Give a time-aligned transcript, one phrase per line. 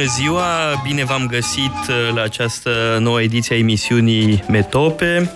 [0.00, 2.70] Bună ziua, bine v-am găsit uh, la această
[3.00, 5.30] nouă ediție a emisiunii Metope.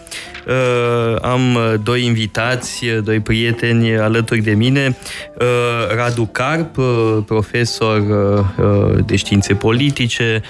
[0.47, 4.97] Uh, am doi invitați, doi prieteni alături de mine,
[5.39, 6.77] uh, Radu Carp,
[7.27, 8.03] profesor
[9.07, 10.43] de științe politice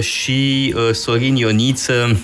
[0.00, 2.20] și Sorin Ioniță,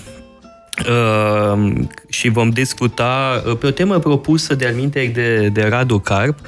[2.09, 6.39] și vom discuta pe o temă propusă de alminte de, de Radu Carp,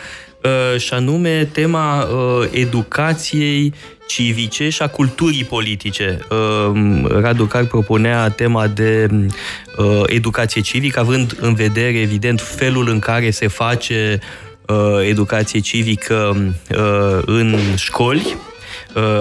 [0.76, 2.08] și anume tema
[2.50, 3.72] educației
[4.06, 6.18] civice și a culturii politice.
[6.30, 9.08] Ehm, Radu Car propunea tema de
[9.76, 14.18] uh, educație civică, având în vedere, evident, felul în care se face
[14.66, 16.36] uh, educație civică
[16.70, 18.36] uh, în școli,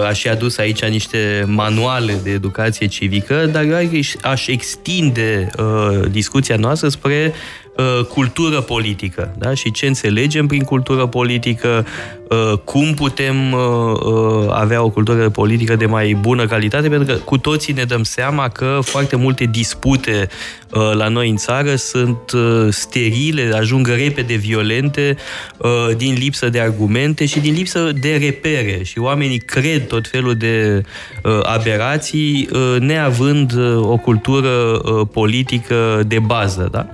[0.08, 6.56] aș fi adus aici niște manuale de educație civică, dar eu aș extinde uh, discuția
[6.56, 7.65] noastră spre uh,
[8.08, 9.34] cultură politică.
[9.38, 9.54] Da?
[9.54, 11.86] Și ce înțelegem prin cultură politică,
[12.25, 12.25] uh,
[12.64, 13.60] cum putem uh,
[14.04, 18.02] uh, avea o cultură politică de mai bună calitate, pentru că cu toții ne dăm
[18.02, 20.28] seama că foarte multe dispute
[20.70, 25.16] uh, la noi în țară sunt uh, sterile, ajung repede violente
[25.56, 28.80] uh, din lipsă de argumente și din lipsă de repere.
[28.82, 30.82] Și oamenii cred tot felul de
[31.22, 36.68] uh, aberații uh, neavând uh, o cultură uh, politică de bază.
[36.70, 36.86] Da?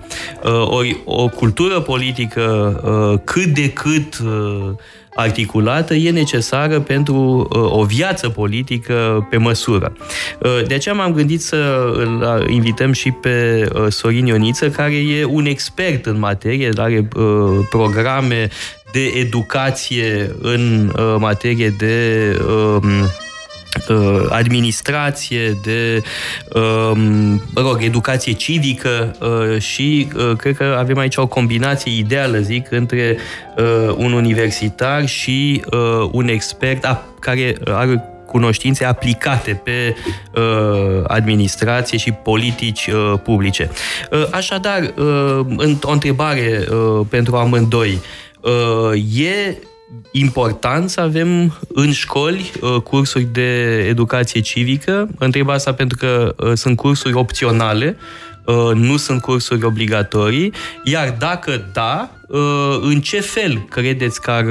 [0.45, 2.41] Uh, ori o cultură politică
[3.13, 4.71] uh, cât de cât uh,
[5.15, 9.93] articulată e necesară pentru uh, o viață politică pe măsură.
[10.67, 16.07] De aceea m-am gândit să îl invităm și pe Sorin Ioniță, care e un expert
[16.07, 17.09] în materie, are
[17.71, 18.49] programe
[18.93, 22.13] de educație în materie de
[22.47, 23.05] Uh,
[24.29, 26.03] administrație, de
[26.55, 27.01] um,
[27.55, 32.67] mă rog, educație civică uh, și uh, cred că avem aici o combinație ideală, zic,
[32.71, 33.17] între
[33.97, 35.65] un universitar și
[36.13, 39.95] un expert care are cunoștințe aplicate pe
[40.35, 43.71] uh, administrație și politici uh, publice.
[44.11, 48.01] Uh, așadar, uh, o întrebare uh, pentru amândoi.
[48.41, 49.57] Uh, e
[50.13, 55.09] important să avem în școli uh, cursuri de educație civică.
[55.19, 57.97] Întreb asta pentru că uh, sunt cursuri opționale,
[58.45, 60.53] uh, nu sunt cursuri obligatorii,
[60.85, 62.11] iar dacă da,
[62.81, 64.47] în ce fel credeți că ar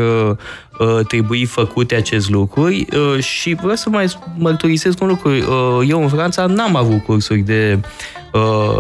[1.07, 2.85] trebui făcute acest lucruri
[3.19, 4.05] și vreau să mai
[4.37, 5.35] mărturisesc un lucru.
[5.87, 7.79] Eu în Franța n-am avut cursuri de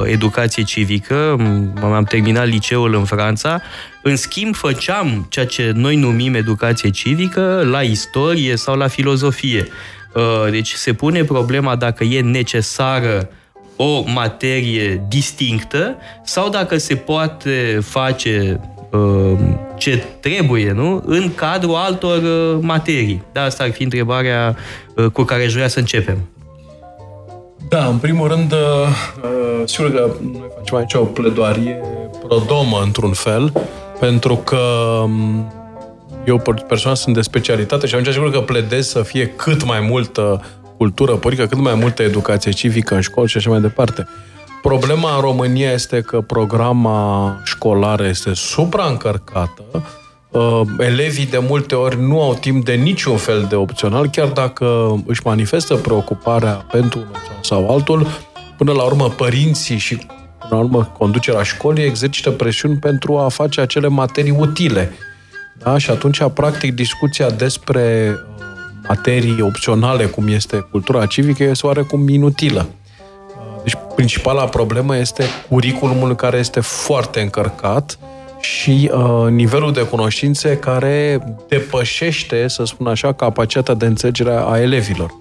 [0.05, 1.35] educație civică,
[1.81, 3.61] am terminat liceul în Franța
[4.01, 9.67] în schimb, făceam ceea ce noi numim educație civică la istorie sau la filozofie.
[10.13, 13.29] Uh, deci se pune problema dacă e necesară
[13.75, 18.59] o materie distinctă sau dacă se poate face
[18.91, 19.39] uh,
[19.77, 21.03] ce trebuie, nu?
[21.05, 23.23] În cadrul altor uh, materii.
[23.31, 24.55] Da, asta ar fi întrebarea
[25.13, 26.17] cu care aș vrea să începem.
[27.71, 28.53] Da, în primul rând,
[29.65, 31.81] sigur că noi facem aici o pledoarie
[32.27, 33.53] prodomă, într-un fel,
[33.99, 34.59] pentru că
[35.07, 35.53] mm,
[36.25, 40.45] eu personal sunt de specialitate și atunci sigur că pledez să fie cât mai multă
[40.77, 44.07] cultură politică, cât mai multă educație civică în școli și așa mai departe.
[44.61, 49.63] Problema în România este că programa școlară este supraîncărcată,
[50.31, 54.95] uh, elevii de multe ori nu au timp de niciun fel de opțional, chiar dacă
[55.05, 58.07] își manifestă preocuparea pentru unul sau altul,
[58.57, 60.07] până la urmă părinții și
[60.49, 64.91] la urmă, conducerea școlii exercită presiuni pentru a face acele materii utile.
[65.63, 65.77] Da?
[65.77, 68.45] Și atunci, practic, discuția despre uh,
[68.87, 72.67] materii opționale, cum este cultura civică, este oarecum inutilă.
[72.67, 77.99] Uh, deci, principala problemă este curiculumul care este foarte încărcat
[78.41, 85.13] și uh, nivelul de cunoștințe care depășește, să spun așa, capacitatea de înțelegere a elevilor.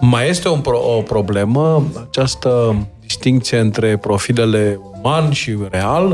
[0.00, 6.06] Mai este o, pro- o problemă, această distinție între profilele uman și real,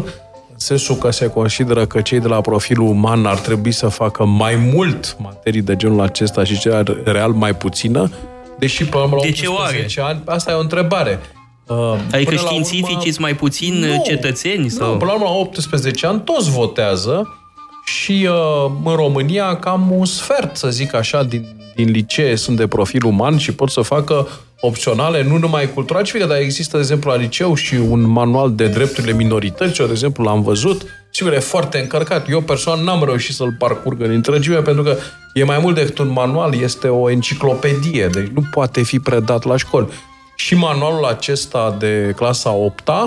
[0.52, 4.25] în sensul că se consideră că cei de la profilul uman ar trebui să facă
[4.25, 8.11] mai mult materii de genul acesta și cei real mai puțină,
[8.59, 11.21] deși până la 18 ani, asta e o întrebare.
[11.66, 14.68] Uh, adică științificii sunt mai puțin nu, cetățeni?
[14.68, 14.92] Sau?
[14.92, 17.38] Nu, până la urmă, la 18 ani toți votează
[17.85, 22.66] și uh, în România cam un sfert, să zic așa, din, din licee sunt de
[22.66, 24.28] profil uman și pot să facă
[24.61, 28.66] opționale, nu numai cultura civică, dar există, de exemplu, la liceu și un manual de
[28.66, 30.87] drepturile minorităților, de exemplu, l-am văzut.
[31.11, 32.30] Sigur, e foarte încărcat.
[32.30, 34.97] Eu personal n-am reușit să-l parcurg în întregime, pentru că
[35.35, 39.56] e mai mult decât un manual, este o enciclopedie, deci nu poate fi predat la
[39.56, 39.88] școli.
[40.35, 43.07] Și manualul acesta de clasa 8 uh,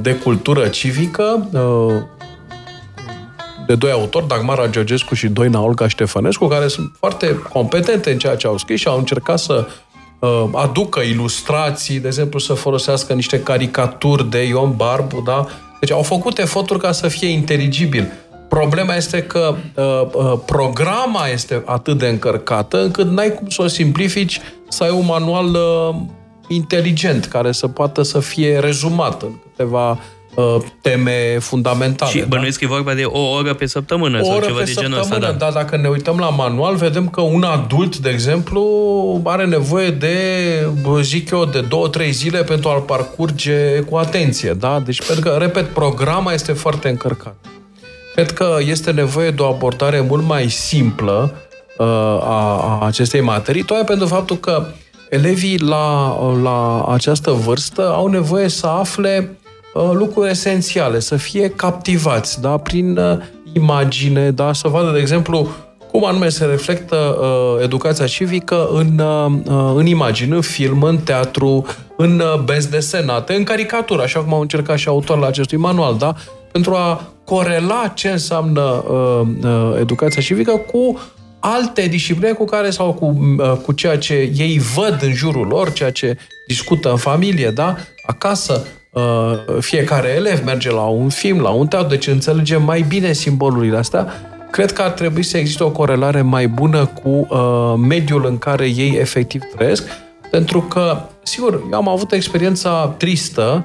[0.00, 2.02] de cultură civică, uh,
[3.66, 8.36] de doi autori, Dagmara Georgescu și Doina Olga Ștefănescu, care sunt foarte competente în ceea
[8.36, 9.66] ce au scris și au încercat să
[10.18, 15.46] uh, aducă ilustrații, de exemplu, să folosească niște caricaturi de Ion Barbu, da?
[15.80, 18.12] Deci au făcut eforturi ca să fie inteligibil.
[18.48, 23.66] Problema este că uh, uh, programa este atât de încărcată încât n-ai cum să o
[23.66, 25.94] simplifici să ai un manual uh,
[26.48, 29.98] inteligent care să poată să fie rezumat în câteva
[30.34, 32.10] uh, teme fundamentale.
[32.10, 32.66] Și bănuiesc da?
[32.66, 34.98] că e vorba de o oră pe săptămână o sau oră ceva pe de genul
[34.98, 35.18] ăsta.
[35.18, 35.32] Da.
[35.32, 38.62] da, dacă ne uităm la manual, vedem că un adult, de exemplu,
[39.24, 40.16] are nevoie de,
[41.00, 44.52] zic eu, de două, trei zile pentru a-l parcurge cu atenție.
[44.52, 44.80] Da?
[44.80, 47.36] Deci, pentru că, repet, programa este foarte încărcată.
[48.14, 51.34] Cred că este nevoie de o abordare mult mai simplă
[51.78, 54.66] uh, a, a acestei materii, tocmai pentru faptul că
[55.12, 59.36] elevii la, la această vârstă au nevoie să afle
[59.74, 62.56] uh, lucruri esențiale, să fie captivați da?
[62.56, 63.18] prin uh,
[63.52, 64.52] imagine, da?
[64.52, 65.48] să vadă, de exemplu,
[65.90, 71.66] cum anume se reflectă uh, educația civică în, uh, în imagine, în film, în teatru,
[71.96, 76.14] în uh, benzi desenate, în caricatură, așa cum au încercat și autorul acestui manual, da?
[76.52, 81.00] pentru a corela ce înseamnă uh, uh, educația civică cu
[81.42, 85.72] alte discipline cu care sau cu, uh, cu ceea ce ei văd în jurul lor,
[85.72, 87.76] ceea ce discută în familie, da?
[88.06, 89.02] Acasă, uh,
[89.60, 94.06] fiecare elev merge la un film, la un teatru, deci înțelege mai bine simbolurile astea.
[94.50, 98.66] Cred că ar trebui să existe o corelare mai bună cu uh, mediul în care
[98.66, 99.84] ei efectiv trăiesc,
[100.30, 103.64] pentru că, sigur, eu am avut experiența tristă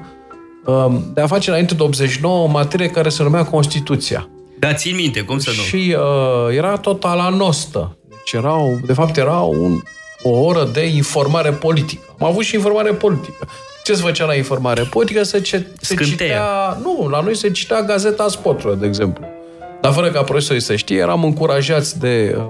[0.68, 4.28] Um, de a face înainte de 89 o materie care se numea Constituția.
[4.58, 5.62] Da, țin minte, cum să nu?
[5.62, 7.96] Și uh, era tot la nostă.
[8.08, 9.80] Deci era, de fapt, era un,
[10.22, 12.14] o oră de informare politică.
[12.18, 13.48] Am avut și informare politică.
[13.84, 15.22] Ce se făcea la informare politică?
[15.22, 16.78] Se, ce, se citea...
[16.82, 19.24] Nu, la noi se citea Gazeta Sportului, de exemplu.
[19.80, 22.44] Dar fără ca profesorii să știe, eram încurajați de uh,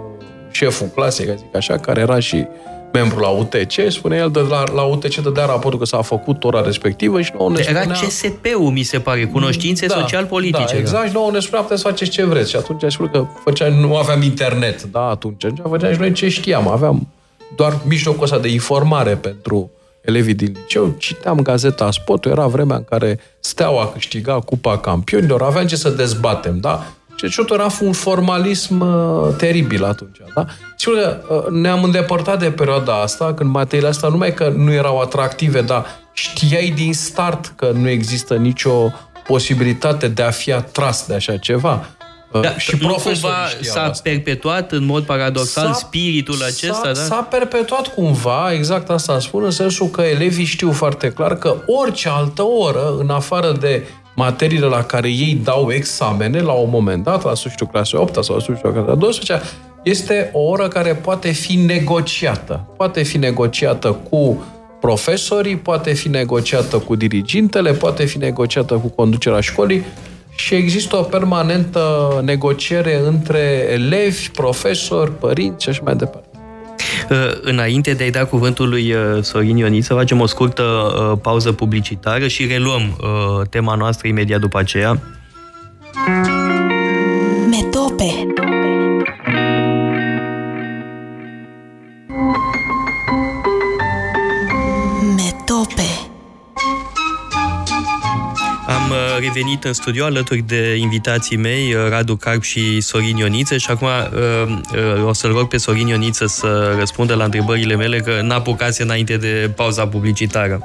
[0.50, 2.46] șeful clasei, ca zic așa, care era și
[2.92, 6.60] membru la UTC, spune el de la, la UTC dădea raportul că s-a făcut ora
[6.60, 7.82] respectivă și nouă ne spunea...
[7.82, 10.72] Era CSP-ul, mi se pare, cunoștințe da, social-politice.
[10.72, 12.50] Da, exact, și nouă ne spunea, puteți să faceți ce vreți.
[12.50, 16.68] Și atunci spune că făcea, nu aveam internet, da, atunci, făceam și noi ce știam,
[16.68, 17.08] aveam
[17.56, 22.84] doar mijlocul ăsta de informare pentru elevii din liceu, citeam gazeta Spotul, era vremea în
[22.84, 26.86] care Steaua câștiga Cupa Campionilor, aveam ce să dezbatem, da?
[27.26, 30.16] Și totul era un formalism uh, teribil atunci.
[30.34, 30.46] Da?
[30.76, 35.00] Sigur că uh, ne-am îndepărtat de perioada asta, când materiile astea numai că nu erau
[35.00, 38.92] atractive, dar știai din start că nu există nicio
[39.26, 41.86] posibilitate de a fi atras de așa ceva.
[42.32, 44.00] Uh, da, și profesorul s-a asta.
[44.02, 47.00] perpetuat în mod paradoxal s-a, spiritul acesta, s-a, da?
[47.00, 52.08] S-a perpetuat cumva, exact asta spun, în sensul că elevii știu foarte clar că orice
[52.08, 53.86] altă oră, în afară de
[54.18, 58.34] materiile la care ei dau examene la un moment dat, la sfârșitul clasei 8 sau
[58.34, 59.46] la sfârșitul clasei 12,
[59.82, 62.68] este o oră care poate fi negociată.
[62.76, 64.44] Poate fi negociată cu
[64.80, 69.84] profesorii, poate fi negociată cu dirigintele, poate fi negociată cu conducerea școlii
[70.36, 76.27] și există o permanentă negociere între elevi, profesori, părinți și așa mai departe.
[77.10, 81.18] Uh, înainte de a-i da cuvântul lui uh, Sorin Ioniță, să facem o scurtă uh,
[81.22, 82.96] pauză publicitară și reluăm
[83.50, 85.00] tema noastră imediat după aceea.
[87.50, 88.26] Metope
[99.18, 103.86] revenit în studio alături de invitații mei, uh, Radu Carp și Sorin Ioniță și acum
[103.86, 104.58] uh,
[104.98, 109.16] uh, o să-l rog pe Sorin Ioniță să răspundă la întrebările mele, că n-apucase înainte
[109.16, 110.62] de pauza publicitară.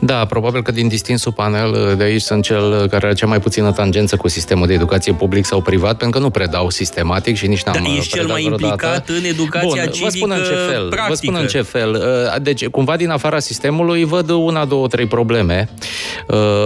[0.00, 3.72] Da, probabil că din distinsul panel de aici sunt cel care are cea mai puțină
[3.72, 7.62] tangență cu sistemul de educație public sau privat, pentru că nu predau sistematic și nici
[7.62, 10.88] n-am Dar ești cel mai implicat în educația Bun, civică vă spun în ce fel.
[10.88, 11.04] Practică.
[11.08, 12.02] Vă spun în ce fel.
[12.42, 15.68] Deci, cumva din afara sistemului văd una, două, trei probleme.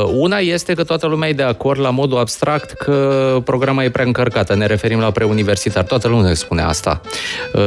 [0.07, 4.05] Una este că toată lumea e de acord la modul abstract că programa e prea
[4.05, 4.55] încărcată.
[4.55, 5.85] Ne referim la preuniversitar.
[5.85, 7.01] Toată lumea spune asta.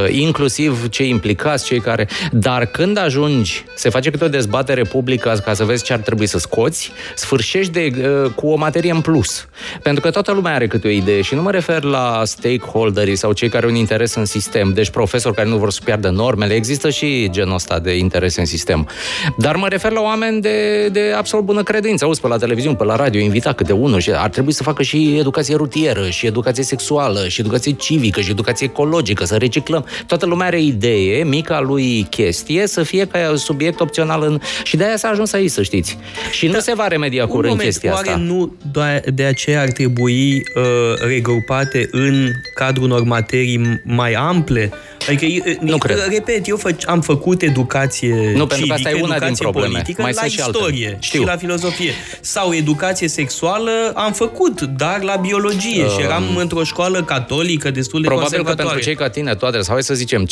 [0.10, 2.08] Inclusiv cei implicați, cei care...
[2.32, 6.28] Dar când ajungi, se face câte o dezbatere publică ca să vezi ce ar trebui
[6.28, 9.48] să scoți, sfârșești de, uh, cu o materie în plus.
[9.82, 13.32] Pentru că toată lumea are câte o idee și nu mă refer la stakeholderii sau
[13.32, 16.54] cei care au un interes în sistem, deci profesori care nu vor să piardă normele,
[16.54, 18.88] există și genul ăsta de interes în sistem.
[19.38, 22.06] Dar mă refer la oameni de, de absolut bună credință.
[22.06, 24.84] Auzi pe la televiziune, pe la radio, invita câte unul și ar trebui să facă
[24.84, 29.86] și educație rutieră, și educație sexuală, și educație civică, și educație ecologică, să reciclăm.
[30.08, 34.40] Toată lumea are idee, mica lui chestie, să fie ca subiect opțional în...
[34.64, 35.98] Și de aia s-a ajuns aici trăi, să știți.
[36.32, 38.22] Și da, nu se va remedia curând moment, chestia oare asta.
[38.22, 38.56] nu
[39.14, 40.64] de aceea ar trebui uh,
[41.08, 44.72] regrupate în cadrul unor materii mai ample?
[45.10, 45.98] Adică, nu cred.
[46.10, 49.72] repet, eu fă, am făcut educație Nu, civică, pentru că asta e una din probleme.
[49.72, 51.92] politică mai la istorie și, și la filozofie.
[52.22, 58.02] Sau educație sexuală am făcut, dar la biologie uh, și eram într-o școală catolică destul
[58.02, 60.28] de Probabil că pentru cei ca tine toate, sau hai să zicem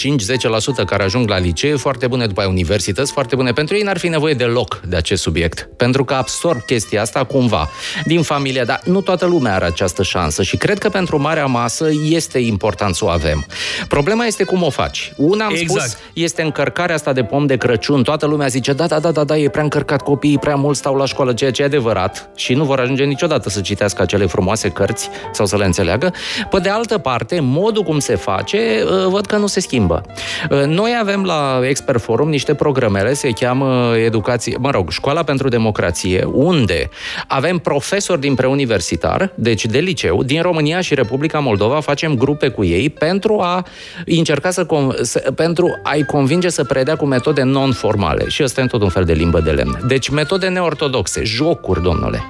[0.81, 3.51] 5-10% care ajung la licee, foarte bune după aia universități, foarte bune.
[3.51, 5.69] Pentru ei n-ar fi nevoie de loc de acest subiect.
[5.77, 7.69] Pentru că absorb chestia asta cumva
[8.05, 11.89] din familie, dar nu toată lumea are această șansă și cred că pentru marea masă
[12.09, 13.45] este important să o avem.
[13.87, 15.13] Problema este cum o faci.
[15.15, 15.89] Una am exact.
[15.89, 18.03] spus este încărcarea asta de pom de Crăciun.
[18.03, 20.95] Toată lumea zice, da, da, da, da, da, e prea încărcat copiii, prea mult stau
[20.95, 24.69] la școală, ceea ce e adevărat și nu vor ajunge niciodată să citească acele frumoase
[24.69, 26.13] cărți sau să le înțeleagă.
[26.49, 30.01] Pe de altă parte, modul cum se face, uh, văd că nu se schimbă.
[30.49, 35.47] Uh, noi avem la Expert Forum niște programele, se cheamă educație, mă rog, Școala pentru
[35.47, 36.89] Democrație, unde
[37.27, 42.63] avem profesori din preuniversitar, deci de liceu, din România și Republica Moldova, facem grupe cu
[42.63, 43.65] ei pentru a
[44.05, 44.65] încerca să,
[45.01, 48.27] să pentru a-i convinge să predea cu metode non-formale.
[48.27, 49.79] Și ăsta e tot un fel de limbă de lemn.
[49.87, 52.27] Deci metode neortodoxe, jocuri, domnule.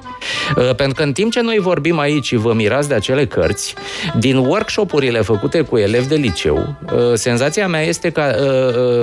[0.56, 3.74] Uh, pentru că în timp ce noi vorbim aici și vă mirați de acele cărți,
[4.18, 8.22] din workshopurile făcute cu elevi de liceu, uh, senzația mea este că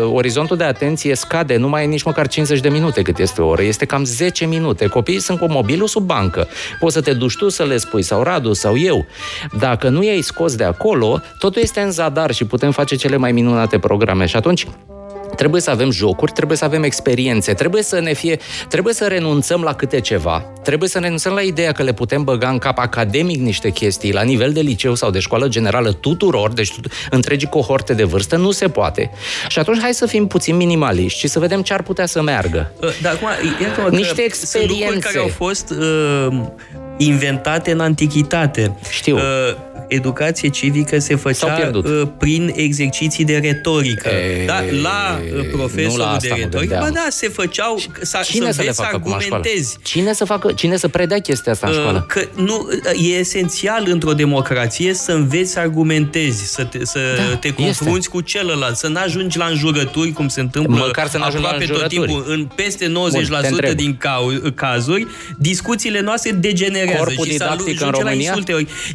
[0.04, 3.42] uh, orizontul de atenție scade, nu mai e nici măcar 50 de minute cât este
[3.42, 4.86] o oră, este cam 10 minute.
[4.88, 6.48] Copiii sunt cu mobilul sub bancă.
[6.80, 9.06] Poți să te duci tu să le spui, sau Radu, sau eu.
[9.60, 13.32] Dacă nu i-ai scos de acolo, totul este în zadar și putem face cele mai
[13.32, 14.26] minunate programe.
[14.26, 14.68] Și atunci,
[15.36, 18.40] Trebuie să avem jocuri, trebuie să avem experiențe, trebuie să ne fie,
[18.70, 22.50] trebuie să renunțăm la câte ceva, trebuie să renunțăm la ideea că le putem băga
[22.50, 26.74] în cap academic niște chestii la nivel de liceu sau de școală generală tuturor, deci
[27.10, 29.12] întregii cohorte de vârstă, nu se poate.
[29.48, 32.72] Și atunci hai să fim puțin minimaliști și să vedem ce ar putea să meargă.
[33.02, 36.28] Dar acum, niște experiențe care au fost uh,
[36.98, 38.78] inventate în antichitate.
[38.90, 39.16] Știu.
[39.16, 39.22] Uh,
[39.94, 44.10] educație civică se făcea uh, prin exerciții de retorică.
[44.10, 48.62] E, da, la uh, profesorul la de retorică, ba da, se făceau să, cine să,
[48.62, 49.78] să, să argumentezi.
[49.82, 52.06] Cine să facă, cine să predea chestia asta în uh, școală?
[52.08, 52.70] Că nu,
[53.02, 58.10] e esențial într-o democrație să înveți să argumentezi, să te, să da, te confrunți este.
[58.10, 62.26] cu celălalt, să n-ajungi la înjurături, cum se întâmplă Măcar să aproape tot timpul.
[62.28, 63.98] În peste 90% Bun, din
[64.56, 68.38] cazuri, discuțiile noastre degenerează Corpul și să în România?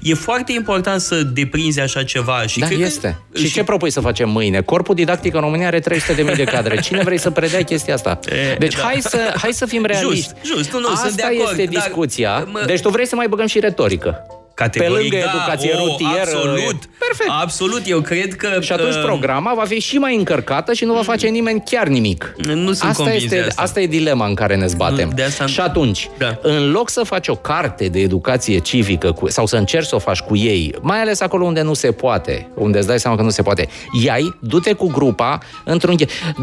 [0.02, 2.42] E foarte important important să deprinzi așa ceva.
[2.46, 3.18] Și da, cred este.
[3.32, 3.38] Că...
[3.38, 4.60] Și ce propui să facem mâine?
[4.60, 6.80] Corpul didactic în România are 300.000 de cadre.
[6.86, 8.18] Cine vrei să predea chestia asta?
[8.52, 8.82] E, deci da.
[8.82, 10.32] hai, să, hai să fim realiști.
[10.44, 10.72] Just, just.
[10.72, 12.30] Nu, nu, Asta sunt de acord, este discuția.
[12.30, 12.62] Dar, mă...
[12.66, 14.26] Deci tu vrei să mai băgăm și retorică.
[14.56, 16.20] Categoric, pe lângă da, educație o, rutieră.
[16.20, 16.84] Absolut.
[16.98, 17.30] Perfect.
[17.40, 18.58] Absolut, eu cred că...
[18.60, 21.86] Și atunci uh, programa va fi și mai încărcată și nu va face nimeni chiar
[21.86, 22.34] nimic.
[22.36, 23.62] Nu sunt asta este, asta.
[23.62, 25.12] asta e dilema în care ne zbatem.
[25.14, 25.46] De asta...
[25.46, 26.38] Și atunci, da.
[26.42, 29.98] în loc să faci o carte de educație civică cu, sau să încerci să o
[29.98, 33.22] faci cu ei, mai ales acolo unde nu se poate, unde îți dai seama că
[33.22, 33.68] nu se poate,
[34.02, 35.96] iai, du-te cu grupa într-un...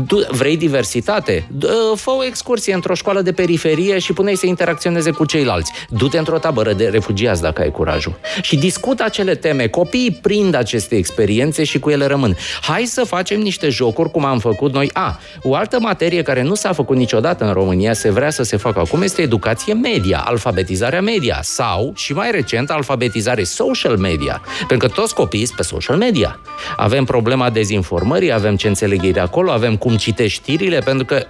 [0.06, 1.48] Du, vrei diversitate?
[1.96, 5.72] Fă o excursie într-o școală de periferie și pune-i să interacționeze cu ceilalți.
[5.90, 7.72] Du-te într-o tabără de refugiați dacă ai
[8.04, 8.42] curajul.
[8.42, 9.68] Și discută acele teme.
[9.68, 12.38] Copiii prind aceste experiențe și cu ele rămân.
[12.62, 14.90] Hai să facem niște jocuri cum am făcut noi.
[14.94, 18.58] A, o altă materie care nu s-a făcut niciodată în România, se vrea să se
[18.58, 24.42] facă acum, este educație media, alfabetizarea media sau, și mai recent, alfabetizare social media.
[24.68, 26.40] Pentru că toți copiii sunt pe social media.
[26.78, 31.26] Avem problema dezinformării, avem ce înțeleg ei de acolo, avem cum citești știrile, pentru că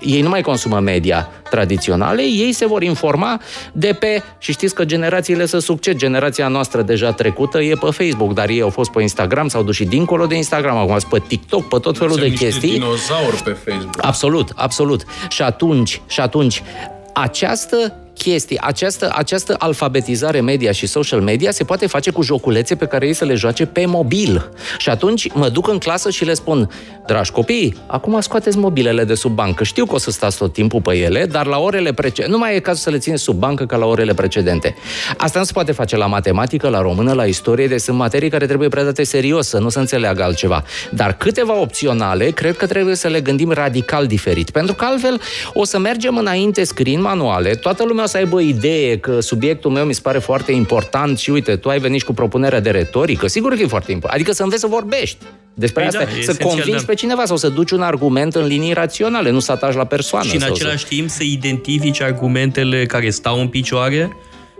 [0.00, 3.40] ei nu mai consumă media tradiționale, ei se vor informa
[3.72, 8.32] de pe, și știți că generațiile să succed, generația noastră deja trecută e pe Facebook,
[8.32, 11.22] dar ei au fost pe Instagram, s-au dus și dincolo de Instagram, acum sunt pe
[11.28, 12.72] TikTok, pe tot felul de chestii.
[12.72, 14.04] dinozauri pe Facebook.
[14.06, 15.04] Absolut, absolut.
[15.28, 16.62] Și atunci, și atunci,
[17.14, 22.86] această chestii, această, această alfabetizare media și social media se poate face cu joculețe pe
[22.86, 24.50] care ei să le joace pe mobil.
[24.78, 26.70] Și atunci mă duc în clasă și le spun,
[27.06, 29.64] dragi copii, acum scoateți mobilele de sub bancă.
[29.64, 32.56] Știu că o să stați tot timpul pe ele, dar la orele precedente, nu mai
[32.56, 34.76] e cazul să le țineți sub bancă ca la orele precedente.
[35.16, 38.46] Asta nu se poate face la matematică, la română, la istorie, deci sunt materii care
[38.46, 40.64] trebuie predate serios, să nu se înțeleagă altceva.
[40.90, 45.20] Dar câteva opționale, cred că trebuie să le gândim radical diferit, pentru că altfel
[45.52, 49.84] o să mergem înainte scriind manuale, toată lumea o să aibă idee că subiectul meu
[49.84, 53.54] mi se pare foarte important și uite, tu ai venit cu propunerea de retorică, sigur
[53.54, 54.20] că e foarte important.
[54.20, 55.18] Adică să înveți să vorbești
[55.58, 56.86] despre păi asta, da, să convingi da.
[56.86, 60.28] pe cineva sau să duci un argument în linii raționale, nu să ataci la persoană.
[60.28, 60.86] Și în același să...
[60.88, 64.16] timp să identifici argumentele care stau în picioare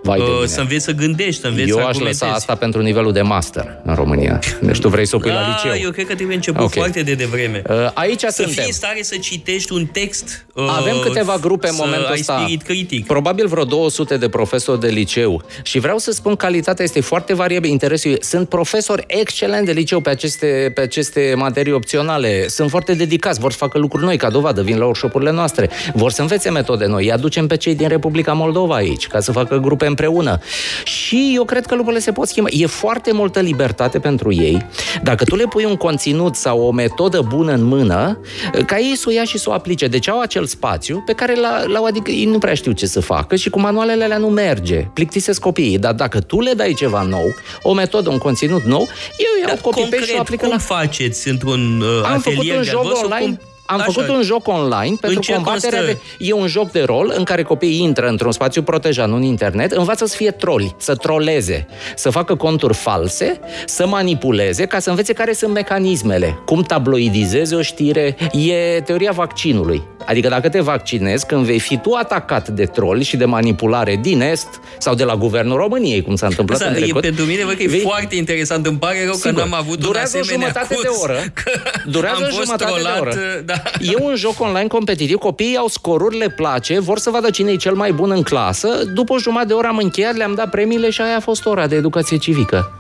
[0.07, 0.47] Vai de uh, mine.
[0.47, 2.23] să înveți să gândești, să înveți Eu să aș argumentezi.
[2.23, 4.39] lăsa asta pentru nivelul de master în România.
[4.61, 5.81] Deci tu vrei să o pui la Ah, liceu.
[5.85, 6.73] Eu cred că trebuie început Ok.
[6.73, 7.63] foarte de devreme.
[7.71, 8.53] Uh, Aici să suntem.
[8.55, 12.19] fii în stare să citești un text uh, Avem câteva grupe în să momentul ai
[12.21, 12.37] ăsta.
[12.41, 13.07] spirit critic.
[13.07, 15.43] Probabil vreo 200 de profesori de liceu.
[15.63, 17.73] Și vreau să spun, calitatea este foarte variabilă.
[17.73, 22.49] Interesul e- Sunt profesori excelent de liceu pe aceste, pe aceste materii opționale.
[22.49, 25.71] Sunt foarte dedicați, vor să facă lucruri noi, ca dovadă, vin la workshop-urile noastre.
[25.95, 27.05] Vor să învețe metode noi.
[27.05, 30.39] Îi aducem pe cei din Republica Moldova aici, ca să facă grupe împreună.
[30.85, 32.49] Și eu cred că lucrurile se pot schimba.
[32.53, 34.67] E foarte multă libertate pentru ei.
[35.03, 38.21] Dacă tu le pui un conținut sau o metodă bună în mână,
[38.67, 39.87] ca ei să o ia și să o aplice.
[39.87, 43.01] Deci au acel spațiu pe care la, la adică ei nu prea știu ce să
[43.01, 44.87] facă și cu manualele alea nu merge.
[44.93, 45.79] Plictisesc copiii.
[45.79, 49.87] Dar dacă tu le dai ceva nou, o metodă, un conținut nou, eu iau copii
[49.91, 52.81] pe și o aplică cum la faceți într-un uh, am făcut atelier un de joc
[52.81, 53.37] advăț sau online.
[53.37, 53.56] cum?
[53.67, 53.91] Am Așa.
[53.93, 55.99] făcut un joc online pentru ce combaterea constă?
[56.19, 56.25] de...
[56.25, 59.73] E un joc de rol în care copiii intră într-un spațiu protejat, nu în internet,
[59.73, 65.13] învață să fie troli, să troleze, să facă conturi false, să manipuleze, ca să învețe
[65.13, 68.17] care sunt mecanismele, cum tabloidizezi o știre.
[68.33, 69.83] E teoria vaccinului.
[70.07, 74.21] Adică dacă te vaccinezi, când vei fi tu atacat de troli și de manipulare din
[74.21, 74.49] Est
[74.79, 77.55] sau de la Guvernul României, cum s-a întâmplat Asta în e trecut, pentru mine, văd
[77.55, 78.67] că e vei- foarte interesant.
[78.67, 79.33] Îmi pare rău Sigur.
[79.33, 81.19] că n-am avut Durează un o asemenea jumătate curs, de oră.
[81.43, 81.51] că
[81.87, 83.43] Durează am o fost jumătate de trolat, oră.
[83.45, 83.55] Da.
[83.93, 87.57] E un joc online competitiv, copiii au scoruri, le place, vor să vadă cine e
[87.57, 88.69] cel mai bun în clasă.
[88.95, 91.67] După o jumătate de oră am încheiat, le-am dat premiile și aia a fost ora
[91.67, 92.71] de educație civică.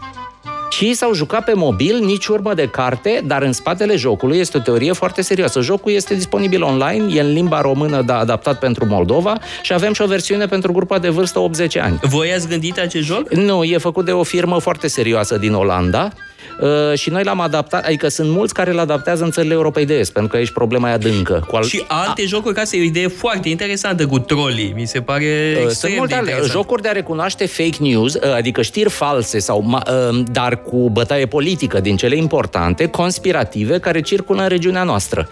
[0.70, 4.56] Și ei s-au jucat pe mobil, nici urmă de carte, dar în spatele jocului este
[4.56, 5.60] o teorie foarte serioasă.
[5.60, 10.02] Jocul este disponibil online, e în limba română, dar adaptat pentru Moldova și avem și
[10.02, 11.98] o versiune pentru grupa de vârstă 80 ani.
[12.02, 13.34] Voi ați gândit acest joc?
[13.34, 16.12] Nu, e făcut de o firmă foarte serioasă din Olanda
[16.60, 19.94] uh, și noi l-am adaptat, adică sunt mulți care îl adaptează în țările Europei de
[19.94, 21.44] Est, pentru că aici problema e adâncă.
[21.48, 21.64] Cu al...
[21.64, 24.72] Și alte jocuri, ca să e o idee foarte interesantă cu trolii.
[24.76, 26.52] Mi se pare Uh, extrem Sunt de multe ale, interesant.
[26.52, 30.90] jocuri de a recunoaște fake news, uh, adică știri false, sau, ma- uh, dar cu
[30.90, 35.28] bătaie politică din cele importante, conspirative, care circulă în regiunea noastră.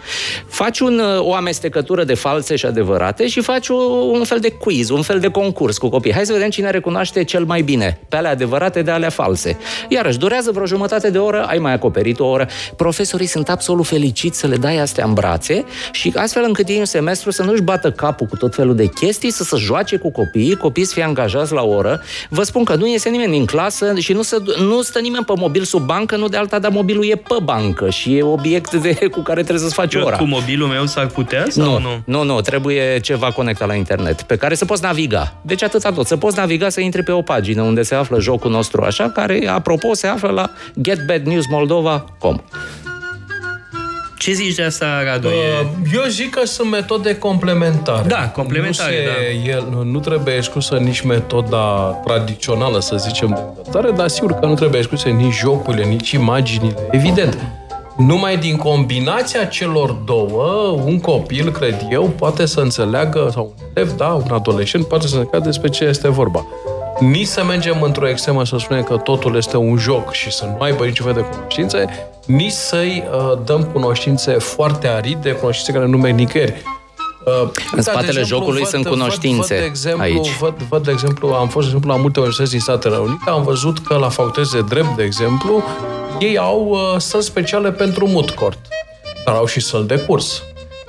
[0.49, 3.75] Faci un, uh, o amestecătură de false și adevărate și faci o,
[4.13, 6.13] un fel de quiz, un fel de concurs cu copii.
[6.13, 9.59] Hai să vedem cine recunoaște cel mai bine pe alea adevărate de alea false.
[9.89, 12.49] Iarăși, durează vreo jumătate de oră, ai mai acoperit o oră.
[12.77, 16.85] Profesorii sunt absolut fericiți să le dai astea în brațe și astfel încât ei în
[16.85, 20.57] semestru să nu-și bată capul cu tot felul de chestii, să se joace cu copiii,
[20.57, 22.01] copiii să fie angajați la oră.
[22.29, 25.33] Vă spun că nu iese nimeni din clasă și nu, se, nu stă nimeni pe
[25.37, 28.95] mobil sub bancă, nu de alta, dar mobilul e pe bancă și e obiect de,
[29.11, 30.17] cu care trebuie să-ți faci Eu ora.
[30.17, 32.03] cu mobilul meu s-ar putea sau Nu, nu?
[32.05, 35.35] nu, nu, trebuie ceva conectat la internet, pe care să poți naviga.
[35.43, 38.51] Deci atâta tot, să poți naviga să intri pe o pagină unde se află jocul
[38.51, 40.51] nostru așa, care, apropo, se află la
[40.85, 42.37] getbadnewsmoldova.com.
[44.19, 45.29] Ce zici de asta, Radu?
[45.29, 45.31] E...
[45.31, 48.09] Uh, Eu zic că sunt metode complementare.
[48.09, 51.61] Da, complementare, nu se, el, nu, nu trebuie exclusă nici metoda
[52.05, 56.77] tradițională, să zicem, de învățare, dar sigur că nu trebuie excluse nici jocurile, nici imaginile.
[56.91, 57.39] Evident,
[57.97, 60.45] numai din combinația celor două,
[60.85, 65.17] un copil, cred eu, poate să înțeleagă, sau un elev, da, un adolescent, poate să
[65.17, 66.47] înțeleagă despre ce este vorba.
[67.01, 70.57] Nici să mergem într-o extremă să spunem că totul este un joc și să nu
[70.61, 75.97] aibă niciun fel de cunoștințe, nici să-i uh, dăm cunoștințe foarte aride, cunoștințe care nu
[75.97, 76.63] merg nicăieri.
[77.43, 80.37] Uh, În spatele jocului sunt cunoștințe Văd, de exemplu, aici.
[80.39, 83.43] Văd, văd, de exemplu, am fost, de exemplu, la multe universități din Statele Unite, am
[83.43, 85.63] văzut că la facultăți de drept, de exemplu,
[86.19, 88.59] ei au uh, săli speciale pentru moot court,
[89.25, 90.43] dar au și săli de curs.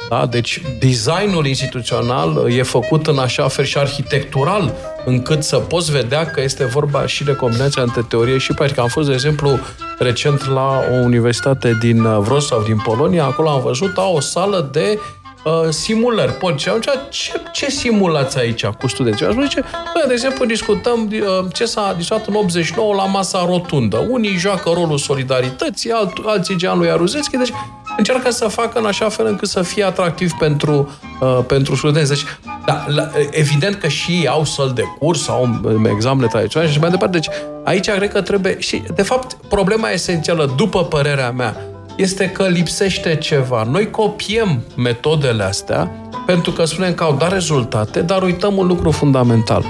[0.09, 0.25] Da?
[0.25, 4.73] Deci designul instituțional uh, e făcut în așa fel și arhitectural
[5.05, 8.81] încât să poți vedea că este vorba și de combinația între teorie și practică.
[8.81, 9.59] Am fost, de exemplu,
[9.99, 14.69] recent la o universitate din uh, Wrocław, din Polonia, acolo am văzut, au o sală
[14.71, 14.99] de
[15.45, 16.31] uh, simulări.
[16.31, 19.25] Pot și atunci, ce, ce simulați aici cu studenții?
[19.25, 19.61] Aș zice,
[19.93, 24.05] bă, de exemplu, discutăm uh, ce s-a discutat în 89 la masa rotundă.
[24.09, 27.51] Unii joacă rolul solidarității, alt, alții genul lui Aruzețchi, deci
[27.97, 32.09] încearcă să facă în așa fel încât să fie atractiv pentru, uh, pentru studenți.
[32.09, 32.25] Deci,
[32.65, 36.79] da, la, evident că și ei au săl de curs, au um, examene tradiționale și
[36.79, 37.17] mai departe.
[37.17, 37.29] Deci,
[37.63, 38.59] aici cred că trebuie...
[38.59, 41.55] Și, de fapt, problema esențială, după părerea mea,
[41.95, 43.63] este că lipsește ceva.
[43.63, 45.91] Noi copiem metodele astea
[46.25, 49.65] pentru că spunem că au dat rezultate, dar uităm un lucru fundamental.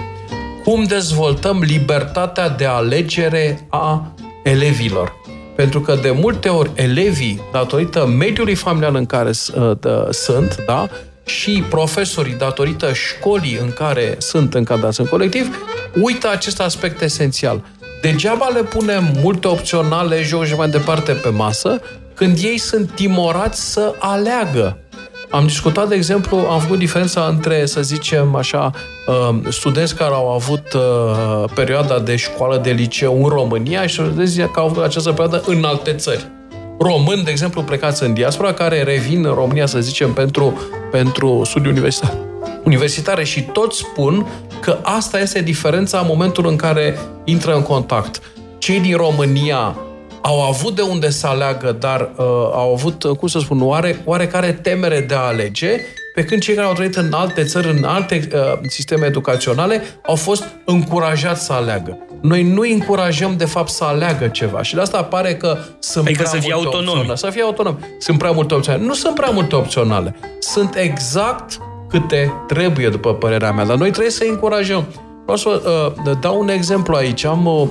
[0.64, 5.25] Cum dezvoltăm libertatea de alegere a elevilor?
[5.56, 10.88] Pentru că de multe ori elevii, datorită mediului familial în care uh, uh, sunt, da,
[11.26, 15.58] și profesorii, datorită școlii în care sunt încadrați în colectiv,
[16.02, 17.63] uită acest aspect esențial.
[18.02, 21.82] Degeaba le punem multe opționale, jocuri și mai departe pe masă,
[22.13, 24.78] când ei sunt timorați să aleagă.
[25.30, 28.72] Am discutat, de exemplu, am făcut diferența între, să zicem așa,
[29.08, 34.38] uh, studenți care au avut uh, perioada de școală de liceu în România și studenți
[34.38, 36.28] care au avut această perioadă în alte țări.
[36.80, 40.60] Români, de exemplu, plecați în diaspora, care revin în România, să zicem, pentru,
[40.92, 42.18] pentru studii universitare
[42.66, 44.28] universitare și toți spun
[44.62, 48.22] că asta este diferența în momentul în care intră în contact.
[48.58, 49.76] Cei din România
[50.28, 54.02] au avut de unde să aleagă, dar uh, au avut, uh, cum să spun, oare,
[54.06, 55.80] oarecare temere de a alege,
[56.14, 60.16] pe când cei care au trăit în alte țări, în alte uh, sisteme educaționale, au
[60.16, 61.98] fost încurajați să aleagă.
[62.22, 64.62] Noi nu încurajăm, de fapt, să aleagă ceva.
[64.62, 66.88] Și de asta pare că sunt adică prea să fie autonomi.
[66.88, 67.16] Opționale.
[67.16, 67.78] Să fie autonom.
[68.00, 68.86] Sunt prea multe opționale.
[68.86, 70.16] Nu sunt prea multe opționale.
[70.40, 71.58] Sunt exact
[71.90, 73.66] câte trebuie, după părerea mea.
[73.66, 74.86] Dar noi trebuie să încurajăm.
[75.24, 75.62] Vreau să
[76.06, 77.26] uh, dau un exemplu aici.
[77.26, 77.68] Am uh,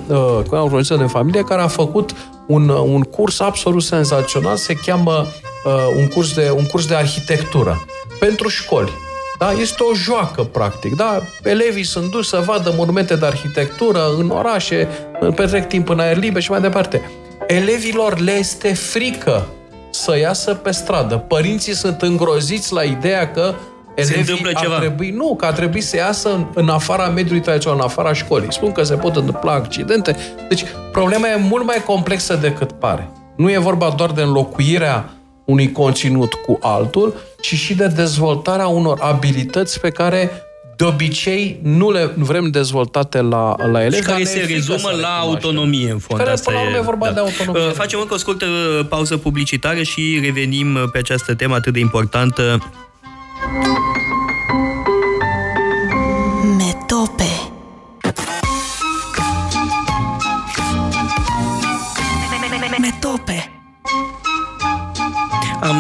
[0.51, 2.14] o organizație de familie care a făcut
[2.46, 5.26] un, uh, un curs absolut senzațional, se cheamă
[5.64, 7.85] uh, un, curs de, un curs de arhitectură
[8.18, 8.92] pentru școli.
[9.38, 9.52] Da?
[9.52, 10.96] Este o joacă, practic.
[10.96, 11.20] Da?
[11.42, 14.88] Elevii sunt duși să vadă monumente de arhitectură în orașe,
[15.35, 17.11] petrec timp în aer liber și mai departe.
[17.46, 19.46] Elevilor le este frică
[19.90, 21.16] să iasă pe stradă.
[21.16, 23.54] Părinții sunt îngroziți la ideea că
[24.02, 24.78] se întâmplă ar ceva.
[24.78, 28.52] Trebui, nu, că ar trebui să iasă în, în afara mediului tradițional, în afara școlii.
[28.52, 30.16] Spun că se pot întâmpla accidente.
[30.48, 33.11] Deci, problema e mult mai complexă decât pare.
[33.37, 35.11] Nu e vorba doar de înlocuirea
[35.44, 40.30] unui conținut cu altul, ci și de dezvoltarea unor abilități pe care
[40.76, 43.96] de obicei nu le vrem dezvoltate la, la elevi.
[43.96, 46.20] Și care se rezumă la autonomie, în fond.
[46.20, 47.12] Care, Asta până la urmă, e, e vorba da.
[47.12, 47.68] de autonomie.
[47.68, 51.72] Uh, Facem încă o scurtă uh, pauză publicitară și revenim uh, pe această temă atât
[51.72, 52.72] de importantă
[53.52, 54.24] Metope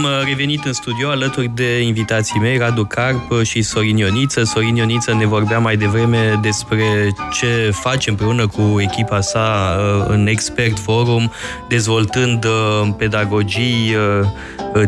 [0.04, 4.42] Am uh, revenit în studio alături de invitații mei, Radu Carp și Sorin Ioniță.
[4.42, 10.26] Sorin Ioniță ne vorbea mai devreme despre ce face împreună cu echipa sa uh, în
[10.26, 11.32] Expert Forum,
[11.68, 13.96] dezvoltând uh, pedagogii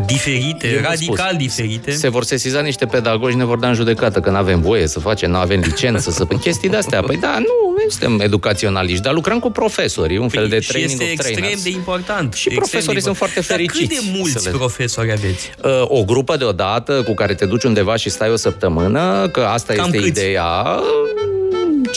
[0.05, 1.91] diferite, Eu v-am radical spus, diferite.
[1.91, 4.99] Se vor sesiza niște pedagogi, ne vor da în judecată că nu avem voie să
[4.99, 7.01] facem, nu avem licență, să chestii de-astea.
[7.01, 10.67] Păi da, nu, nu suntem educaționaliști, dar lucrăm cu profesorii, un fel de Păi, și
[10.69, 11.63] training este of extrem trainers.
[11.63, 12.33] de important.
[12.33, 13.33] Și extrem profesorii de sunt important.
[13.33, 15.51] foarte Dar cât fericiți de mulți să le- profesori aveți?
[15.63, 19.73] Uh, O grupă deodată cu care te duci undeva și stai o săptămână, că asta
[19.73, 20.09] Cam este câți?
[20.09, 20.79] ideea.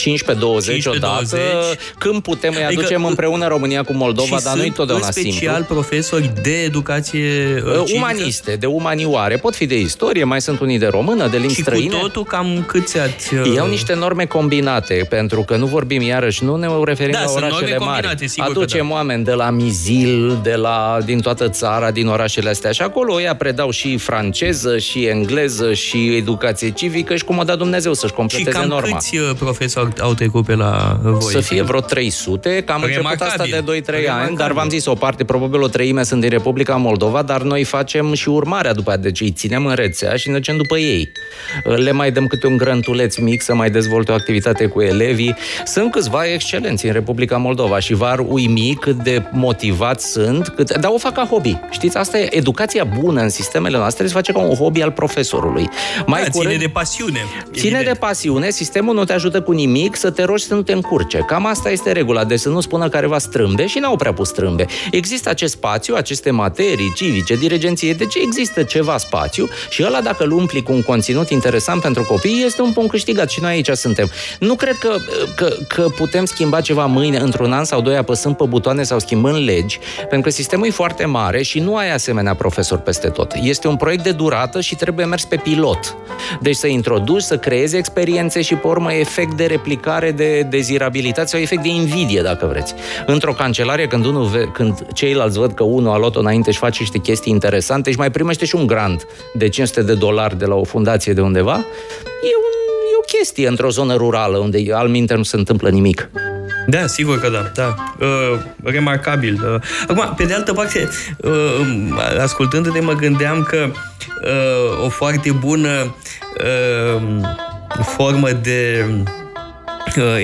[0.01, 1.37] 15-20 odată.
[1.37, 1.77] 15-20.
[1.97, 5.11] Când putem, îi Adică, aducem împreună România cu Moldova, și dar nu-i sunt totdeauna în
[5.11, 5.73] special simplu.
[5.73, 7.29] profesori de educație
[7.65, 7.97] uh, Uh, civică?
[8.05, 9.37] Umaniste, de umanioare.
[9.37, 11.95] Pot fi de istorie, mai sunt unii de română, de limbi Și străine.
[11.95, 13.33] cu totul cam câți ați...
[13.33, 17.25] uh, Iau niște norme combinate, pentru că nu vorbim iarăși, nu ne referim Da, la
[17.25, 17.91] sunt orașele norme mari.
[17.91, 18.93] combinate, sigur că Aducem da.
[18.93, 23.35] oameni de la Mizil, de la, din toată țara, din orașele astea și acolo ea
[23.35, 28.17] predau și franceză, și engleză, și educație civică și cum o da Dumnezeu să-și Și
[28.17, 28.95] completeze cam norma.
[28.95, 31.19] câți uh, profesori au trecut pe la voi?
[31.31, 33.81] Să fie vreo 300, că am început asta Remarcabil.
[33.83, 34.35] de 2-3 ani, Remarcabil.
[34.37, 38.13] dar v-am zis, o parte, probabil o treime sunt din Republica Moldova, dar noi facem
[38.13, 41.11] și urmarea după aia, deci îi ținem în rețea și ne ducem după ei.
[41.63, 45.35] Le mai dăm câte un grântuleț mic să mai dezvolte o activitate cu elevii.
[45.65, 50.77] Sunt câțiva excelenți în Republica Moldova și v-ar uimi cât de motivați sunt, cât...
[50.77, 51.57] dar o fac ca hobby.
[51.69, 55.69] Știți, asta e educația bună în sistemele noastre, se face ca un hobby al profesorului.
[56.05, 57.19] Mai da, ține curând- de pasiune.
[57.53, 57.85] Ține evident.
[57.85, 61.17] de pasiune, sistemul nu te ajută cu nimic să te rogi să nu te încurce.
[61.17, 64.65] Cam asta este regula, de să nu spună careva strâmbe și n-au prea pus strâmbe.
[64.91, 70.31] Există acest spațiu, aceste materii civice, dirigenție, deci există ceva spațiu și ăla dacă îl
[70.31, 74.09] umpli cu un conținut interesant pentru copii, este un punct câștigat și noi aici suntem.
[74.39, 74.95] Nu cred că,
[75.35, 79.45] că, că putem schimba ceva mâine, într-un an sau doi, apăsând pe butoane sau schimbând
[79.45, 83.33] legi, pentru că sistemul e foarte mare și nu ai asemenea profesor peste tot.
[83.41, 85.95] Este un proiect de durată și trebuie mers pe pilot.
[86.41, 91.39] Deci să introduci, să creezi experiențe și, pe urmă, efect de replicare, de dezirabilitate sau
[91.39, 92.73] efect de invidie, dacă vreți.
[93.05, 96.77] Într-o cancelarie, când, unul ve- când ceilalți văd că unul a luat-o înainte și face
[96.79, 100.55] niște chestii interesante și mai primește și un grant de 500 de dolari de la
[100.55, 101.55] o fundație de undeva,
[102.05, 102.53] e, un,
[102.93, 106.09] e o chestie într-o zonă rurală unde al minte nu se întâmplă nimic.
[106.67, 107.51] Da, sigur că da.
[107.55, 107.75] da.
[108.05, 109.33] Uh, remarcabil.
[109.33, 113.71] Uh, acum, pe de altă parte, uh, ascultându-te, mă gândeam că
[114.23, 115.95] uh, o foarte bună
[116.39, 117.01] uh,
[117.83, 119.20] formă de uh,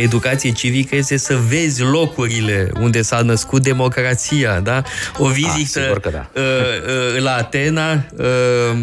[0.01, 4.81] educație civică este să vezi locurile unde s-a născut democrația, da?
[5.17, 6.29] O vizită sigur că da.
[6.33, 8.77] uh, uh, la Atena, uh,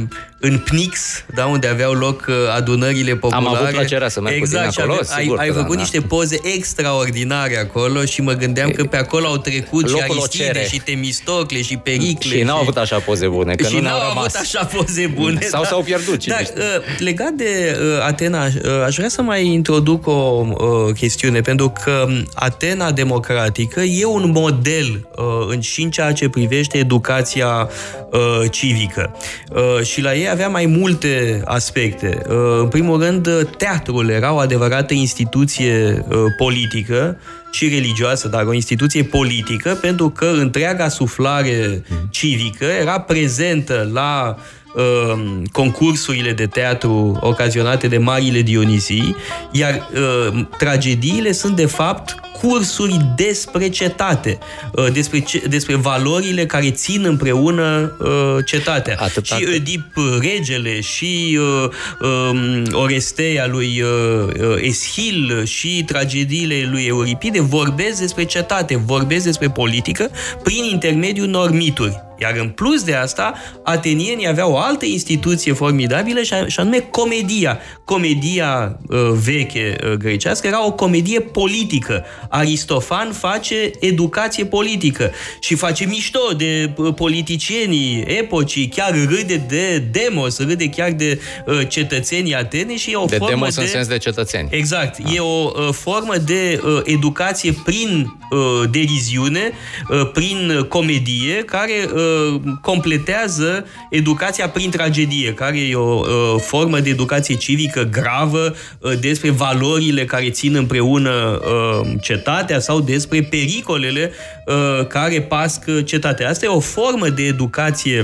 [0.44, 3.46] în Pnix, da, unde aveau loc uh, adunările populare.
[3.46, 5.80] Am avut plăcerea să merg exact, puțin acolo, ai, ai da, făcut da.
[5.80, 10.80] niște poze extraordinare acolo și mă gândeam că pe acolo au trecut și Aristide și
[10.80, 12.36] Temistocle și Pericle.
[12.36, 14.34] Și n-au avut așa poze bune, că și nu n-au ne-au avut rămas.
[14.34, 15.40] așa poze bune.
[15.40, 15.68] Sau da.
[15.68, 16.62] s-au pierdut, cine Dar știe.
[16.62, 18.52] uh, legat de uh, Atena, uh,
[18.86, 25.08] aș vrea să mai introduc o uh, chestiune, pentru că Atena democratică e un model
[25.16, 27.68] uh, în și în ceea ce privește educația
[28.10, 29.16] uh, civică.
[29.50, 32.18] Uh, și la ei avea mai multe aspecte.
[32.28, 37.18] Uh, în primul rând, uh, teatrul era o adevărată instituție uh, politică
[37.52, 44.36] și religioasă, dar o instituție politică, pentru că întreaga suflare civică era prezentă la
[44.74, 49.16] uh, concursurile de teatru ocazionate de marile Dionisii,
[49.50, 52.14] iar uh, tragediile sunt de fapt
[52.48, 54.38] cursuri despre cetate,
[54.72, 58.96] uh, despre, ce, despre valorile care țin împreună uh, cetatea.
[58.98, 59.84] Atâta și că- Oedip
[60.20, 61.68] Regele și uh,
[62.10, 69.48] um, Oresteia lui uh, uh, Eschil și tragediile lui Euripide vorbesc despre cetate, vorbesc despre
[69.50, 70.10] politică
[70.42, 72.02] prin intermediul unor mituri.
[72.20, 76.78] Iar în plus de asta, atenienii aveau o altă instituție formidabilă și a- și anume
[76.78, 77.58] comedia.
[77.84, 82.04] Comedia uh, veche uh, grecească era o comedie politică.
[82.34, 90.38] Aristofan face educație politică și face mișto de uh, politicienii epocii, chiar râde de demos,
[90.38, 93.60] râde chiar de uh, cetățenii Atene și e o De formă demos de...
[93.60, 94.48] în sens de cetățeni.
[94.50, 94.98] Exact.
[95.14, 98.38] E o uh, formă de uh, educație prin uh,
[98.70, 99.52] deriziune,
[99.88, 106.90] uh, prin comedie, care uh, completează educația prin tragedie, care e o uh, formă de
[106.90, 111.40] educație civică gravă uh, despre valorile care țin împreună
[111.80, 111.86] uh,
[112.24, 114.12] cetatea sau despre pericolele
[114.46, 116.28] uh, care pasc uh, cetatea.
[116.28, 118.00] Asta e o formă de educație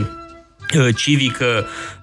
[0.79, 2.00] uh, civică uh,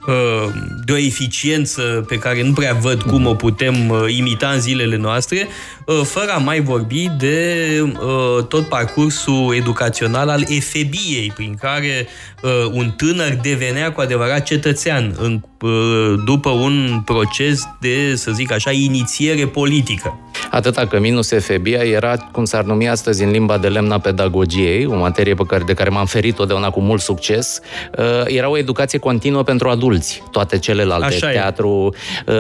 [0.86, 4.98] de o eficiență pe care nu prea văd cum o putem uh, imita în zilele
[4.98, 5.48] noastre,
[5.86, 12.08] uh, fără a mai vorbi de uh, tot parcursul educațional al efebiei, prin care
[12.42, 18.52] uh, un tânăr devenea cu adevărat cetățean în, uh, după un proces de, să zic
[18.52, 20.20] așa, inițiere politică.
[20.52, 24.86] Atâta că minus efebia era, cum s-ar numi astăzi în limba de lemn a pedagogiei,
[24.86, 27.60] o materie pe care, de care m-am ferit totdeauna cu mult succes,
[27.98, 29.96] uh, era o educație continuă pentru adulți,
[30.32, 31.34] toate celelalte, Așa e.
[31.34, 31.94] teatru,
[32.28, 32.36] uh,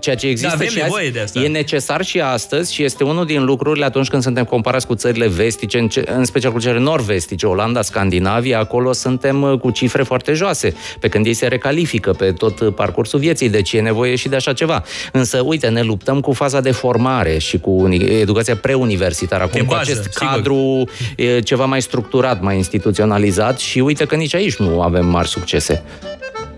[0.00, 1.40] ceea ce există avem și nevoie azi, de asta.
[1.40, 5.26] e necesar și astăzi și este unul din lucrurile atunci când suntem comparați cu țările
[5.28, 10.02] vestice, în, ce, în special cu cele nord-vestice, Olanda, Scandinavia, acolo suntem uh, cu cifre
[10.02, 14.14] foarte joase, pe când ei se recalifică pe tot uh, parcursul vieții, deci e nevoie
[14.16, 14.82] și de așa ceva.
[15.12, 19.66] Însă, uite, ne luptăm cu faza de formare și cu uni- educația preuniversitară, acum De
[19.66, 20.28] cu bază, acest sigur.
[20.28, 20.84] cadru
[21.16, 25.82] e, ceva mai structurat, mai instituționalizat și uite că nici aici nu avem mari succese.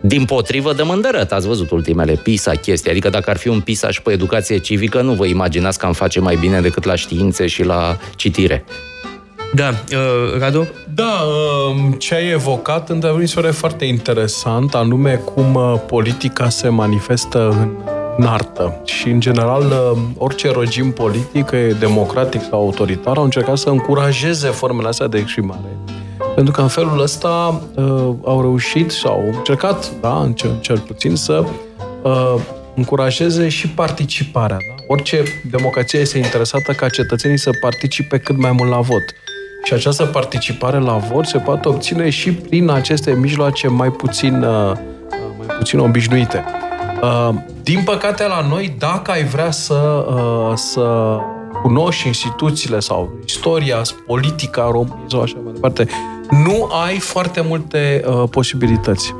[0.01, 2.91] Din potrivă, de mândărăt, ați văzut ultimele PISA chestii.
[2.91, 5.93] Adică dacă ar fi un PISA și pe educație civică, nu vă imaginați că am
[5.93, 8.65] face mai bine decât la științe și la citire.
[9.55, 10.69] Da, uh, Radu?
[10.95, 11.13] Da,
[11.69, 16.69] um, ce ai evocat, într-adevăr, mi se pare foarte interesant, anume cum uh, politica se
[16.69, 17.69] manifestă în,
[18.17, 18.81] în artă.
[18.85, 23.69] Și, în general, uh, orice regim politic, că e democratic sau autoritar, au încercat să
[23.69, 25.77] încurajeze formele astea de exprimare.
[26.35, 27.85] Pentru că în felul ăsta uh,
[28.25, 31.45] au reușit sau au încercat, da, în cel, cel puțin, să
[32.03, 32.35] uh,
[32.75, 34.57] încurajeze și participarea.
[34.57, 34.85] Da?
[34.89, 39.05] Orice democrație este interesată ca cetățenii să participe cât mai mult la vot.
[39.65, 44.73] Și această participare la vot se poate obține și prin aceste mijloace mai puțin, uh,
[45.39, 46.45] mai puțin obișnuite.
[47.03, 51.17] Uh, Din păcate la noi, dacă ai vrea să, uh, să
[51.63, 55.87] cunoști instituțiile sau istoria, politica României sau așa mai departe,
[56.31, 59.15] nu ai foarte multe uh, posibilități.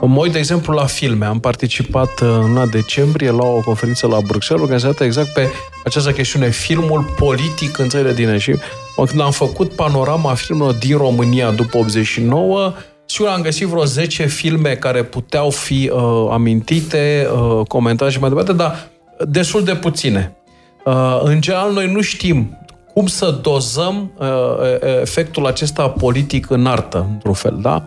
[0.00, 1.24] Mă uit, de exemplu, la filme.
[1.24, 5.48] Am participat uh, în luna decembrie la o conferință la Bruxelles organizată exact pe
[5.84, 8.42] această chestiune, filmul politic în țările din Est.
[8.42, 8.56] Și
[8.96, 12.72] când am făcut panorama filmelor din România după 89,
[13.06, 18.28] Sigur, am găsit vreo 10 filme care puteau fi uh, amintite, uh, comentate și mai
[18.28, 18.88] departe, dar
[19.28, 20.36] destul de puține.
[20.84, 22.58] Uh, în general, noi nu știm
[22.92, 24.26] cum să dozăm uh,
[25.00, 27.84] efectul acesta politic în artă, într-un fel, da?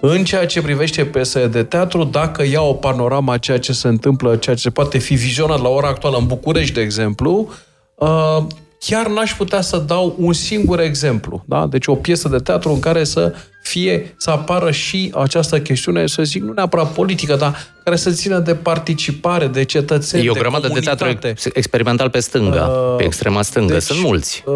[0.00, 3.88] În ceea ce privește piesele de teatru, dacă ia o panoramă a ceea ce se
[3.88, 7.48] întâmplă, ceea ce poate fi vizionat la ora actuală în București, de exemplu,
[7.94, 8.38] uh,
[8.78, 11.44] chiar n-aș putea să dau un singur exemplu.
[11.46, 11.66] Da?
[11.66, 13.34] Deci o piesă de teatru în care să
[13.66, 18.38] fie să apară și această chestiune, să zic, nu neapărat politică, dar care să țină
[18.38, 21.18] de participare, de cetățeni, E o grămadă de, de teatru
[21.52, 23.72] experimental pe stânga, uh, pe extrema stângă.
[23.72, 24.54] Deci, Sunt mulți uh,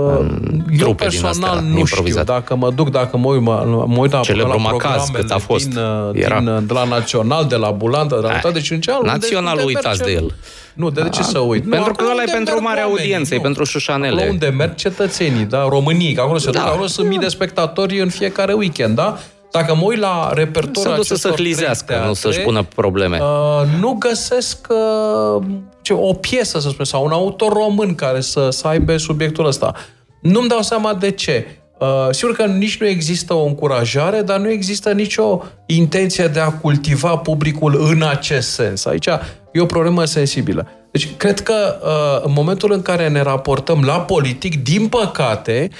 [0.78, 4.12] Eu personal din astea, nu știu, dacă mă duc, dacă mă uit, mă, mă uit
[4.12, 5.68] la, Celebru la Macaz, cât a fost.
[5.68, 5.78] Din,
[6.12, 6.40] Era.
[6.40, 9.06] din, de la Național, de la Bulan, de la toate, deci în cealaltă.
[9.06, 10.34] Național uitați de el.
[10.78, 11.70] Nu, de, de ce să uit?
[11.70, 14.14] Pentru că ăla e pentru mare audiență, pentru șușanele.
[14.14, 15.68] Acolo unde merg cetățenii, da?
[15.68, 16.58] Românii, că acolo se da.
[16.58, 19.18] duc, acolo sunt mii de spectatori în fiecare weekend, da?
[19.50, 23.18] Dacă mă uit la repertoriul Să să hlizească, nu să-și pună probleme.
[23.20, 25.44] Uh, nu găsesc uh,
[25.82, 29.74] ce, o piesă, să spun, sau un autor român care să, să aibă subiectul ăsta.
[30.22, 31.46] Nu-mi dau seama de ce.
[31.78, 36.50] Uh, sigur că nici nu există o încurajare, dar nu există nicio intenție de a
[36.52, 38.84] cultiva publicul în acest sens.
[38.84, 39.06] Aici
[39.52, 40.66] e o problemă sensibilă.
[40.90, 45.76] Deci, cred că uh, în momentul în care ne raportăm la politic, din păcate, uh,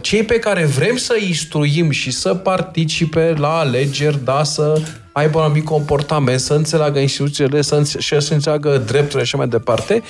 [0.00, 4.80] cei pe care vrem să instruim și să participe la alegeri, da, să
[5.12, 9.48] aibă un anumit comportament, să înțeleagă instituțiile, să, înțe- și să înțeleagă drepturile și mai
[9.48, 10.02] departe,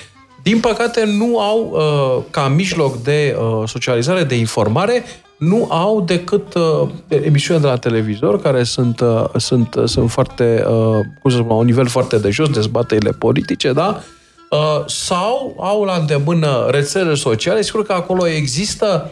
[0.42, 5.04] din păcate nu au, uh, ca mijloc de uh, socializare, de informare,
[5.38, 10.64] nu au decât uh, emisiuni de la televizor, care sunt, uh, sunt, uh, sunt foarte,
[10.66, 14.02] uh, cum să spun, la un nivel foarte de jos, dezbaterile politice, da?
[14.50, 17.62] Uh, sau au la îndemână rețelele sociale.
[17.62, 19.10] Sigur că acolo există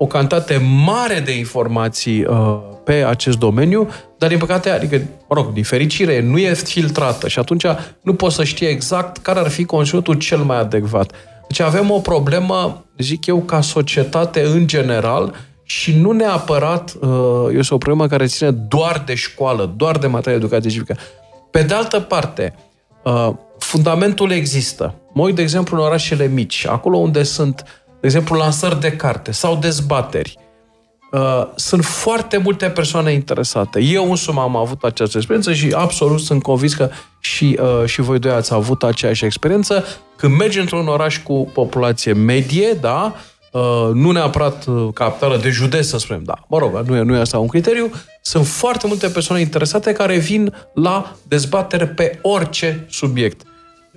[0.00, 3.88] o cantitate mare de informații uh, pe acest domeniu,
[4.18, 4.96] dar din păcate, adică,
[5.28, 7.64] mă rog, din fericire, nu e filtrată și atunci
[8.02, 11.12] nu poți să știi exact care ar fi conținutul cel mai adecvat.
[11.48, 17.74] Deci avem o problemă, zic eu, ca societate în general și nu neapărat uh, este
[17.74, 20.96] o problemă care ține doar de școală, doar de materie educație civică.
[21.50, 22.54] Pe de altă parte,
[23.04, 24.94] uh, fundamentul există.
[25.12, 27.64] Mă uit, de exemplu, în orașele mici, acolo unde sunt,
[28.00, 30.38] de exemplu, lansări de carte sau dezbateri.
[31.12, 33.80] Uh, sunt foarte multe persoane interesate.
[33.80, 36.90] Eu însumi am avut această experiență și absolut sunt convins că
[37.20, 39.84] și, uh, și voi doi ați avut aceeași experiență.
[40.16, 43.14] Când mergi într-un oraș cu populație medie, da,
[43.52, 47.16] Uh, nu neapărat uh, capitală de județ, să spunem, da, mă rog, nu e, nu
[47.16, 47.90] e asta un criteriu,
[48.22, 53.47] sunt foarte multe persoane interesate care vin la dezbatere pe orice subiect.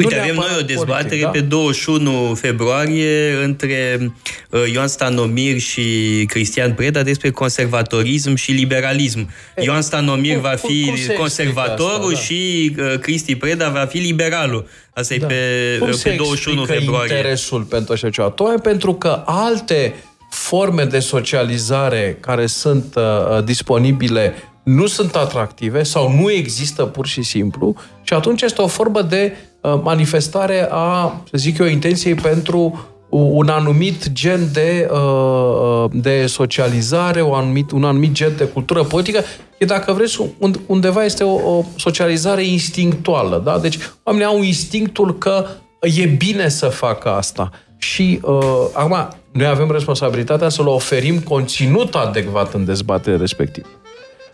[0.04, 1.30] Uite, avem noi o dezbatere politic, da?
[1.30, 4.12] pe 21 februarie între
[4.49, 5.84] uh, Ioan Stanomir și
[6.28, 9.30] Cristian Preda despre conservatorism și liberalism.
[9.56, 12.20] E, Ioan Stanomir cum, va fi cum conservatorul asta, da.
[12.20, 14.68] și uh, Cristi Preda va fi liberalul.
[14.93, 15.26] Asta da.
[15.26, 17.16] e pe, cum pe 21 februarie.
[17.16, 18.30] interesul pentru așa ceva?
[18.30, 19.93] Tocmai pentru că alte
[20.30, 24.34] forme de socializare care sunt uh, disponibile
[24.64, 29.36] nu sunt atractive sau nu există pur și simplu și atunci este o formă de
[29.62, 36.26] uh, manifestare a, să zic eu, intenției pentru un anumit gen de, uh, uh, de
[36.26, 39.24] socializare, un anumit, un anumit gen de cultură politică,
[39.57, 40.22] e, dacă vreți,
[40.66, 43.41] undeva este o, o socializare instinctuală.
[43.45, 43.59] Da?
[43.59, 45.45] Deci oamenii au instinctul că
[45.82, 47.49] e bine să facă asta.
[47.78, 53.66] Și uh, acum, noi avem responsabilitatea să le oferim conținut adecvat în dezbatere respectiv.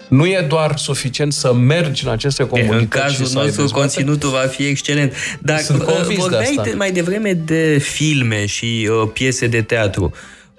[0.08, 2.82] Nu e doar suficient să mergi în aceste comunități.
[2.82, 5.14] În cazul nostru, conținutul va fi excelent.
[5.40, 10.14] Dar Sunt uh, vorbeai de mai devreme de filme și uh, piese de teatru.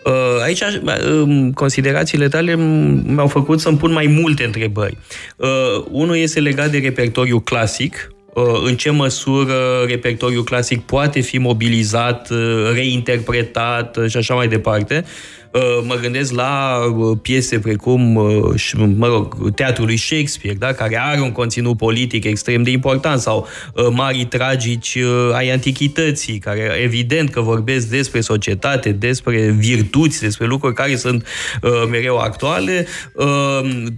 [0.04, 2.54] Uh, aici uh, considerațiile tale
[3.06, 4.96] m-au făcut să-mi pun mai multe întrebări.
[5.36, 5.48] Uh,
[5.90, 12.30] unul este legat de repertoriu clasic, uh, în ce măsură repertoriul clasic poate fi mobilizat,
[12.72, 15.04] reinterpretat și așa mai departe.
[15.52, 20.72] Uh, mă gândesc la uh, piese precum, uh, mă rog, teatrul lui Shakespeare, da?
[20.72, 23.46] care are un conținut politic extrem de important, sau
[23.90, 24.98] mari tragici
[25.32, 31.26] ai antichității, care evident că vorbesc despre societate, despre virtuți, despre lucruri care sunt
[31.90, 32.86] mereu actuale.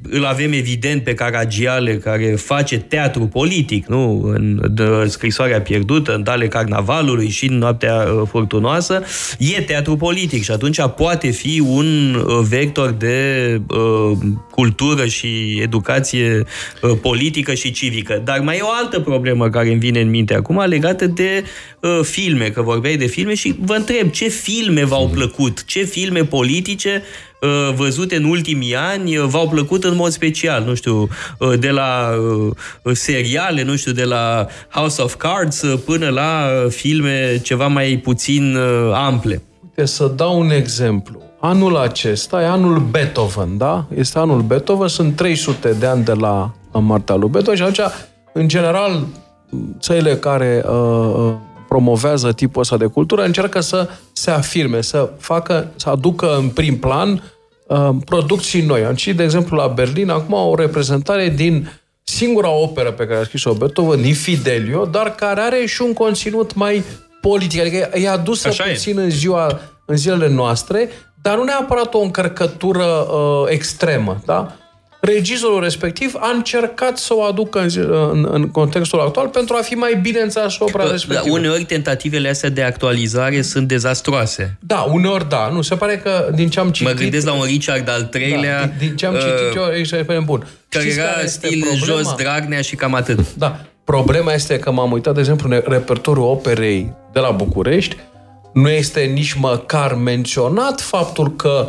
[0.02, 4.22] Îl avem evident pe Caragiale, care face teatru politic, nu?
[4.22, 4.72] În
[5.08, 9.02] scrisoarea pierdută, în Dale Carnavalului și în Noaptea Furtunoasă.
[9.38, 14.18] E teatru politic și atunci poate fi un uh, vector de uh,
[14.50, 16.44] cultură și educație
[16.82, 18.22] uh, politică și civică.
[18.24, 21.44] Dar mai e o altă problemă care îmi vine în minte acum legată de
[21.80, 26.24] uh, filme, că vorbeai de filme și vă întreb ce filme v-au plăcut, ce filme
[26.24, 27.02] politice
[27.40, 31.08] uh, văzute în ultimii ani uh, v-au plăcut în mod special, nu știu,
[31.58, 32.10] de la
[32.92, 38.56] seriale, nu știu, de la House of Cards până la filme ceva mai puțin
[38.94, 39.42] ample.
[39.62, 41.29] Uite, să dau un exemplu.
[41.40, 43.84] Anul acesta e anul Beethoven, da?
[43.94, 47.92] Este anul Beethoven, sunt 300 de ani de la moartea lui Beethoven și atunci,
[48.32, 49.06] în general,
[49.78, 51.34] țările care uh, uh,
[51.68, 56.78] promovează tipul ăsta de cultură încearcă să se afirme, să facă, să aducă în prim
[56.78, 57.22] plan
[57.66, 58.84] uh, producții noi.
[58.84, 61.70] Am citit, de exemplu, la Berlin, acum o reprezentare din
[62.02, 66.54] singura operă pe care a scris-o Beethoven, din Fidelio, dar care are și un conținut
[66.54, 66.84] mai
[67.20, 69.02] politic, adică e adusă Așa puțin e.
[69.02, 70.88] în, ziua, în zilele noastre,
[71.22, 74.54] dar nu neapărat o încărcătură uh, extremă, da?
[75.00, 77.70] regizorul respectiv a încercat să o aducă în,
[78.12, 81.36] în, în contextul actual pentru a fi mai bine înțeles opera da, respectivă.
[81.36, 84.58] Uneori tentativele astea de actualizare sunt dezastroase.
[84.60, 85.50] Da, uneori da.
[85.52, 86.92] Nu, se pare că din ce am citit...
[86.94, 88.60] Mă gândesc la un Richard al treilea...
[88.60, 90.46] Da, din, din ce am citit uh, eu, e excelent bun.
[90.68, 93.34] Care Știți era care stil jos, Dragnea și cam atât.
[93.34, 93.60] Da.
[93.84, 97.96] Problema este că m-am uitat, de exemplu, în repertoriul operei de la București,
[98.52, 101.68] nu este nici măcar menționat faptul că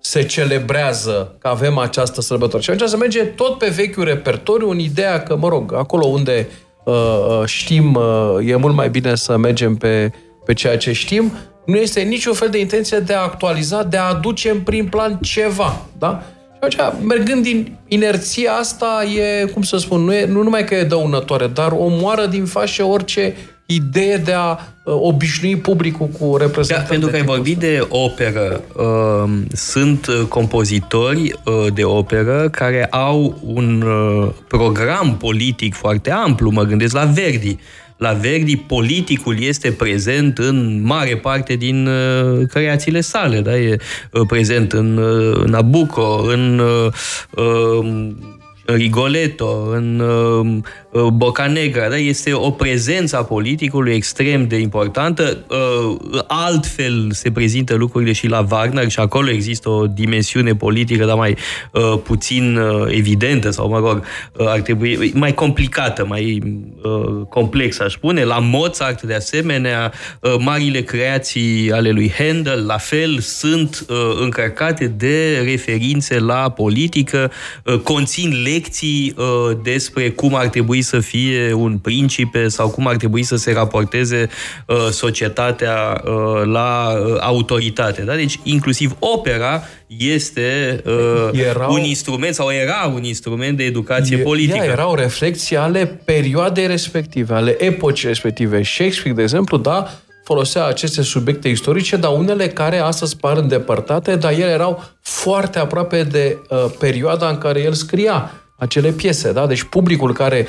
[0.00, 2.64] se celebrează că avem această sărbătoare.
[2.64, 6.48] Și atunci se merge tot pe vechiul repertoriu în ideea că, mă rog, acolo unde
[6.84, 10.12] uh, uh, știm, uh, e mult mai bine să mergem pe,
[10.44, 11.32] pe ceea ce știm,
[11.66, 15.18] nu este niciun fel de intenție de a actualiza, de a aduce în prim plan
[15.22, 15.82] ceva.
[15.98, 16.22] Da?
[16.70, 20.74] Și atunci, mergând din inerția asta, e, cum să spun, nu, e, nu numai că
[20.74, 23.36] e dăunătoare, dar omoară din fașă orice
[23.66, 26.88] idee de a uh, obișnui publicul cu reprezentanți.
[26.88, 28.60] Da, pentru că ai vorbit de operă.
[28.76, 36.50] Uh, sunt uh, compozitori uh, de operă care au un uh, program politic foarte amplu.
[36.50, 37.58] Mă gândesc la Verdi.
[37.96, 43.40] La Verdi, politicul este prezent în mare parte din uh, creațiile sale.
[43.40, 43.56] Da?
[43.56, 43.76] E
[44.12, 48.10] uh, prezent în uh, Nabucco, în uh,
[48.64, 50.02] Rigoletto, în
[50.92, 51.96] uh, Uh, Bocanegra, da?
[51.96, 55.44] este o prezență a politicului extrem de importantă.
[55.48, 61.16] Uh, altfel se prezintă lucrurile și la Wagner și acolo există o dimensiune politică, dar
[61.16, 61.36] mai
[61.72, 64.02] uh, puțin evidentă sau, mă rog,
[64.38, 66.38] ar trebui mai complicată, mai
[67.28, 68.24] complexă, aș spune.
[68.24, 69.92] La Mozart, de asemenea,
[70.38, 73.86] marile creații ale lui Handel, la fel, sunt
[74.20, 77.30] încărcate de referințe la politică,
[77.82, 79.14] conțin lecții
[79.62, 84.28] despre cum ar trebui să fie un principe sau cum ar trebui să se raporteze
[84.66, 88.02] uh, societatea uh, la uh, autoritate.
[88.02, 88.14] Da?
[88.14, 94.20] Deci, inclusiv opera este uh, erau, un instrument sau era un instrument de educație e,
[94.20, 94.56] politică.
[94.56, 98.62] Ea era o reflexie ale perioadei respective, ale epocii respective.
[98.62, 99.90] Shakespeare, de exemplu, da,
[100.24, 106.02] folosea aceste subiecte istorice, dar unele care astăzi par îndepărtate, dar ele erau foarte aproape
[106.02, 109.32] de uh, perioada în care el scria acele piese.
[109.32, 109.46] Da?
[109.46, 110.46] Deci publicul care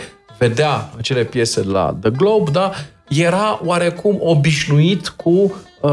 [0.48, 2.72] vedea acele piese la The Globe, da,
[3.08, 5.92] era oarecum obișnuit cu uh,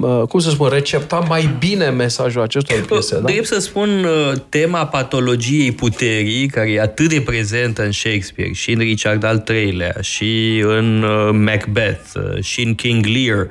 [0.00, 3.14] uh, cum să spun, recepta mai bine mesajul acestor piese.
[3.14, 3.24] Da?
[3.24, 8.70] Trebuie să spun uh, tema patologiei puterii, care e atât de prezentă în Shakespeare și
[8.70, 13.48] în Richard al III-lea și în uh, Macbeth uh, și în King Lear,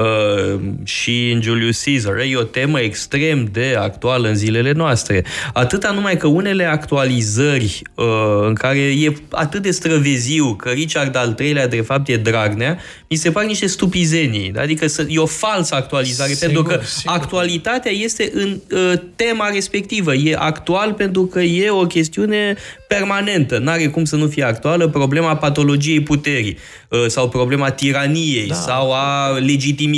[0.00, 2.18] Uh, și în Julius Caesar.
[2.18, 5.24] E o temă extrem de actuală în zilele noastre.
[5.52, 8.04] Atâta numai că unele actualizări uh,
[8.46, 12.78] în care e atât de străveziu că Richard al III-lea de fapt e Dragnea,
[13.08, 14.52] mi se par niște stupizenii.
[14.56, 17.14] Adică e o falsă actualizare, sigur, pentru că sigur.
[17.14, 20.14] actualitatea este în uh, tema respectivă.
[20.14, 22.56] E actual pentru că e o chestiune
[22.88, 23.58] permanentă.
[23.58, 28.54] N-are cum să nu fie actuală problema patologiei puterii uh, sau problema tiraniei da.
[28.54, 29.88] sau a legitimității.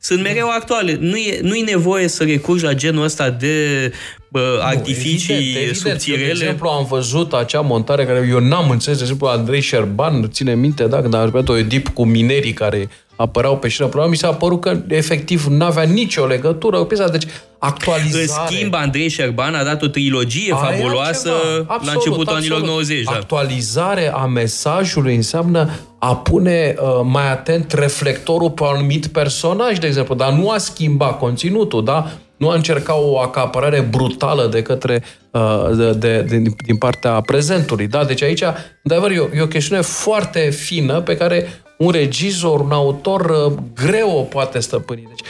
[0.00, 0.96] Sunt mereu actuale.
[1.00, 3.92] Nu e, nu e nevoie să recurgi la genul ăsta de
[4.28, 5.76] bă, artificii nu, evident, evident.
[5.76, 6.24] subțirele.
[6.24, 10.54] de exemplu, am văzut acea montare care eu n-am înțeles, de exemplu, Andrei Șerban, ține
[10.54, 14.28] minte, da, când a arătat o Edip cu minerii care apăreau pe șirea programului, mi
[14.28, 17.26] s-a părut că efectiv n-avea nicio legătură cu piesa, deci
[17.58, 18.48] actualizare.
[18.48, 21.30] În schimb, Andrei Șerban a dat o trilogie Aia fabuloasă
[21.66, 22.52] absolut, la începutul absolut.
[22.52, 23.04] anilor 90.
[23.04, 23.10] Da.
[23.10, 29.86] Actualizare a mesajului înseamnă a pune uh, mai atent reflectorul pe un anumit personaj, de
[29.86, 32.10] exemplu, dar nu a schimba conținutul, da?
[32.36, 37.86] Nu a încerca o acapărare brutală de către uh, de, de, de, din partea prezentului.
[37.86, 38.04] Da?
[38.04, 38.38] Deci aici,
[38.82, 43.20] de adevăr, e o, e o chestiune foarte fină pe care un regizor, un autor
[43.20, 45.08] uh, greu o poate stăpâni.
[45.08, 45.28] Deci,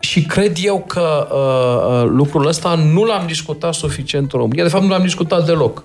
[0.00, 4.62] și cred eu că uh, uh, lucrul ăsta nu l-am discutat suficient în România.
[4.62, 5.84] De fapt, nu l-am discutat deloc.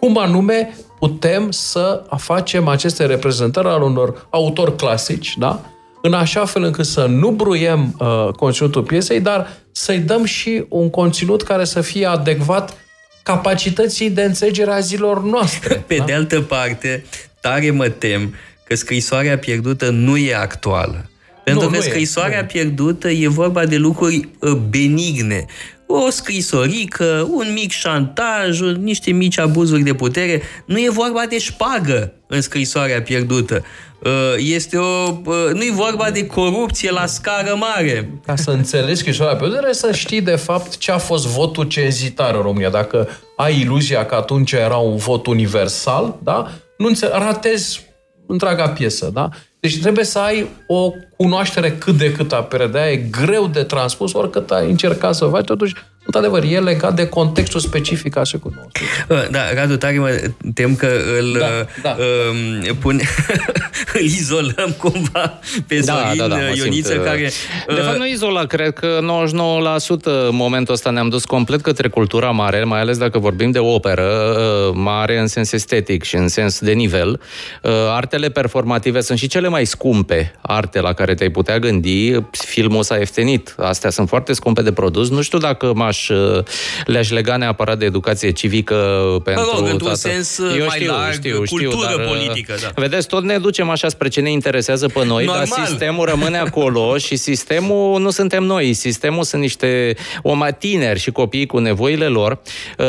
[0.00, 5.60] Cum anume putem să facem aceste reprezentări al unor autori clasici, da?
[6.06, 10.90] în așa fel încât să nu bruiem uh, conținutul piesei, dar să-i dăm și un
[10.90, 12.76] conținut care să fie adecvat
[13.22, 15.84] capacității de înțelegere a zilor noastre.
[15.86, 16.04] Pe da?
[16.04, 17.04] de altă parte,
[17.40, 18.34] tare mă tem
[18.64, 21.08] că scrisoarea pierdută nu e actuală.
[21.44, 22.44] Pentru nu, că nu scrisoarea e.
[22.44, 25.44] pierdută e vorba de lucruri uh, benigne.
[25.86, 30.42] o scrisorică, un mic șantaj, niște mici abuzuri de putere.
[30.66, 33.64] Nu e vorba de șpagă în scrisoarea pierdută.
[34.04, 38.10] Uh, este o, uh, nu e vorba de corupție la scară mare.
[38.26, 42.42] Ca să înțelegi scrisoarea pierdută, să știi de fapt ce a fost votul cenzitar în
[42.42, 42.70] România.
[42.70, 46.50] Dacă ai iluzia că atunci era un vot universal, da?
[46.76, 47.83] nu înțe- ratezi
[48.26, 49.10] întreaga piesă.
[49.12, 49.28] Da?
[49.60, 54.12] Deci trebuie să ai o cunoaștere cât de cât a PRD, e greu de transpus,
[54.12, 55.74] oricât ai încercat să faci, totuși
[56.06, 59.30] Într-adevăr, e legat de contextul specific al secolului nostru.
[59.30, 60.88] Da, Radu, tare mă tem că
[61.20, 61.46] îl da,
[61.82, 61.96] da.
[61.98, 63.02] Uh, pune,
[63.94, 67.30] îl izolăm cumva pe da, Zorin da, da, Ioniță, simt, uh, care...
[67.68, 71.88] Uh, de fapt, nu izola, cred că 99% în momentul ăsta ne-am dus complet către
[71.88, 76.28] cultura mare, mai ales dacă vorbim de operă uh, mare în sens estetic și în
[76.28, 77.20] sens de nivel.
[77.62, 82.20] Uh, artele performative sunt și cele mai scumpe arte la care te-ai putea gândi.
[82.30, 83.54] Filmul s-a ieftenit.
[83.58, 85.10] Astea sunt foarte scumpe de produs.
[85.10, 86.44] Nu știu dacă m le-aș, uh,
[86.84, 88.74] le-aș lega neapărat de educație civică
[89.24, 92.06] pentru mă rog, într-un sens uh, Eu mai știu, larg, știu, știu, cultură dar, uh,
[92.06, 92.54] politică.
[92.62, 92.70] Da.
[92.74, 95.46] Vedeți, tot ne ducem așa spre ce ne interesează pe noi, Normal.
[95.54, 98.72] dar sistemul rămâne acolo și sistemul nu suntem noi.
[98.72, 102.38] Sistemul sunt niște oma tineri și copii cu nevoile lor.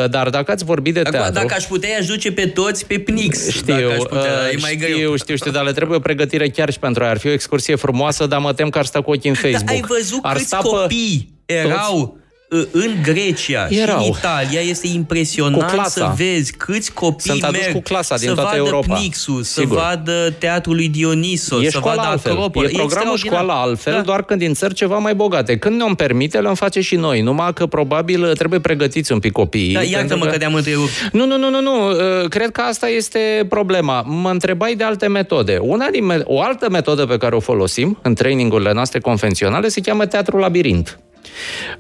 [0.10, 1.34] Dar dacă ați vorbit de teatru...
[1.34, 3.50] Dacă aș putea, aș duce pe toți pe Pnix.
[3.50, 5.16] Știu, aș putea, e mai știu, greu.
[5.16, 7.12] știu, știu, dar le trebuie o pregătire chiar și pentru aia.
[7.12, 9.64] Ar fi o excursie frumoasă, dar mă tem că ar sta cu ochii în Facebook.
[9.66, 11.54] Dar ai văzut ar câți copii pe...
[11.54, 11.98] erau...
[11.98, 12.24] Toți?
[12.72, 14.00] În Grecia Erau.
[14.02, 18.34] și în Italia este impresionant să vezi câți copii Sunt merg cu clasa din să
[18.34, 18.96] toată vadă Europa.
[18.96, 19.78] Pnixul, Sigur.
[19.78, 22.32] să vadă teatrul lui Dionisos, e să vadă altfel.
[22.32, 22.66] Acropol.
[22.66, 24.02] E programul școală altfel, da.
[24.02, 25.58] doar când din țări ceva mai bogate.
[25.58, 29.74] Când ne-o permite, le-am face și noi, numai că probabil trebuie pregătiți un pic copiii.
[29.74, 31.10] Da, iartă-mă că, că te-am întrerupt.
[31.12, 31.90] Nu, nu, nu, nu, nu.
[31.90, 34.02] Uh, cred că asta este problema.
[34.02, 35.58] Mă întrebai de alte metode.
[35.62, 39.82] Una din me- o altă metodă pe care o folosim în trainingurile noastre convenționale se
[39.82, 41.00] cheamă teatru labirint.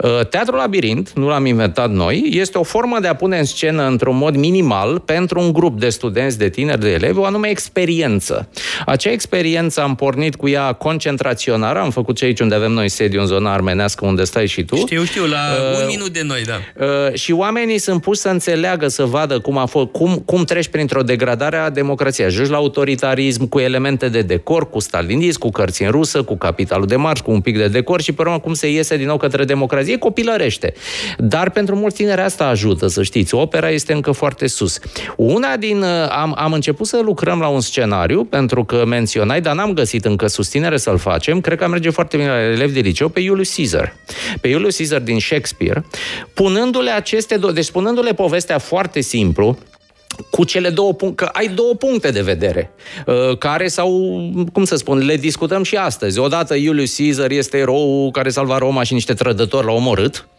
[0.03, 3.87] Uh, Teatrul Labirint, nu l-am inventat noi, este o formă de a pune în scenă
[3.87, 8.49] într-un mod minimal pentru un grup de studenți, de tineri, de elevi, o anume experiență.
[8.85, 13.19] Acea experiență am pornit cu ea concentraționară, am făcut ce aici unde avem noi sediu
[13.19, 14.75] în zona armenească, unde stai și tu.
[14.75, 15.37] Știu, știu, la
[15.71, 16.85] uh, un minut de noi, da.
[16.85, 20.67] Uh, și oamenii sunt puși să înțeleagă, să vadă cum a fost, cum, cum treci
[20.67, 22.27] printr-o degradare a democrației.
[22.27, 26.87] Ajungi la autoritarism cu elemente de decor, cu stalinism, cu cărți în rusă, cu capitalul
[26.87, 29.17] de marș, cu un pic de decor și pe urmă cum se iese din nou
[29.17, 30.73] către democrație, copilărește.
[31.17, 33.35] Dar pentru mulți tineri asta ajută, să știți.
[33.35, 34.79] Opera este încă foarte sus.
[35.15, 35.81] Una din...
[35.81, 40.05] Uh, am, am început să lucrăm la un scenariu, pentru că menționai, dar n-am găsit
[40.05, 41.41] încă susținere să-l facem.
[41.41, 43.95] Cred că merge foarte bine la elevi de liceu pe Julius Caesar.
[44.41, 45.85] Pe Julius Caesar din Shakespeare,
[46.33, 47.51] punându-le aceste două...
[47.51, 49.57] Deci punându-le povestea foarte simplu,
[50.29, 52.71] cu cele două puncte, că ai două puncte de vedere,
[53.05, 53.89] uh, care sau,
[54.53, 56.19] cum să spun, le discutăm și astăzi.
[56.19, 60.34] Odată Iulius Caesar este erou care salva Roma și niște trădători l-au omorât, Uh,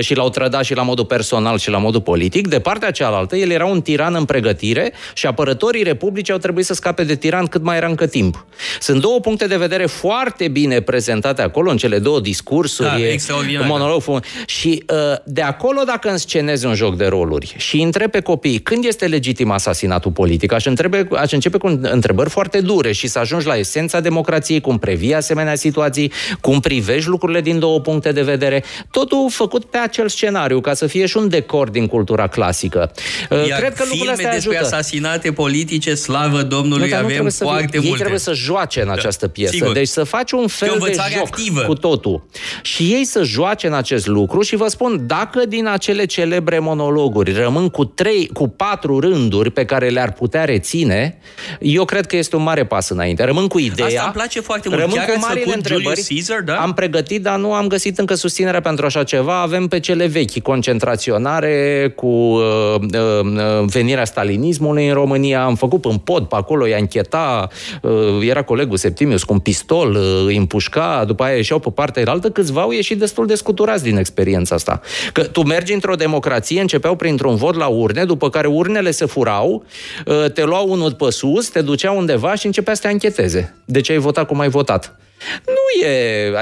[0.00, 2.48] și l-au trădat și la modul personal și la modul politic.
[2.48, 6.74] De partea cealaltă, el era un tiran în pregătire și apărătorii Republicii au trebuit să
[6.74, 8.46] scape de tiran cât mai era încă timp.
[8.80, 12.88] Sunt două puncte de vedere foarte bine prezentate acolo, în cele două discursuri.
[12.88, 13.18] Da, e
[13.60, 14.02] un monolog.
[14.46, 18.84] Și uh, de acolo, dacă înscenezi un joc de roluri și întrebi pe copii când
[18.84, 23.46] este legitim asasinatul politic, aș, întrebe, aș începe cu întrebări foarte dure și să ajungi
[23.46, 28.64] la esența democrației, cum previi asemenea situații, cum privești lucrurile din două puncte de vedere,
[28.90, 32.92] totul făcut pe acel scenariu, ca să fie și un decor din cultura clasică.
[33.30, 34.74] Uh, Iar Cred că filme astea despre ajută.
[34.74, 37.86] asasinate politice, slavă Domnului, nu, avem foarte fie, multe.
[37.86, 38.92] Ei trebuie să joace în da.
[38.92, 39.52] această piesă.
[39.52, 39.72] Sigur.
[39.72, 41.60] Deci să faci un fel de joc activă.
[41.60, 42.26] cu totul.
[42.62, 47.32] Și ei să joace în acest lucru și vă spun, dacă din acele celebre monologuri
[47.32, 51.18] rămân cu trei, cu patru rânduri pe care le-ar putea reține,
[51.60, 53.24] eu cred că este un mare pas înainte.
[53.24, 53.88] Rămân cu ideea.
[53.88, 54.80] Asta îmi place foarte mult.
[54.80, 56.04] Rămân Chiar cu mari întrebări.
[56.08, 56.54] Caesar, da?
[56.54, 59.33] Am pregătit, dar nu am găsit încă susținerea pentru așa ceva.
[59.42, 65.44] Avem avem pe cele vechi, concentraționare cu uh, uh, venirea stalinismului în România.
[65.44, 67.48] Am făcut în pod pe acolo, i-a încheta,
[67.82, 67.92] uh,
[68.28, 72.30] era colegul Septimius cu un pistol, uh, îi împușca, după aia ieșeau pe partea altă,
[72.30, 74.80] câțiva au ieșit destul de scuturați din experiența asta.
[75.12, 79.64] Că tu mergi într-o democrație, începeau printr-un vot la urne, după care urnele se furau,
[80.06, 83.54] uh, te luau unul pe sus, te ducea undeva și începea să te ancheteze.
[83.64, 84.98] De ce ai votat cum ai votat?
[85.46, 86.32] Nu e,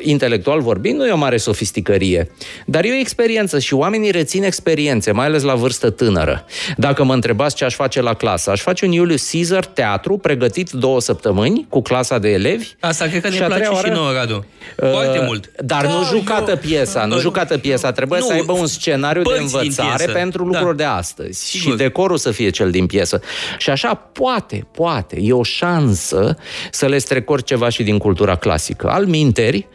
[0.00, 2.30] intelectual vorbind, nu e o mare sofisticărie,
[2.66, 6.44] dar e o experiență și oamenii rețin experiențe, mai ales la vârstă tânără.
[6.76, 10.70] Dacă mă întrebați ce aș face la clasă, aș face un Julius Caesar teatru pregătit
[10.70, 12.68] două săptămâni cu clasa de elevi.
[12.80, 14.46] Asta cred că ne place oară, și nouă, Radu.
[14.82, 15.50] Uh, Foarte mult.
[15.64, 17.92] Dar da, nu jucată eu, piesa, nu uh, jucată piesa.
[17.92, 20.48] Trebuie nu, să aibă un scenariu de învățare pentru da.
[20.48, 20.82] lucruri da.
[20.82, 21.44] de astăzi.
[21.44, 21.72] Sigur.
[21.72, 23.20] Și decorul să fie cel din piesă.
[23.58, 26.36] Și așa poate, poate, e o șansă
[26.70, 28.88] să le strecori ceva și din cultura cultura clasică.
[28.88, 29.66] Al minteri,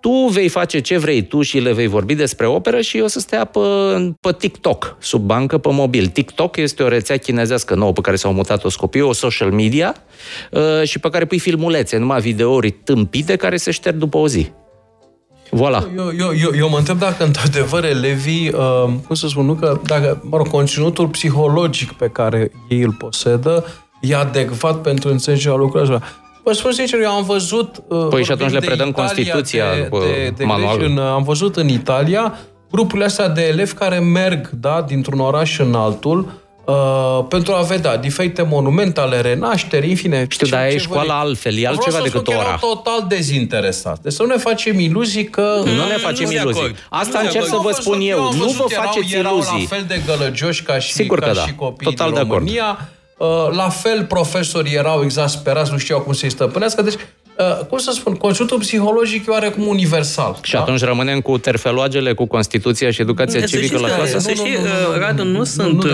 [0.00, 3.18] tu vei face ce vrei tu și le vei vorbi despre operă și o să
[3.20, 3.60] stea pe,
[4.20, 6.06] pe TikTok, sub bancă, pe mobil.
[6.06, 9.94] TikTok este o rețea chinezească nouă pe care s-au mutat-o scopii, o social media
[10.50, 14.50] uh, și pe care pui filmulețe, numai videouri tâmpite care se șterg după o zi.
[15.52, 15.82] Voilà.
[15.96, 19.80] Eu, eu, eu, eu mă întreb dacă, într-adevăr, elevii, uh, cum să spun, nu că,
[19.84, 23.64] dacă, mă rog, conținutul psihologic pe care ei îl posedă
[24.00, 26.02] e adecvat pentru înțelegerea lucrurilor
[26.42, 27.82] Vă spun sincer, eu am văzut...
[27.88, 30.82] Uh, păi și atunci le predăm Italia Constituția de, de, de manual.
[30.82, 32.38] În, am văzut în Italia
[32.70, 37.96] grupurile astea de elevi care merg da, dintr-un oraș în altul Uh, pentru a vedea
[37.96, 40.26] diferite monumente ale renașterii, în fine...
[40.28, 42.38] Știu, dar e școala altfel, e altceva decât ora.
[42.38, 43.98] Vreau total dezinteresat.
[43.98, 45.62] Deci să nu ne facem iluzii că...
[45.64, 46.74] Nu ne facem nu iluzii.
[46.88, 48.32] Asta nu încerc să vă spun eu.
[48.32, 49.50] Nu vă faceți erau, iluzii.
[49.50, 51.40] Erau la fel de gălăgioși ca și, Sigur ca că da.
[51.40, 52.52] și copiii Total din România.
[52.54, 52.88] De acord.
[53.20, 56.82] Uh, la fel, profesorii erau exasperați, nu știau cum să-i stăpânească.
[56.82, 60.38] Deci, uh, cum să spun, consultul psihologic e oarecum universal.
[60.42, 60.60] Și da?
[60.60, 64.18] atunci rămânem cu terfeloagele, cu Constituția și educația civică la clasă?
[64.18, 64.56] Să știi,
[64.98, 65.84] Radu, nu, nu sunt...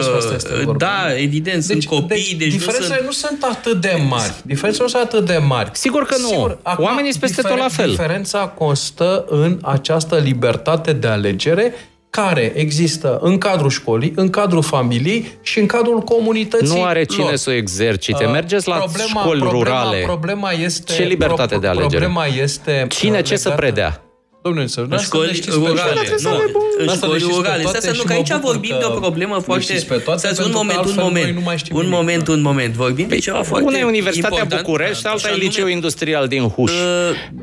[0.65, 3.31] Nu, da, evident, sunt deci, copii, deci, deci diferențele nu sunt...
[3.31, 4.33] nu sunt atât de mari.
[4.43, 5.71] Diferențele nu sunt atât de mari.
[5.73, 6.29] Sigur că nu.
[6.29, 7.89] Sigur, Oamenii sunt peste tot la fel.
[7.89, 11.75] Diferența constă în această libertate de alegere
[12.11, 17.25] care există în cadrul școlii, în cadrul familiei și în cadrul comunității Nu are cine
[17.25, 17.37] lor.
[17.37, 18.25] să o exercite.
[18.25, 20.03] Uh, Mergeți la problema, școli problema, rurale.
[20.05, 20.93] Problema este...
[20.93, 21.89] Ce libertate pro, de alegere?
[21.89, 22.87] Problema este...
[22.89, 24.06] Cine ce să predea?
[24.47, 26.01] Domnule, să în școli rurale.
[26.23, 26.31] Nu,
[26.79, 27.63] în școli rurale.
[27.81, 29.79] Să nu, că aici vorbim de o problemă foarte...
[30.17, 31.39] Să un moment, un moment.
[31.73, 32.75] Un moment, un moment.
[32.75, 36.73] Vorbim de ceva foarte Una e Universitatea București, alta e Liceu Industrial din Huș.
[36.73, 36.79] Uh,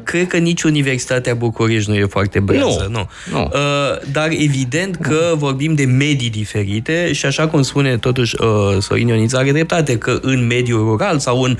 [0.03, 2.87] cred că nici Universitatea București nu e foarte brează.
[2.91, 3.09] Nu.
[3.31, 3.41] nu.
[3.41, 3.49] Uh,
[4.11, 9.37] dar evident că vorbim de medii diferite și așa cum spune totuși uh, Sorin Ioniță
[9.37, 11.57] are dreptate că în mediul rural sau în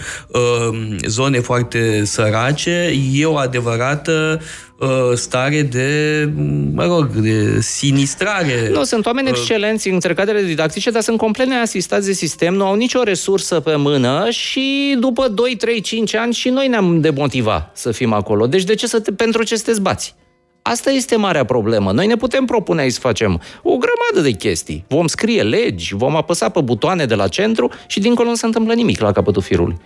[1.07, 4.01] zone foarte sărace e o adevărată
[4.37, 4.72] Uh,
[5.13, 6.29] stare de,
[6.73, 8.69] mă rog, de sinistrare.
[8.71, 12.65] Nu, sunt oameni uh, excelenți în cadrele didactice, dar sunt complet neasistați de sistem, nu
[12.65, 17.71] au nicio resursă pe mână și după 2, 3, 5 ani și noi ne-am demotiva
[17.73, 18.47] să fim acolo.
[18.47, 20.15] Deci de ce să te, pentru ce să te zbați?
[20.61, 21.91] Asta este marea problemă.
[21.91, 24.85] Noi ne putem propune aici să facem o grămadă de chestii.
[24.87, 28.73] Vom scrie legi, vom apăsa pe butoane de la centru și dincolo nu se întâmplă
[28.73, 29.77] nimic la capătul firului.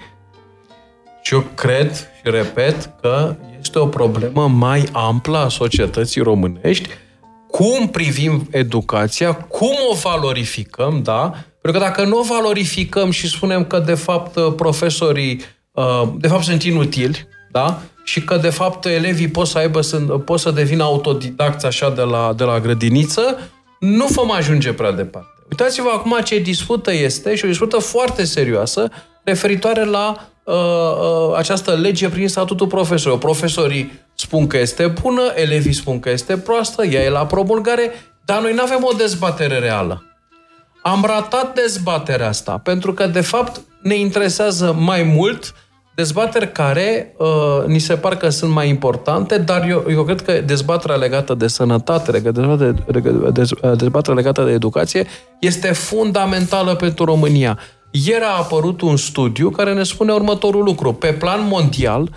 [1.27, 6.89] Și eu cred și repet că este o problemă mai amplă a societății românești,
[7.47, 11.33] cum privim educația, cum o valorificăm, da?
[11.61, 16.43] Pentru că dacă nu o valorificăm și spunem că, de fapt, profesorii, uh, de fapt,
[16.43, 17.81] sunt inutili, da?
[18.03, 19.79] Și că, de fapt, elevii pot să aibă,
[20.25, 23.39] pot să devină autodidacți așa de la, de la grădiniță,
[23.79, 25.29] nu vom ajunge prea departe.
[25.49, 28.89] Uitați-vă acum ce dispută este și o dispută foarte serioasă
[29.23, 33.17] referitoare la uh, uh, această lege prin statutul profesorilor.
[33.17, 37.91] Profesorii spun că este bună, elevii spun că este proastă, ea e la promulgare,
[38.25, 40.03] dar noi nu avem o dezbatere reală.
[40.81, 45.53] Am ratat dezbaterea asta, pentru că, de fapt, ne interesează mai mult
[45.95, 50.41] dezbateri care uh, ni se par că sunt mai importante, dar eu, eu cred că
[50.45, 55.07] dezbaterea legată de sănătate, dezbaterea, dezbaterea legată de educație,
[55.39, 57.59] este fundamentală pentru România.
[57.91, 60.93] Ieri a apărut un studiu care ne spune următorul lucru.
[60.93, 62.09] Pe plan mondial,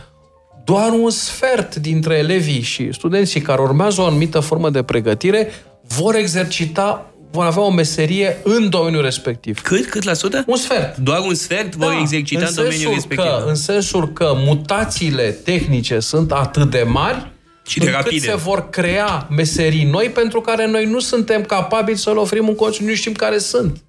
[0.64, 5.48] doar un sfert dintre elevii și studenții care urmează o anumită formă de pregătire
[5.82, 9.60] vor exercita vor avea o meserie în domeniul respectiv.
[9.60, 9.86] Cât?
[9.86, 10.44] Cât la sută?
[10.46, 10.96] Un sfert.
[10.96, 13.30] Doar un sfert da, vor exercita în, în domeniul respectiv.
[13.30, 17.30] Că, în sensul că mutațiile tehnice sunt atât de mari
[17.66, 18.26] și de rapide.
[18.26, 22.54] se vor crea meserii noi pentru care noi nu suntem capabili să le oferim un
[22.54, 23.82] conținut, nu știm care sunt.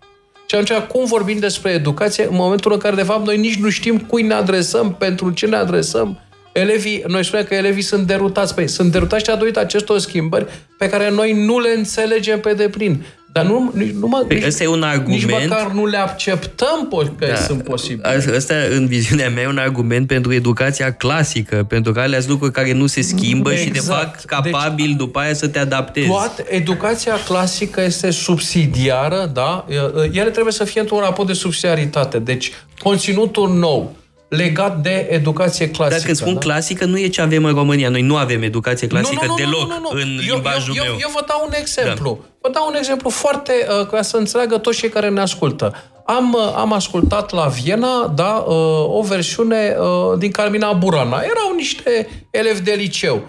[0.51, 3.69] Și atunci, cum vorbim despre educație în momentul în care, de fapt, noi nici nu
[3.69, 6.19] știm cui ne adresăm, pentru ce ne adresăm?
[6.51, 8.55] Elevii, noi spunem că elevii sunt derutați.
[8.55, 10.45] Păi, sunt derutați datorită acestor schimbări
[10.77, 13.05] pe care noi nu le înțelegem pe deplin.
[13.31, 15.21] Dar nu, nu, nu mă, păi nici, ăsta e un argument.
[15.21, 18.23] Nici măcar nu le acceptăm că da, sunt posibile.
[18.35, 22.51] Ăsta, în viziunea mea, e un argument pentru educația clasică, pentru că alea sunt lucruri
[22.51, 23.67] care nu se schimbă exact.
[23.67, 26.07] și te fac deci, capabil deci, după aia să te adaptezi.
[26.07, 29.65] Toată educația clasică este subsidiară, da?
[30.11, 32.19] Ele trebuie să fie într-un raport de subsidiaritate.
[32.19, 33.95] Deci, conținutul nou,
[34.35, 35.99] legat de educație clasică.
[36.01, 36.39] Dacă spun da?
[36.39, 37.89] clasică, nu e ce avem în România.
[37.89, 39.99] Noi nu avem educație clasică nu, nu, nu, deloc nu, nu, nu.
[40.01, 40.91] în eu, limbajul eu, meu.
[40.91, 42.19] Eu, eu vă dau un exemplu.
[42.21, 42.27] Da.
[42.41, 45.75] Vă dau un exemplu foarte, uh, ca să înțeleagă toți cei care ne ascultă.
[46.05, 51.21] Am, uh, am ascultat la Viena, da, uh, o versiune uh, din Carmina Burana.
[51.21, 53.21] Erau niște elevi de liceu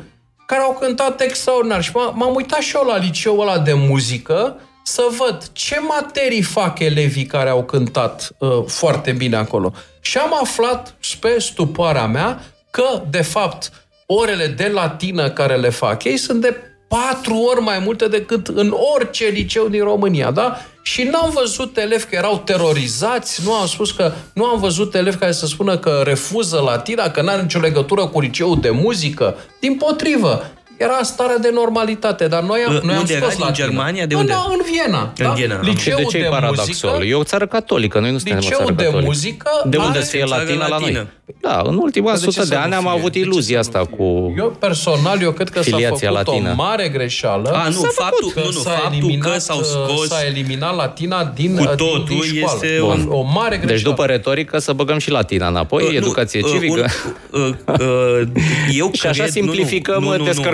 [0.46, 5.02] care au cântat extraordinar și m-am uitat și eu la liceul ăla de muzică să
[5.18, 9.72] văd ce materii fac elevii care au cântat uh, foarte bine acolo.
[10.00, 13.72] Și am aflat, spre stupoarea mea, că, de fapt,
[14.06, 16.56] orele de latină care le fac ei sunt de
[16.88, 20.56] patru ori mai multe decât în orice liceu din România, da?
[20.82, 25.16] Și n-am văzut elevi că erau terorizați, nu am spus că nu am văzut elevi
[25.16, 29.36] care să spună că refuză latina, că n-are nicio legătură cu liceul de muzică.
[29.60, 33.46] Din potrivă, era starea de normalitate, dar noi am, noi am unde scos era?
[33.46, 34.06] În Germania?
[34.06, 34.32] De unde?
[34.32, 35.00] În, în Viena.
[35.16, 35.30] În da?
[35.32, 35.60] Viena.
[35.62, 36.88] Liceul de ce de e paradoxul?
[36.90, 39.06] muzică, E o țară catolică, noi nu suntem o țară liceul de catolică.
[39.08, 40.98] muzică De unde are- să fie țară latina la latină.
[40.98, 41.06] noi?
[41.40, 42.90] Da, în ultima Dar de ce sută să de nu ani am fie?
[42.90, 43.96] avut De ce iluzia să nu asta fie?
[44.06, 44.34] cu...
[44.36, 46.50] Eu personal, eu cred că s-a filiația făcut latină.
[46.50, 47.50] o mare greșeală.
[47.50, 50.76] A, nu, S-a faptul- făcut nu, nu, s-a faptul eliminat, că s-au scos- S-a eliminat
[50.76, 52.60] latina din, Cu din, totul din școală.
[52.62, 53.66] este o, un- o mare greșeală.
[53.72, 56.86] Deci după retorică să băgăm și latina înapoi, Uh, nu, educație uh, civică.
[57.32, 58.22] un- uh, uh,
[58.80, 60.08] eu Și așa cred, simplificăm, nu,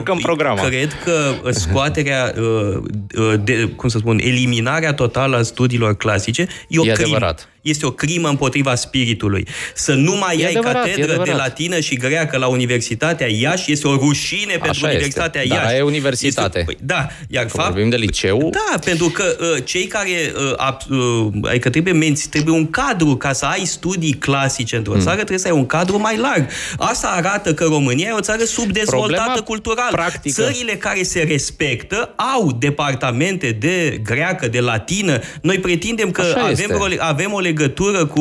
[0.09, 0.69] nu, nu, descărcăm nu, programa.
[0.69, 2.77] Cred că scoaterea, uh,
[3.19, 7.09] uh, de, cum să spun, eliminarea totală a studiilor clasice e o E crimă.
[7.09, 7.49] adevărat.
[7.69, 9.47] Este o crimă împotriva spiritului.
[9.75, 11.37] Să nu mai E ai adevărat, e catedră de adevărat.
[11.37, 14.87] latină și greacă la Universitatea Iași este o rușine pentru este.
[14.87, 15.69] Universitatea Dar Iași.
[15.69, 16.59] aia e universitate.
[16.59, 18.51] Este, păi, da, iar Că fapt, vorbim de liceu.
[18.53, 23.17] da, pentru că uh, cei care, uh, ab, uh, adică trebuie menți, trebuie un cadru
[23.17, 25.03] ca să ai studii clasice într-o Hmm.
[25.03, 26.49] țară, trebuie să ai un cadru mai larg.
[26.79, 29.89] Asta arată că România e o țară subdezvoltată Problema cultural.
[29.93, 35.19] practică- Țările care se respectă au departamente de greacă, de latină.
[35.43, 36.73] Noi pretindem că Așa avem, este.
[36.75, 37.58] o, avem o legătură
[38.07, 38.21] cu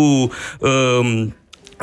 [0.60, 1.36] um,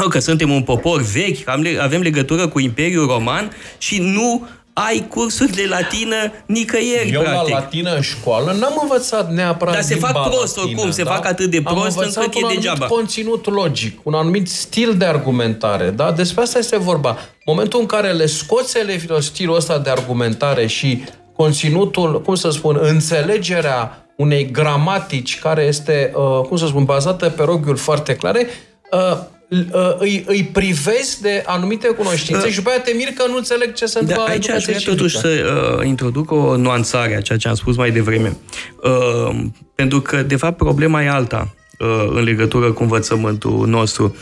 [0.09, 5.07] că suntem un popor vechi, am le- avem legătură cu Imperiul Roman și nu ai
[5.09, 7.53] cursuri de latină nicăieri, Eu practic.
[7.53, 11.03] la latină în școală n-am învățat neapărat Dar se limba fac prost latină, oricum, se
[11.03, 11.11] da?
[11.11, 12.87] fac atât de Am prost învățat încât e un anumit degeaba.
[12.87, 16.13] conținut logic, un anumit stil de argumentare, da?
[16.13, 17.17] Despre asta este vorba.
[17.45, 21.05] Momentul în care le scoți elevilor stilul ăsta de argumentare și
[21.37, 27.43] conținutul, cum să spun, înțelegerea unei gramatici care este, uh, cum să spun, bazată pe
[27.43, 28.47] roguri foarte clare,
[28.93, 29.19] uh,
[29.51, 33.73] uh, îi, îi privezi de anumite cunoștințe și după aia te miri că nu înțeleg
[33.73, 35.47] ce se Da, întâmplă aici aș vrea educație totuși civică.
[35.47, 38.37] să uh, introduc o nuanțare a ceea ce am spus mai devreme.
[38.83, 39.45] Uh,
[39.75, 44.17] pentru că, de fapt, problema e alta uh, în legătură cu învățământul nostru.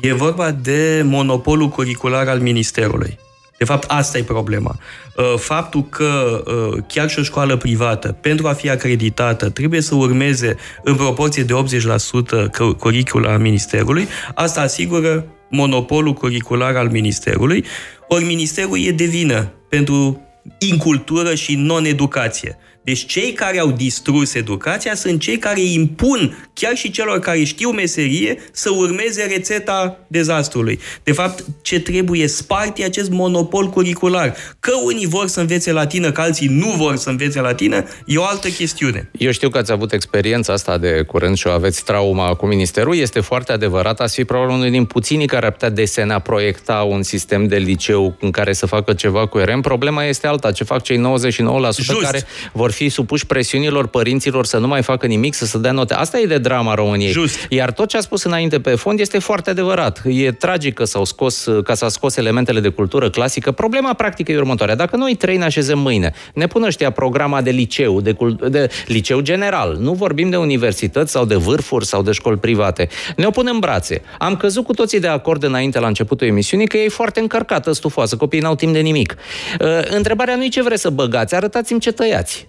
[0.00, 3.18] E vorba de monopolul curricular al Ministerului.
[3.58, 4.78] De fapt, asta e problema.
[5.16, 9.94] Uh, Faptul că uh, chiar și o școală privată, pentru a fi acreditată, trebuie să
[9.94, 17.64] urmeze în proporție de 80% cu- curricula a Ministerului, asta asigură monopolul curricular al Ministerului,
[18.08, 20.20] ori Ministerul e de vină pentru
[20.58, 22.58] incultură și non-educație.
[22.86, 27.70] Deci cei care au distrus educația sunt cei care impun chiar și celor care știu
[27.70, 30.78] meserie să urmeze rețeta dezastrului.
[31.02, 34.34] De fapt, ce trebuie spart e acest monopol curricular.
[34.60, 38.24] Că unii vor să învețe latină, că alții nu vor să învețe latină, e o
[38.24, 39.10] altă chestiune.
[39.18, 42.96] Eu știu că ați avut experiența asta de curând și o aveți trauma cu ministerul.
[42.96, 44.00] Este foarte adevărat.
[44.00, 48.16] Ați fi probabil unul din puținii care ar putea desena, proiecta un sistem de liceu
[48.20, 49.62] în care să facă ceva coerent.
[49.62, 50.52] Problema este alta.
[50.52, 51.00] Ce fac cei 99%
[51.76, 52.00] Just.
[52.00, 55.94] care vor fi supuși presiunilor părinților să nu mai facă nimic, să se dea note.
[55.94, 57.10] Asta e de drama României.
[57.10, 57.46] Just.
[57.48, 60.02] Iar tot ce a spus înainte pe fond este foarte adevărat.
[60.08, 63.52] E tragic că s-au scos, că s-a scos elementele de cultură clasică.
[63.52, 64.74] Problema practică e următoarea.
[64.74, 68.70] Dacă noi trei ne așezăm mâine, ne pun ăștia programa de liceu, de, cult- de
[68.86, 73.30] liceu general, nu vorbim de universități sau de vârfuri sau de școli private, ne o
[73.30, 74.02] punem în brațe.
[74.18, 78.16] Am căzut cu toții de acord înainte la începutul emisiunii că e foarte încărcată, stufoasă,
[78.16, 79.16] copiii n-au timp de nimic.
[79.60, 82.48] Uh, întrebarea nu e ce vreți să băgați, arătați-mi ce tăiați.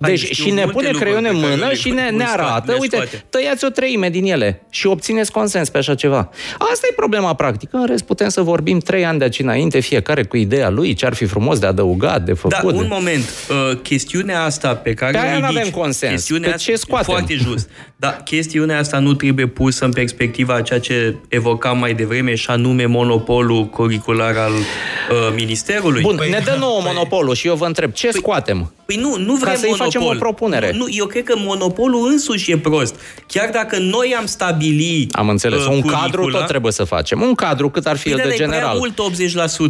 [0.00, 1.88] Hai, Deci, știu și ne multe pune lucruri creionul în pe care mână le- și
[1.90, 3.24] ne, le ne scoate, arată, le uite, scoate.
[3.30, 6.30] tăiați o treime din ele și obțineți consens pe așa ceva.
[6.72, 7.76] Asta e problema practică.
[7.76, 11.06] În rest, putem să vorbim trei ani de aici înainte, fiecare cu ideea lui, ce
[11.06, 12.74] ar fi frumos de adăugat, de Da, făcut.
[12.76, 13.24] un moment.
[13.70, 16.12] Uh, chestiunea asta pe care Pe o aia ridici, n-avem consens.
[16.12, 17.14] Chestiunea Pe asta, ce scoatem?
[17.14, 17.68] Foarte just.
[17.96, 22.50] Dar chestiunea asta nu trebuie pusă în perspectiva a ceea ce evocam mai devreme, și
[22.50, 26.02] anume monopolul curricular al uh, Ministerului.
[26.02, 28.72] Bun, ne dă nouă monopolul și eu vă întreb, ce scoatem?
[28.86, 29.85] Păi nu, nu vrem să-i monopol.
[29.92, 30.72] Facem o propunere.
[30.74, 32.94] Nu, eu cred că monopolul însuși e prost.
[33.26, 35.58] Chiar dacă noi am stabili Am înțeles.
[35.60, 37.20] uh, un curricula, cadru tot trebuie să facem.
[37.22, 38.76] Un cadru cât ar fi el Păi, de dar e prea general.
[38.78, 38.94] mult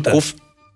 [0.09, 0.11] 80%.
[0.11, 0.23] Cu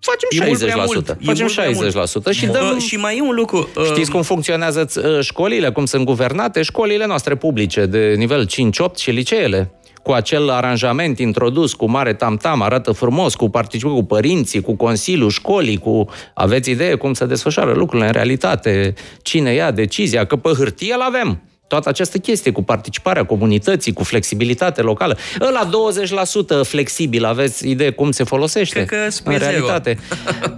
[0.02, 0.86] Facem E mult prea 60%.
[0.86, 1.08] mult.
[1.08, 2.32] E Facem mult prea mult.
[2.32, 2.72] 60% și dăm...
[2.76, 3.68] Uh, și mai e un lucru.
[3.76, 6.62] Uh, Știți cum funcționează uh, școlile, cum sunt guvernate?
[6.62, 8.48] Școlile noastre publice de nivel 5-8
[8.96, 9.70] și liceele
[10.02, 15.30] cu acel aranjament introdus cu mare tam-tam, arată frumos, cu participă cu părinții, cu consiliul
[15.30, 16.08] școlii, cu...
[16.34, 18.94] Aveți idee cum se desfășoară lucrurile în realitate?
[19.22, 20.26] Cine ia decizia?
[20.26, 21.42] Că pe hârtie îl avem.
[21.70, 25.16] Toată această chestie cu participarea comunității, cu flexibilitate locală.
[25.40, 25.70] Ăla
[26.62, 28.84] 20% flexibil, aveți idee cum se folosește?
[28.84, 29.98] Cred că în realitate.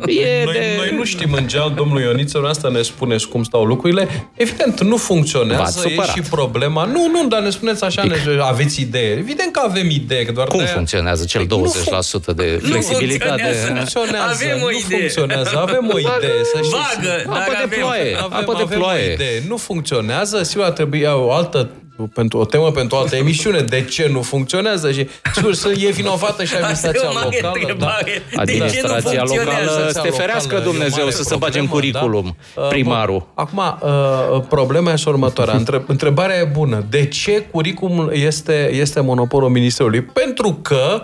[0.07, 0.65] E noi, de...
[0.77, 4.09] noi nu știm în geal, domnul Ioniță, asta ne spuneți cum stau lucrurile.
[4.35, 6.85] Evident, nu funcționează, e și problema.
[6.85, 9.11] Nu, nu, dar ne spuneți așa, ne, aveți idee.
[9.11, 10.25] Evident că avem idee.
[10.35, 10.65] Doar cum de...
[10.65, 12.35] funcționează cel 20% fun...
[12.37, 13.43] de flexibilitate?
[13.43, 14.31] Nu funcționează.
[14.31, 14.89] Avem o idee.
[14.91, 15.59] Nu funcționează.
[15.59, 16.77] Avem o idee, să știți.
[16.77, 18.17] Vagă, dar apă de ploaie.
[18.17, 19.09] Avem, apă de ploaie.
[19.11, 19.43] O idee.
[19.49, 20.43] Nu funcționează.
[20.43, 20.73] Sigur, ar
[21.03, 21.71] trebui o altă
[22.15, 23.61] pentru o temă pentru o altă emisiune.
[23.61, 24.93] De ce nu funcționează?
[24.93, 27.75] Și, sigur, să e vinovată și administrația locală.
[27.79, 27.99] Da?
[28.35, 32.63] Administrația locală, să te ferească Dumnezeu să se bagem curriculum, da?
[32.63, 33.27] primarul.
[33.35, 35.63] Acum, uh, problema este următoarea.
[35.87, 36.85] Întrebarea e bună.
[36.91, 40.03] De ce curriculumul este, este monopolul Ministerului?
[40.03, 41.03] Pentru că,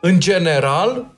[0.00, 1.15] în general, Uh,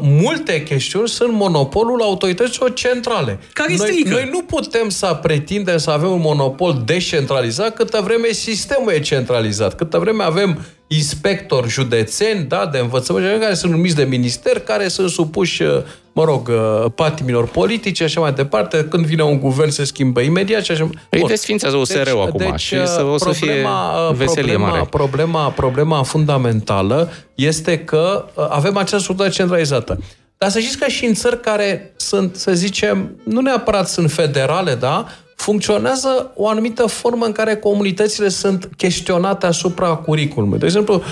[0.00, 3.38] multe chestiuni sunt monopolul autorităților centrale.
[3.52, 8.92] Care noi, noi nu putem să pretindem să avem un monopol descentralizat câtă vreme sistemul
[8.92, 10.58] e centralizat, câtă vreme avem
[10.92, 15.82] inspectori județeni da, de învățământ care sunt numiți de minister, care sunt supuși, uh,
[16.12, 18.84] mă rog, uh, patimilor politice și așa mai departe.
[18.84, 22.38] Când vine un guvern se schimbă imediat și așa mai Îi desfințează USR-ul deci, acum
[22.38, 23.66] deci, și să, o să fie
[24.12, 24.86] veselie problema, mare.
[24.90, 29.98] Problema, problema fundamentală este că uh, avem această structură centralizată.
[30.38, 34.74] Dar să știți că și în țări care sunt, să zicem, nu neapărat sunt federale,
[34.74, 35.06] da,
[35.40, 40.58] funcționează o anumită formă în care comunitățile sunt chestionate asupra curiculumului.
[40.58, 41.02] De exemplu,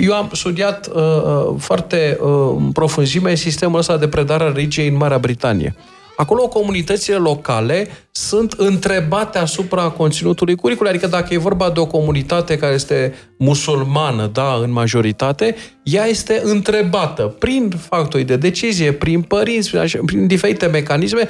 [0.00, 4.88] eu am studiat uh, uh, foarte uh, în profunzime sistemul ăsta de predare a religiei
[4.88, 5.74] în Marea Britanie.
[6.16, 12.56] Acolo comunitățile locale sunt întrebate asupra conținutului curicului, adică dacă e vorba de o comunitate
[12.56, 19.68] care este musulmană, da, în majoritate, ea este întrebată prin factorii de decizie, prin părinți,
[19.68, 21.28] prin, așa, prin diferite mecanisme,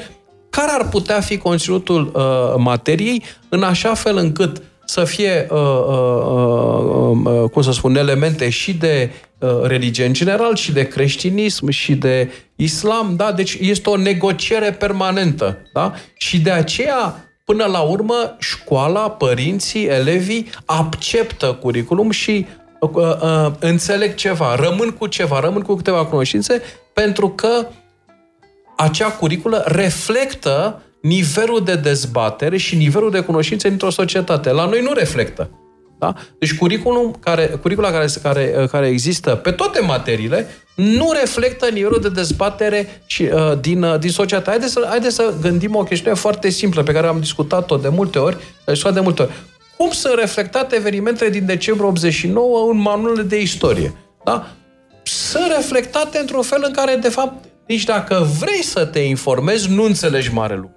[0.57, 2.23] care ar putea fi conținutul uh,
[2.57, 5.95] materiei în așa fel încât să fie, uh, uh,
[6.25, 11.69] uh, uh, cum să spun, elemente și de uh, religie în general, și de creștinism,
[11.69, 13.33] și de islam, da?
[13.33, 15.95] Deci este o negociere permanentă, da?
[16.15, 22.47] Și de aceea, până la urmă, școala, părinții, elevii acceptă curriculum și
[22.81, 27.67] uh, uh, înțeleg ceva, rămân cu ceva, rămân cu câteva cunoștințe, pentru că
[28.77, 34.51] acea curiculă reflectă nivelul de dezbatere și nivelul de cunoștințe dintr-o societate.
[34.51, 35.51] La noi nu reflectă.
[35.99, 36.15] Da?
[36.39, 42.09] Deci curriculum care, curicula care, care, care există pe toate materiile nu reflectă nivelul de
[42.09, 44.51] dezbatere și, uh, din, uh, din societate.
[44.51, 48.19] Haideți să, haideți să gândim o chestiune foarte simplă pe care am discutat-o de multe
[48.19, 49.33] ori, discutat de multe ori.
[49.77, 53.95] Cum sunt reflectate evenimentele din decembrie 89 în manualele de istorie?
[54.25, 54.47] Da?
[55.03, 59.83] Sunt reflectate într-un fel în care, de fapt, nici dacă vrei să te informezi, nu
[59.83, 60.75] înțelegi mare lucru.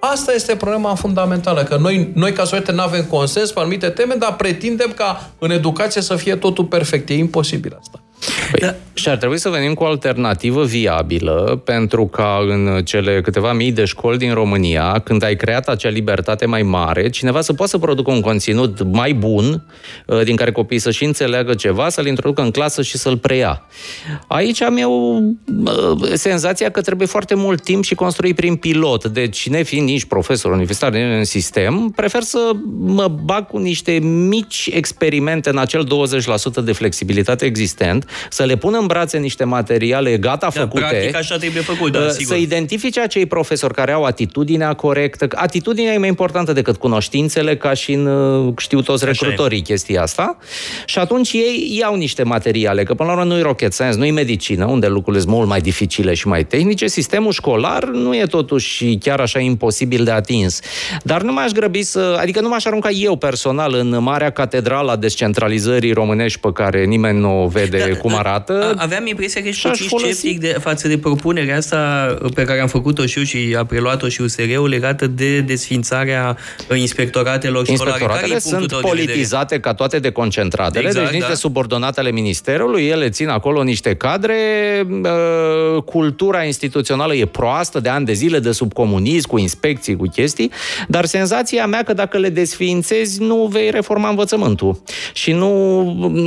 [0.00, 4.14] Asta este problema fundamentală, că noi, noi ca societate nu avem consens pe anumite teme,
[4.14, 7.08] dar pretindem ca în educație să fie totul perfect.
[7.08, 8.02] E imposibil asta.
[8.50, 8.74] Păi, da.
[9.00, 13.72] Și ar trebui să venim cu o alternativă viabilă, pentru ca în cele câteva mii
[13.72, 17.78] de școli din România, când ai creat acea libertate mai mare, cineva să poată să
[17.78, 19.64] producă un conținut mai bun,
[20.06, 23.62] uh, din care copiii să și înțeleagă ceva, să-l introducă în clasă și să-l preia.
[24.26, 25.22] Aici am eu
[25.64, 29.06] uh, senzația că trebuie foarte mult timp și construi prin pilot.
[29.06, 35.48] Deci, nefiind nici profesor universitar în sistem, prefer să mă bag cu niște mici experimente
[35.48, 35.88] în acel
[36.60, 40.84] 20% de flexibilitate existent, să le pună în brațe niște materiale gata da, făcute.
[40.88, 42.34] Practic așa trebuie făcut, da, uh, sigur.
[42.34, 45.28] Să identifice acei profesori care au atitudinea corectă.
[45.34, 50.36] Atitudinea e mai importantă decât cunoștințele, ca și în, uh, știu toți recrutorii chestia asta.
[50.84, 54.04] Și atunci ei iau niște materiale, că până la urmă nu e rocket science, nu
[54.04, 56.86] e medicină, unde lucrurile sunt mult mai dificile și mai tehnice.
[56.86, 60.60] Sistemul școlar nu e totuși chiar așa imposibil de atins.
[61.02, 62.16] Dar nu m-aș grăbi să...
[62.20, 67.18] Adică nu m-aș arunca eu personal în marea catedrală a descentralizării românești pe care nimeni
[67.18, 68.74] nu o vede da, cum arată.
[68.76, 71.78] A, aveam impresia că ești puțin sceptic de, față de propunerea asta
[72.34, 76.36] pe care am făcut-o și eu și a preluat-o și USR-ul legată de desfințarea
[76.74, 77.90] inspectoratelor școlare.
[77.90, 81.34] Inspectoratele sunt politizate ca toate deconcentratele, exact, deci niște da.
[81.34, 84.36] subordonate ale ministerului, ele țin acolo niște cadre,
[85.84, 90.50] cultura instituțională e proastă de ani de zile de sub comunism, cu inspecții, cu chestii,
[90.88, 94.82] dar senzația mea că dacă le desființezi, nu vei reforma învățământul.
[95.12, 95.82] Și nu,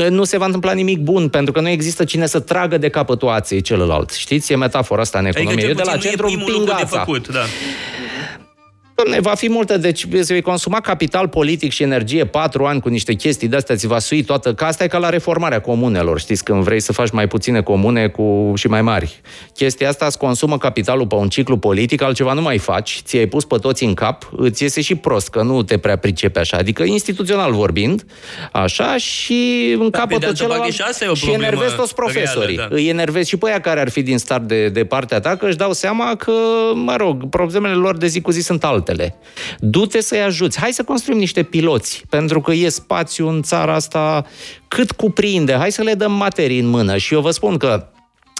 [0.09, 3.29] nu se va întâmpla nimic bun, pentru că nu există cine să tragă de capătul
[3.29, 4.11] aței celălalt.
[4.11, 4.51] Știți?
[4.51, 5.65] E metafora asta în adică economie.
[5.65, 7.45] Adică, e de la centru împing de făcut, da.
[9.03, 12.89] Dom'le, va fi multă, deci se vei consuma capital politic și energie patru ani cu
[12.89, 16.19] niște chestii de astea, ți va sui toată, că asta e ca la reformarea comunelor,
[16.19, 19.21] știți, când vrei să faci mai puține comune cu și mai mari.
[19.53, 23.45] Chestia asta îți consumă capitalul pe un ciclu politic, altceva nu mai faci, ți-ai pus
[23.45, 26.83] pe toți în cap, îți iese și prost, că nu te prea pricepe așa, adică
[26.83, 28.05] instituțional vorbind,
[28.51, 30.81] așa, și în da, capătul celălalt și,
[31.13, 32.55] și enervezi toți profesorii.
[32.55, 32.75] Reală, da.
[32.75, 35.45] Îi enervezi și pe aia care ar fi din start de, de partea ta, că
[35.45, 36.31] își dau seama că,
[36.73, 38.63] mă rog, problemele lor de zi cu zi sunt
[38.93, 39.15] altele.
[39.59, 40.59] Du-te să-i ajuți.
[40.59, 44.25] Hai să construim niște piloți, pentru că e spațiu în țara asta
[44.67, 45.53] cât cuprinde.
[45.53, 46.97] Hai să le dăm materii în mână.
[46.97, 47.87] Și eu vă spun că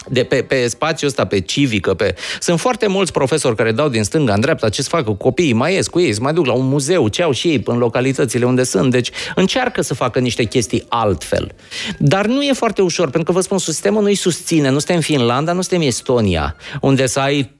[0.08, 2.14] de pe, pe spațiul ăsta, pe civică, pe...
[2.40, 5.52] Sunt foarte mulți profesori care dau din stânga în dreapta ce să facă cu copiii,
[5.52, 7.78] mai ies cu ei, să mai duc la un muzeu, ce au și ei în
[7.78, 8.90] localitățile unde sunt.
[8.90, 11.54] Deci încearcă să facă niște chestii altfel.
[11.98, 14.70] Dar nu e foarte ușor, pentru că vă spun, sistemul nu-i susține.
[14.70, 17.53] Nu suntem Finlanda, nu suntem Estonia, unde să ai Uh, uh,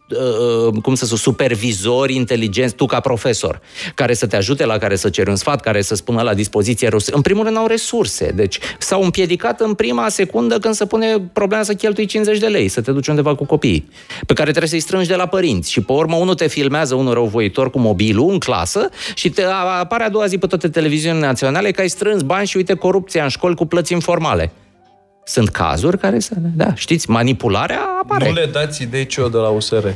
[0.82, 3.60] cum să spun, supervizori inteligenți, tu ca profesor,
[3.94, 6.88] care să te ajute, la care să ceri un sfat, care să spună la dispoziție
[7.10, 11.62] În primul rând au resurse, deci s-au împiedicat în prima secundă când se pune problema
[11.62, 13.88] să cheltui 50 de lei, să te duci undeva cu copiii,
[14.26, 15.70] pe care trebuie să-i strângi de la părinți.
[15.70, 19.42] Și pe urmă unul te filmează, unul răuvoitor cu mobilul în clasă și te
[19.80, 23.22] apare a doua zi pe toate televiziunile naționale că ai strâns bani și uite corupția
[23.22, 24.52] în școli cu plăți informale.
[25.24, 26.34] Sunt cazuri care să...
[26.54, 28.28] Da, știți, manipularea apare.
[28.28, 29.86] Nu le dați idei ce de la USR.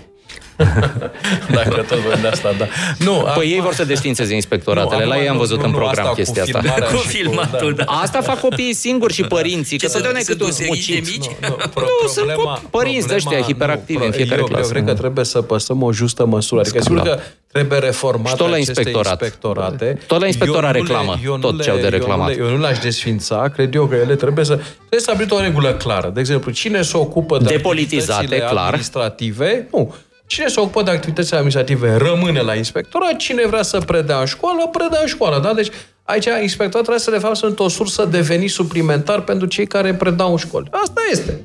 [1.57, 2.67] Dacă tot vorbim de asta, da.
[2.99, 3.43] Nu, păi acum...
[3.43, 5.03] ei vor să desfințeze inspectoratele.
[5.03, 6.85] Nu, La ei am văzut nu, în program asta chestia asta.
[6.93, 7.85] Cu filmatul, da.
[7.85, 7.93] da.
[7.93, 9.79] Asta fac copiii singuri și părinții.
[9.79, 11.07] Ce că totdeauna cât un smucit.
[11.07, 11.25] Mici?
[11.25, 12.27] Nu, nu, pro, nu sunt
[12.71, 14.63] părinți de ăștia hiperactivi în fiecare eu, clasă.
[14.65, 16.61] Eu cred că trebuie să păsăm o justă măsură.
[16.61, 17.19] Adică sigur că
[17.53, 19.21] trebuie reformate tot la inspectorat.
[19.21, 19.99] inspectorate.
[20.07, 22.37] Tot la inspectorat reclamă tot ce au de reclamat.
[22.37, 26.11] Eu nu l-aș desfința, cred eu că ele trebuie să trebuie să o regulă clară.
[26.15, 28.65] De exemplu, cine se ocupă de Depolitizate, clar.
[28.65, 29.95] administrative, nu,
[30.29, 34.67] Cine se ocupă de activitățile administrative rămâne la inspectorat, cine vrea să predea în școală,
[34.73, 35.41] predea în școală.
[35.43, 35.55] Da?
[35.55, 35.69] Deci
[36.03, 40.37] aici inspectoratele, de fapt, sunt o sursă de venit suplimentar pentru cei care predau în
[40.37, 40.69] școli.
[40.71, 41.41] Asta este.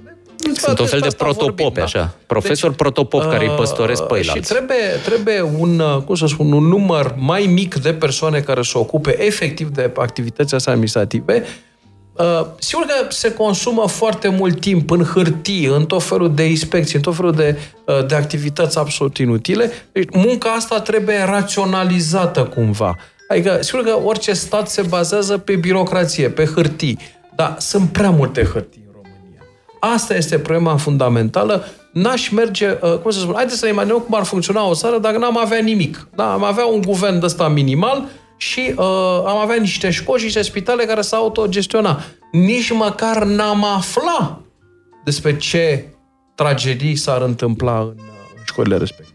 [0.53, 1.83] Sunt un fel de protopope, vorbim, da?
[1.83, 2.15] așa.
[2.27, 6.25] Profesor deci, protopop care îi uh, păstoresc pe Și trebuie, trebuie un, uh, cum să
[6.25, 11.43] spun, un număr mai mic de persoane care se ocupe efectiv de activitățile astea administrative
[12.17, 16.95] Uh, sigur că se consumă foarte mult timp în hârtii, în tot felul de inspecții,
[16.95, 19.71] în tot felul de, uh, de activități absolut inutile.
[19.91, 22.95] Deci munca asta trebuie raționalizată cumva.
[23.27, 26.97] Adică, sigur că orice stat se bazează pe birocrație, pe hârtii,
[27.35, 29.41] dar sunt prea multe hârtii în România.
[29.79, 31.65] Asta este problema fundamentală.
[31.93, 34.97] N-aș merge, uh, cum să spun, haideți să ne imaginăm cum ar funcționa o țară
[34.97, 36.07] dacă n-am avea nimic.
[36.15, 38.07] Da, am avea un guvern de ăsta minimal,
[38.37, 38.85] și uh,
[39.25, 42.01] am avea niște școli și niște spitale care s-au autogestiona.
[42.31, 44.41] Nici măcar n-am afla
[45.03, 45.85] despre ce
[46.35, 48.05] tragedii s-ar întâmpla în, uh,
[48.37, 49.12] în școlile respective.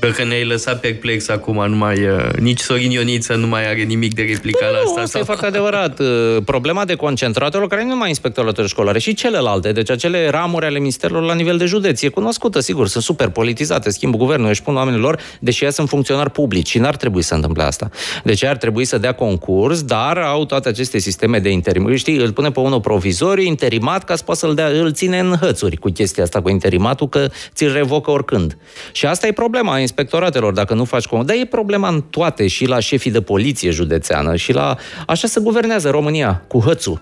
[0.00, 4.14] Dacă ne-ai lăsat perplex acum, nu mai, uh, nici Sorin Ioniță nu mai are nimic
[4.14, 5.00] de replicat la asta.
[5.00, 5.98] Asta e foarte adevărat.
[5.98, 10.78] Uh, problema de concentratelor, care nu mai inspectoratele școlare, și celelalte, deci acele ramuri ale
[10.78, 14.76] ministerilor la nivel de județ, e cunoscută, sigur, sunt super politizate, schimbă guvernul, își pun
[14.76, 17.90] oamenilor, deși ei sunt funcționari publici și n-ar trebui să întâmple asta.
[18.24, 21.94] Deci ar trebui să dea concurs, dar au toate aceste sisteme de interim.
[21.94, 25.36] Știi, îl pune pe unul provizoriu, interimat, ca să poată să-l dea, îl ține în
[25.40, 28.56] hățuri cu chestia asta, cu interimatul, că ți-l revocă oricând.
[28.92, 31.24] Și asta e problema inspectoratelor, dacă nu faci cum.
[31.24, 34.76] Dar e problema în toate, și la șefii de poliție județeană, și la...
[35.06, 37.00] Așa se guvernează România, cu hățul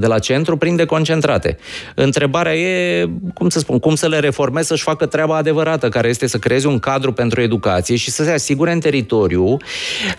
[0.00, 1.58] de la centru prinde concentrate.
[1.94, 6.26] Întrebarea e, cum să spun, cum să le reformeze să-și facă treaba adevărată, care este
[6.26, 9.56] să creeze un cadru pentru educație și să se asigure în teritoriu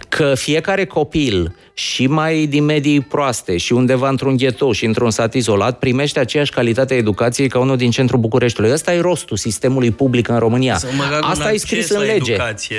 [0.10, 5.34] că fiecare copil și mai din medii proaste și undeva într-un ghetou și într-un sat
[5.34, 8.72] izolat primește aceeași calitate a educației ca unul din centrul Bucureștiului.
[8.72, 10.80] Ăsta e rostul sistemului public în România.
[11.22, 12.34] Asta e scris în lege.
[12.34, 12.76] Educație.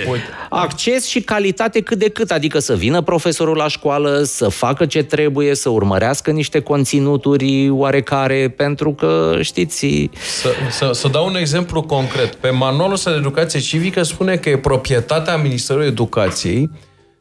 [0.51, 5.03] Acces și calitate cât de cât, adică să vină profesorul la școală, să facă ce
[5.03, 10.11] trebuie, să urmărească niște conținuturi oarecare, pentru că, știți...
[10.41, 12.35] Să, să, să dau un exemplu concret.
[12.35, 16.71] Pe manualul ăsta de educație civică spune că e proprietatea Ministerului Educației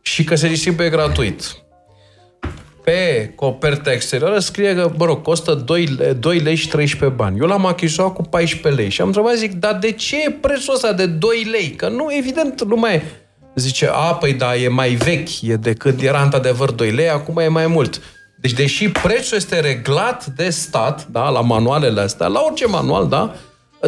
[0.01, 1.67] și că se distribuie gratuit
[2.89, 5.85] pe coperta exterioară scrie că, mă rog, costă 2,
[6.19, 7.39] 2 lei și 13 bani.
[7.39, 10.73] Eu l-am achiziționat cu 14 lei și am întrebat, zic, dar de ce e prețul
[10.73, 11.69] ăsta de 2 lei?
[11.69, 13.01] Că nu, evident, nu mai
[13.55, 17.47] Zice, a, păi da, e mai vechi, e decât era într-adevăr 2 lei, acum e
[17.47, 18.01] mai mult.
[18.41, 23.35] Deci, deși prețul este reglat de stat, da, la manualele astea, la orice manual, da,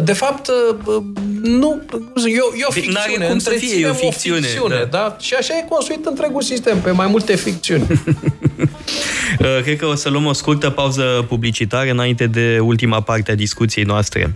[0.04, 1.02] de fapt, uh,
[1.42, 1.82] nu,
[2.26, 3.26] e, e o ficțiune.
[3.26, 4.38] cum să fie, e o ficțiune.
[4.38, 4.84] O ficțiune da.
[4.84, 5.16] da.
[5.20, 7.86] Și așa e construit întregul sistem, pe mai multe ficțiuni.
[9.38, 13.34] Uh, cred că o să luăm o scurtă pauză publicitară înainte de ultima parte a
[13.34, 14.32] discuției noastre.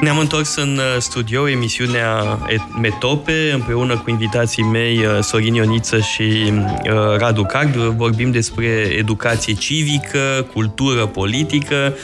[0.00, 2.38] Ne-am întors în uh, studio, emisiunea
[2.80, 7.74] Metope, împreună cu invitații mei uh, Sorin Ioniță și uh, Radu Card.
[7.74, 8.66] Vorbim despre
[8.98, 11.94] educație civică, cultură politică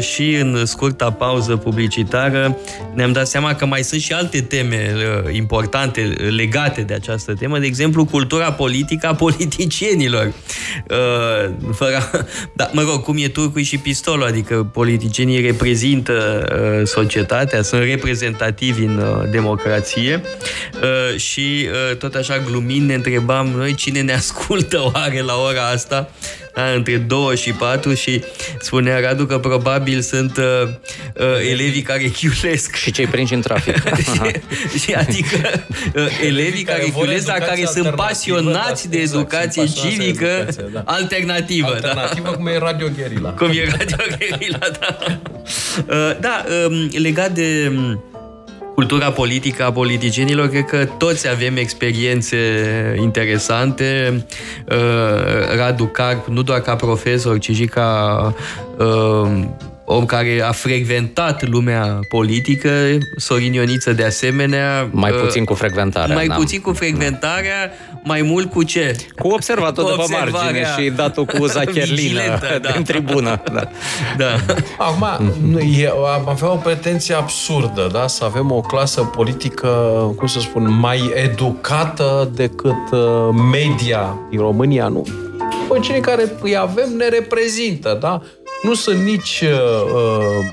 [0.00, 2.56] și în scurta pauză publicitară
[2.94, 4.94] ne-am dat seama că mai sunt și alte teme
[5.30, 6.00] importante
[6.36, 10.32] legate de această temă, de exemplu cultura politică a politicienilor.
[11.72, 12.10] Fără,
[12.56, 16.44] da, mă rog, cum e turcul și pistolul, adică politicienii reprezintă
[16.84, 20.22] societatea societatea, sunt reprezentativi în uh, democrație.
[20.74, 25.66] Uh, și uh, tot așa glumind ne întrebam noi cine ne ascultă oare la ora
[25.68, 25.94] asta?
[25.96, 26.43] da,
[26.76, 28.22] între 2 și 4 și
[28.60, 30.68] spunea Radu că probabil sunt uh,
[31.14, 32.74] uh, elevii care chiulesc.
[32.74, 33.82] Și cei prinși în trafic.
[34.82, 35.64] și, adică
[35.94, 40.68] uh, elevii care, care chiulesc, dar care sunt pasionați da, de exact, educație civică educație,
[40.72, 40.82] da.
[40.84, 41.66] alternativă.
[41.66, 42.36] Alternativă da.
[42.36, 43.30] cum e Radio Guerilla.
[43.30, 44.96] Cum e Radio Guerilla, da.
[45.88, 48.13] Uh, da, um, legat de um,
[48.74, 52.36] cultura politică a politicienilor, cred că toți avem experiențe
[53.00, 54.24] interesante.
[54.70, 58.34] Uh, Radu Carp, nu doar ca profesor, ci și ca
[58.78, 59.44] uh,
[59.84, 62.70] om care a frecventat lumea politică,
[63.16, 64.88] Sorin Ioniță de asemenea.
[64.90, 66.14] Mai uh, puțin cu frecventarea.
[66.14, 67.70] Mai puțin cu frecventarea,
[68.02, 68.96] mai mult cu ce?
[69.18, 72.20] Cu observatul de pe margine și datul cu zacherlină
[72.62, 72.70] da.
[72.70, 73.42] din tribună.
[73.52, 73.68] Da.
[74.16, 74.34] da.
[74.78, 75.32] Acum,
[75.78, 78.06] e, am avea o pretenție absurdă, da?
[78.06, 79.68] Să avem o clasă politică,
[80.16, 83.00] cum să spun, mai educată decât uh,
[83.52, 85.06] media din România, nu?
[85.68, 88.22] Păi cei care îi avem ne reprezintă, da?
[88.64, 89.50] Nu sunt nici uh,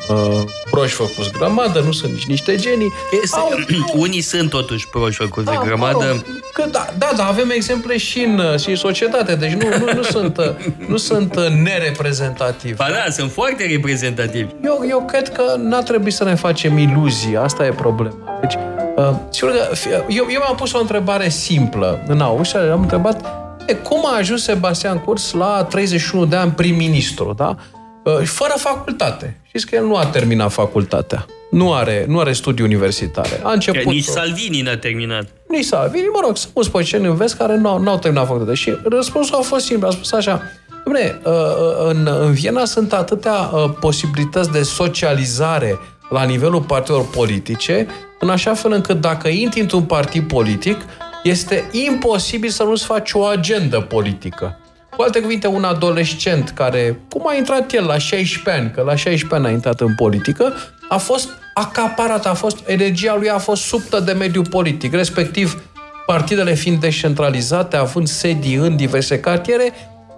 [0.10, 2.92] uh, uh, proști făcuți grămadă, nu sunt nici niște genii.
[3.24, 3.50] Este, Au,
[4.06, 5.98] unii sunt totuși proști făcuți da, grămadă.
[5.98, 9.68] Mă rog, că, da, da, da, avem exemple și în, și în societate, deci nu,
[9.78, 10.56] nu, nu sunt,
[10.88, 12.76] nu sunt nereprezentativi.
[12.76, 14.52] Ba da, sunt foarte reprezentativi.
[14.64, 18.40] Eu, eu cred că n-a trebuit să ne facem iluzii, asta e problema.
[18.42, 18.54] Deci,
[18.96, 19.70] uh, sigur că,
[20.08, 23.26] eu, eu mi-am pus o întrebare simplă în auz și am întrebat
[23.66, 27.56] e, cum a ajuns Sebastian Kurz la 31 de ani prim-ministru, da?
[28.04, 29.40] Uh, fără facultate.
[29.48, 31.26] Știți că el nu a terminat facultatea.
[31.52, 33.40] Nu are, nu are studii universitare.
[33.44, 33.94] A început...
[33.94, 35.28] Nici Salvini n-a terminat.
[35.48, 38.54] Nici Salvini, mă rog, sunt mulți pe în vest care nu au terminat facultate.
[38.54, 39.88] Și răspunsul a fost simplu.
[39.88, 43.34] A spus așa, Dom'le, uh, uh, în, în Viena sunt atâtea
[43.80, 45.80] posibilități de socializare
[46.10, 47.88] la nivelul partidelor politice,
[48.20, 50.78] în așa fel încât dacă intri într-un partid politic,
[51.24, 54.60] este imposibil să nu-ți faci o agendă politică.
[55.02, 58.96] Cu alte cuvinte, un adolescent care, cum a intrat el la 16 ani, că la
[58.96, 60.54] 16 ani a intrat în politică,
[60.90, 65.64] a fost acaparat, a fost, energia lui a fost subtă de mediul politic, respectiv
[66.06, 69.74] partidele fiind descentralizate, având sedii în diverse cartiere,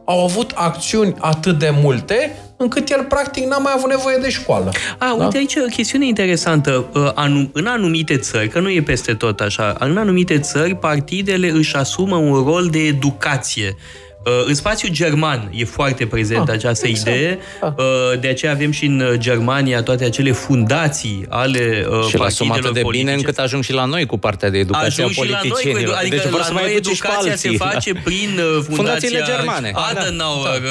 [0.06, 4.72] au avut acțiuni atât de multe, încât el practic n-a mai avut nevoie de școală.
[4.98, 5.24] A, da?
[5.24, 6.86] uite aici o chestiune interesantă.
[6.94, 11.76] Uh, în anumite țări, că nu e peste tot așa, în anumite țări partidele își
[11.76, 14.03] asumă un rol de educație Uh,
[14.46, 17.18] în spațiul german e foarte prezent ah, această exact.
[17.18, 17.72] idee, ah.
[17.78, 22.74] Uh, de aceea avem și în uh, Germania toate acele fundații ale și partidelor atât
[22.74, 23.06] de politice.
[23.06, 25.94] bine încât ajung și la noi cu partea de educație ajung a politicienilor.
[25.94, 28.40] La noi, adică deci la să noi educația se face prin
[28.76, 29.72] fundațiile germane.
[29.76, 30.62] Adenauer,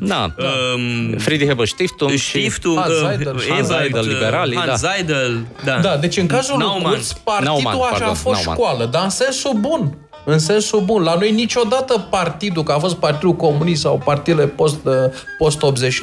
[0.00, 0.32] da.
[0.36, 0.44] da.
[0.74, 2.78] Um, Friedrich Heber Stiftung, Stiftung
[3.48, 5.78] Hans Seidel, liberali, Hans Seidel, da.
[5.78, 5.96] da.
[5.96, 9.94] deci în cazul lui partidul așa a fost școală, dar în sensul bun.
[10.24, 11.02] În sensul bun.
[11.02, 14.94] La noi niciodată partidul, că a fost Partidul Comunist sau partidele post, uh,
[15.38, 16.00] post-89,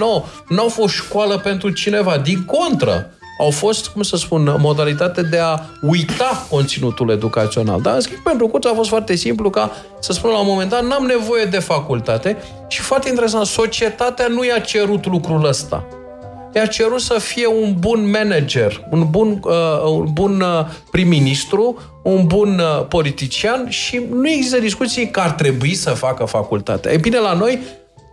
[0.48, 2.18] nu au fost școală pentru cineva.
[2.18, 7.82] Din contră, au fost, cum să spun, modalitate de a uita conținutul educațional.
[7.82, 10.70] Dar, în schimb, pentru curți a fost foarte simplu ca să spun la un moment
[10.70, 12.38] dat, n-am nevoie de facultate
[12.68, 15.88] și foarte interesant, societatea nu i-a cerut lucrul ăsta
[16.54, 22.28] i-a cerut să fie un bun manager, un bun, uh, un bun uh, prim-ministru, un
[22.28, 26.92] bun uh, politician și nu există discuții că ar trebui să facă facultatea.
[26.92, 27.60] E bine, la noi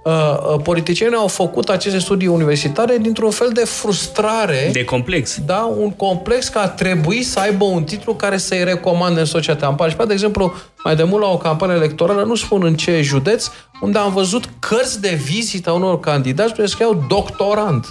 [0.05, 4.69] uh, uh, politicienii au făcut aceste studii universitare dintr-un fel de frustrare.
[4.73, 5.39] De complex.
[5.47, 9.65] Da, un complex că ar trebui să aibă un titlu care să-i recomande în societate.
[9.65, 10.53] Am participat, de exemplu,
[10.85, 13.51] mai de mult la o campanie electorală, nu spun în ce județ,
[13.81, 17.87] unde am văzut cărți de vizită a unor candidați care scriau doctorant.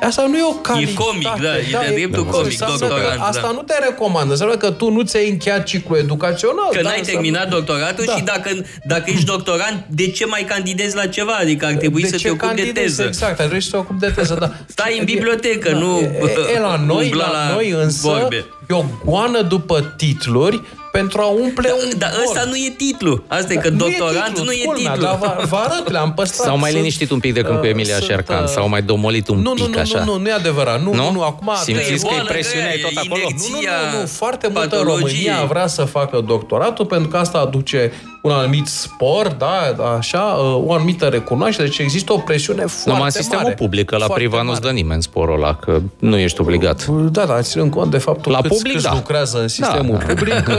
[0.00, 0.92] Asta nu e o calitate.
[0.92, 1.36] E comic, da,
[1.72, 3.20] da e de dreptul da, comic, doctorant.
[3.20, 3.50] Asta da.
[3.52, 6.68] nu te recomandă, înseamnă că tu nu ți-ai încheiat ciclul educațional.
[6.72, 8.12] Că da, n-ai terminat doctoratul da.
[8.12, 8.50] și dacă,
[8.84, 11.32] dacă ești doctorant, de ce mai candidezi la ceva?
[11.32, 13.02] Adică ar trebui de să te ocupi de teză.
[13.02, 14.52] Exact, ar trebui să te ocupi de teză, da.
[14.66, 15.78] Stai în bibliotecă, da.
[15.78, 18.46] nu e, e, la noi, la, la noi însă, vorbe.
[18.70, 20.62] e o goană după titluri
[20.92, 22.22] pentru a umple un Dar gol.
[22.26, 23.22] ăsta nu e titlu.
[23.26, 25.06] Asta e că doctorant nu e culmea, titlu.
[25.06, 26.46] Dar vă, vă arăt, le-am păstrat.
[26.46, 28.68] S-au mai Sunt- liniștit un pic de când cu uh, Emilia sunt, Șercan, uh, s-au
[28.68, 29.98] mai domolit un nu, pic nu, nu, așa.
[30.04, 30.82] Nu, nu, nu e adevărat.
[30.82, 31.02] Nu, Nu?
[31.02, 31.52] nu, nu, acum...
[31.62, 33.22] Simțiți E că e boală presiunea grea, e tot e acolo?
[33.22, 33.52] Nu, inecție.
[33.52, 34.06] nu, nu, nu.
[34.06, 35.30] Foarte multă patologie.
[35.30, 37.92] România vrea să facă doctoratul pentru că asta aduce
[38.28, 41.68] un anumit spor, da, așa, uh, o anumită recunoaștere.
[41.68, 43.54] Deci există o presiune foarte Numai în sistemul mare.
[43.54, 44.72] public, că la Foarte privat nu-ți mare.
[44.74, 46.86] dă nimeni sporul ăla, că nu ești obligat.
[46.86, 48.92] Da, dar ținând cont de faptul La câți, public, câți da.
[48.94, 50.04] lucrează în sistemul Da.
[50.14, 50.54] public, uh,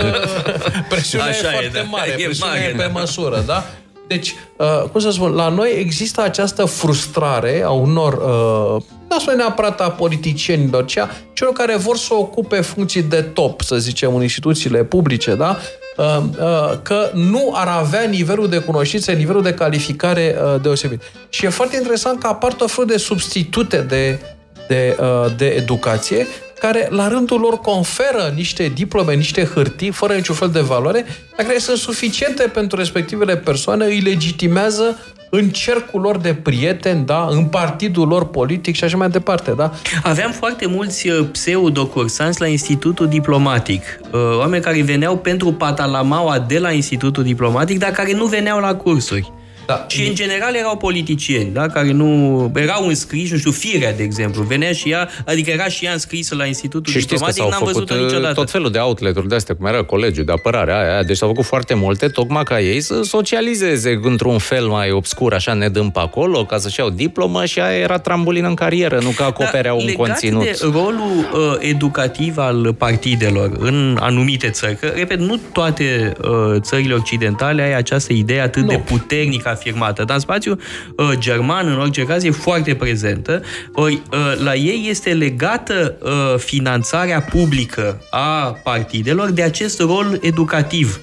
[0.89, 1.81] presiunea Așa e e, foarte da.
[1.89, 2.99] mare, E presiunea mare, e pe da.
[2.99, 3.63] măsură, da?
[4.07, 9.35] Deci, uh, cum să spun, la noi există această frustrare a unor, uh, nu spune
[9.35, 14.15] neapărat a politicienilor, ci a celor care vor să ocupe funcții de top, să zicem,
[14.15, 15.57] în instituțiile publice, da?
[15.99, 21.01] Uh, uh, că nu ar avea nivelul de cunoștințe, nivelul de calificare uh, deosebit.
[21.29, 24.19] Și e foarte interesant că apar tot felul de substitute de,
[24.67, 26.27] de, uh, de educație
[26.59, 31.05] care la rândul lor conferă niște diplome, niște hârtii, fără niciun fel de valoare,
[31.37, 34.97] dar care sunt suficiente pentru respectivele persoane, îi legitimează
[35.29, 39.71] în cercul lor de prieteni, da, în partidul lor politic și așa mai departe, da?
[40.03, 43.83] Aveam foarte mulți uh, pseudo-cursanți la Institutul Diplomatic.
[44.11, 48.75] Uh, Oameni care veneau pentru patalamaua de la Institutul Diplomatic, dar care nu veneau la
[48.75, 49.31] cursuri.
[49.69, 49.85] Da.
[49.87, 51.67] Și în general erau politicieni, da?
[51.67, 55.85] care nu erau înscriși, nu știu, Firea, de exemplu, venea și ea, adică era și
[55.85, 58.33] ea înscrisă la Institutul Și știți că Diplomatic, s-au n-am făcut văzut-o uh, niciodată.
[58.33, 61.03] tot felul de outlet-uri de astea, cum era colegiul de apărare, aia, aia.
[61.03, 65.53] Deci s-au făcut foarte multe, tocmai ca ei să socializeze într-un fel mai obscur, așa
[65.53, 69.09] ne dăm pe acolo, ca să-și iau diplomă și aia era trambulină în carieră, nu
[69.09, 70.43] că acoperea un Da, legat conținut.
[70.43, 76.93] de rolul uh, educativ al partidelor în anumite țări, că, repet, nu toate uh, țările
[76.93, 80.57] occidentale ai această idee atât de puternic afirmată, dar în spațiu
[80.95, 83.41] uh, german, în orice caz, e foarte prezentă.
[83.73, 90.99] Ori, uh, la ei este legată uh, finanțarea publică a partidelor de acest rol educativ.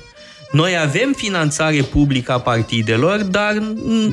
[0.57, 3.53] Noi avem finanțare publică a partidelor, dar,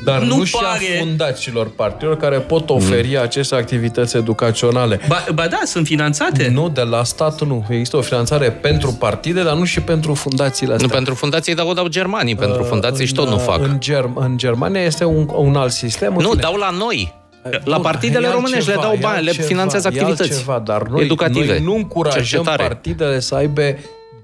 [0.04, 0.84] Dar nu, nu, nu și pare...
[0.96, 5.00] a fundațiilor partidelor care pot oferi aceste activități educaționale.
[5.08, 6.50] Ba, ba da, sunt finanțate.
[6.52, 7.64] Nu, de la stat nu.
[7.68, 10.86] Există o finanțare pentru partide, dar nu și pentru fundațiile astea.
[10.88, 13.58] Nu pentru fundații, dar o dau germanii, pentru fundații și tot nu În, fac.
[13.60, 16.16] În, Germ- în Germania este un, un alt sistem.
[16.16, 16.42] în Nu, fine.
[16.42, 17.14] dau la noi.
[17.64, 20.30] La Bun, partidele e românești le altceva, dau e bani, le altceva, finanțează e activități
[20.30, 22.62] altceva, dar noi, educative, Noi nu încurajăm cercetare.
[22.62, 23.62] partidele să aibă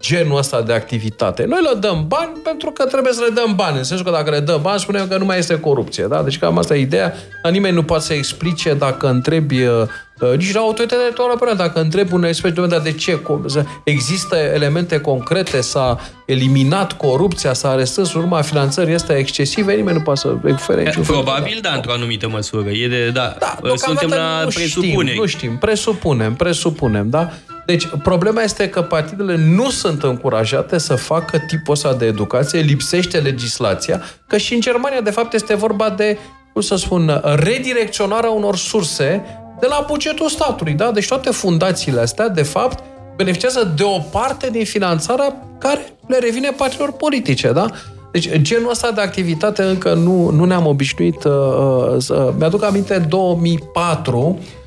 [0.01, 1.45] genul ăsta de activitate.
[1.45, 3.77] Noi le dăm bani pentru că trebuie să le dăm bani.
[3.77, 6.05] În sensul că dacă le dăm bani, spunem că nu mai este corupție.
[6.09, 6.23] Da?
[6.23, 7.15] Deci cam asta e ideea.
[7.43, 9.83] Dar nimeni nu poate să explice dacă întrebi uh,
[10.21, 13.13] uh, nici la autoritatea electorală, dacă întrebi un expert, "Dom'le, dar de ce?
[13.15, 19.75] Cum- să- Există elemente concrete, s-a eliminat corupția, s-a arestat în urma finanțării astea excesive,
[19.75, 22.69] nimeni nu poate să ofere niciun fel de- Probabil, da, într-o anumită măsură.
[22.71, 25.07] E de, da, da, suntem deocamdată la nu presupuneri.
[25.09, 27.31] Știm, nu știm, presupunem, presupunem, da?
[27.67, 33.19] Deci, problema este că partidele nu sunt încurajate să facă tipul ăsta de educație, lipsește
[33.19, 36.19] legislația, că și în Germania, de fapt, este vorba de,
[36.53, 39.23] cum să spun, redirecționarea unor surse
[39.61, 40.91] de la bugetul statului, da?
[40.91, 42.83] Deci toate fundațiile astea, de fapt,
[43.17, 47.67] beneficiază de o parte din finanțarea care le revine partidelor politice, da?
[48.13, 51.25] Deci genul ăsta de activitate încă nu, nu ne-am obișnuit.
[51.25, 54.60] Uh, uh, să- mi-aduc aminte în 2004, uh, uh, uh,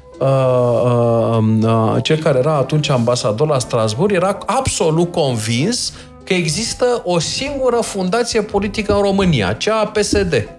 [2.02, 8.42] cel care era atunci ambasador la Strasburg era absolut convins că există o singură fundație
[8.42, 10.50] politică în România, cea a PSD.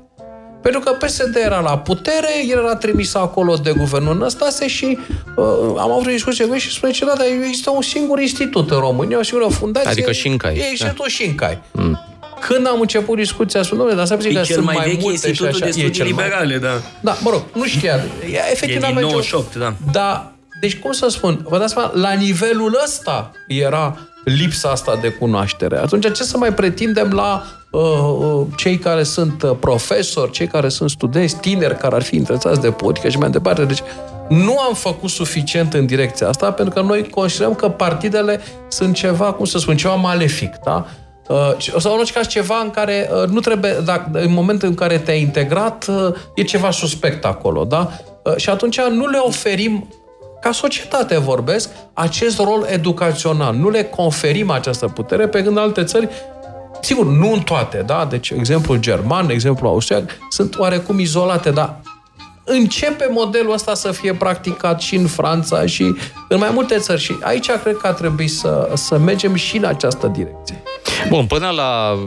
[0.62, 4.98] Pentru că PSD era la putere, el era trimis acolo de guvernul Năstase și
[5.36, 5.44] uh,
[5.78, 8.70] am avut o discuție cu el și spune ce da, dar există un singur institut
[8.70, 9.90] în România, o singură fundație.
[9.90, 10.56] Adică Șincai.
[10.56, 11.58] E institutul Șincai.
[11.72, 11.98] Mm.
[12.46, 15.00] Când am început discuția, spun, domnule, dar să E că cel sunt mai mai vechi
[15.02, 15.58] multe și institutul așa.
[15.64, 16.80] de E studii cel mai- liberale, da.
[17.00, 17.94] Da, mă rog, nu știa.
[18.32, 19.74] E, efectiv, E n-am din nicio- 98, da.
[19.92, 25.08] Da, deci cum să spun, vă dați seama, la nivelul ăsta era lipsa asta de
[25.08, 25.78] cunoaștere.
[25.78, 30.68] Atunci ce să mai pretindem la uh, uh, cei care sunt uh, profesori, cei care
[30.68, 33.64] sunt studenți, tineri care ar fi interesați de politică și mai departe.
[33.64, 33.82] Deci
[34.28, 39.32] nu am făcut suficient în direcția asta pentru că noi considerăm că partidele sunt ceva,
[39.32, 40.86] cum să spun, ceva malefic, da?
[41.28, 44.74] Uh, sau în orice caz ceva în care uh, nu trebuie, dacă, în momentul în
[44.74, 47.90] care te-ai integrat, uh, e ceva suspect acolo, da?
[48.22, 49.88] Uh, și atunci nu le oferim
[50.40, 53.54] ca societate vorbesc, acest rol educațional.
[53.54, 56.08] Nu le conferim această putere, pe când alte țări,
[56.80, 58.06] sigur, nu în toate, da?
[58.10, 61.80] Deci, exemplul german, exemplul austriac, sunt oarecum izolate, dar
[62.44, 65.94] începe modelul ăsta să fie practicat și în Franța și
[66.28, 69.64] în mai multe țări și aici cred că ar trebui să, să mergem și în
[69.64, 70.62] această direcție.
[71.08, 71.98] Bun, până la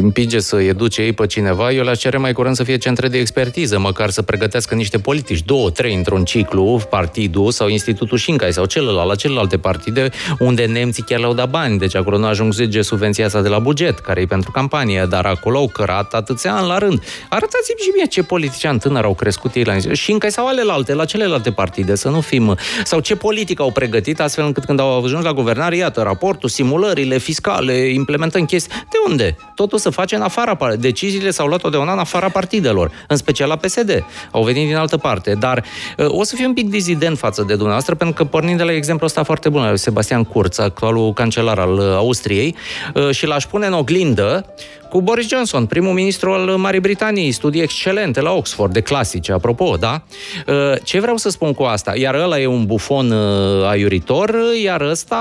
[0.00, 3.18] împinge să educe ei pe cineva, eu le cere mai curând să fie centre de
[3.18, 8.64] expertiză, măcar să pregătească niște politici, două, trei într-un ciclu, partidul sau Institutul Șincai sau
[8.64, 13.26] celălalt, la celelalte partide, unde nemții chiar le-au dat bani, deci acolo nu ajunge subvenția
[13.26, 16.78] asta de la buget, care e pentru campanie, dar acolo au cărat atâția ani la
[16.78, 17.02] rând.
[17.28, 21.50] Arătați-mi și mie ce politician tânăr au crescut ei la Șincai sau alelalte, la celelalte
[21.52, 22.56] partide, să nu fim...
[22.84, 27.18] Sau ce politică au pregătit astfel încât când au ajuns la guvernare, iată, raportul, simulările
[27.18, 28.72] fiscale, implementăm chestii.
[28.90, 29.36] De unde?
[29.54, 33.56] Totul se face în afara Deciziile s-au luat totdeauna în afara partidelor, în special la
[33.56, 34.04] PSD.
[34.30, 35.34] Au venit din altă parte.
[35.34, 35.64] Dar
[35.96, 38.72] uh, o să fiu un pic dizident față de dumneavoastră, pentru că pornind de la
[38.72, 42.56] exemplu ăsta foarte bun, Sebastian Kurz, actualul cancelar al uh, Austriei,
[42.94, 44.46] uh, și l-aș pune în oglindă
[44.92, 49.76] cu Boris Johnson, primul ministru al Marii Britanii, studii excelente la Oxford, de clasice, apropo,
[49.80, 50.02] da?
[50.46, 51.96] Uh, ce vreau să spun cu asta?
[51.96, 55.16] Iar ăla e un bufon uh, aiuritor, iar ăsta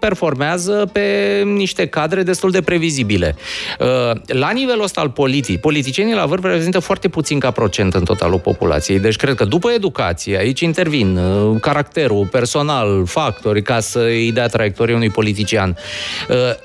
[0.00, 3.36] performează pe niște cadre destul de previzibile.
[3.80, 3.86] Uh,
[4.26, 8.38] la nivelul ăsta al politic, politicienii la vârf reprezintă foarte puțin ca procent în totalul
[8.38, 8.98] populației.
[8.98, 11.18] Deci cred că după educație, aici intervin
[11.60, 15.76] caracterul personal, factori ca să îi dea traiectorie unui politician.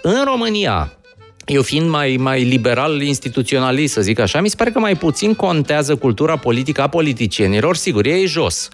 [0.02, 0.92] În România,
[1.52, 5.34] eu fiind mai, mai liberal instituționalist, să zic așa, mi se pare că mai puțin
[5.34, 7.76] contează cultura politică a politicienilor.
[7.76, 8.70] Sigur, e jos.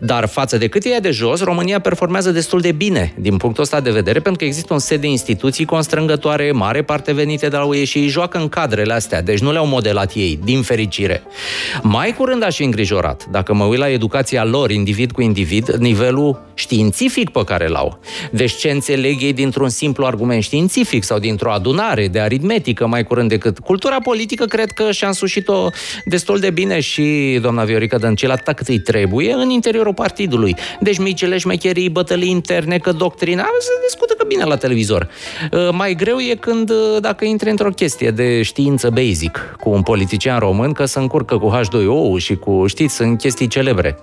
[0.00, 3.80] Dar față de cât e de jos, România performează destul de bine din punctul ăsta
[3.80, 7.64] de vedere, pentru că există un set de instituții constrângătoare, mare parte venite de la
[7.64, 9.22] UE și ei joacă în cadrele astea.
[9.22, 11.22] Deci nu le-au modelat ei, din fericire.
[11.82, 16.44] Mai curând aș fi îngrijorat, dacă mă uit la educația lor, individ cu individ, nivelul
[16.54, 17.98] științific pe care l-au.
[18.30, 23.28] Deci ce înțeleg ei dintr-un simplu argument științific sau dintr-o adunare de aritmetică mai curând
[23.28, 25.68] decât cultura politică, cred că și-a însușit-o
[26.04, 30.56] destul de bine și doamna Viorica Dăncilă, atât cât îi trebuie, în interiorul partidului.
[30.80, 35.08] Deci micile șmecherii, bătălii interne, că doctrina, se discută că bine la televizor.
[35.52, 39.82] Uh, mai greu e când, uh, dacă intri într-o chestie de știință basic cu un
[39.82, 43.98] politician român, că se încurcă cu H2O și cu, știți, sunt chestii celebre.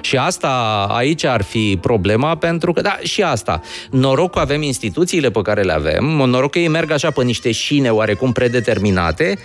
[0.00, 3.60] Și asta aici ar fi problema, pentru că, da, și asta.
[3.90, 7.47] Noroc că avem instituțiile pe care le avem, noroc că ei merg așa pe niște
[7.52, 9.38] șine oarecum predeterminate,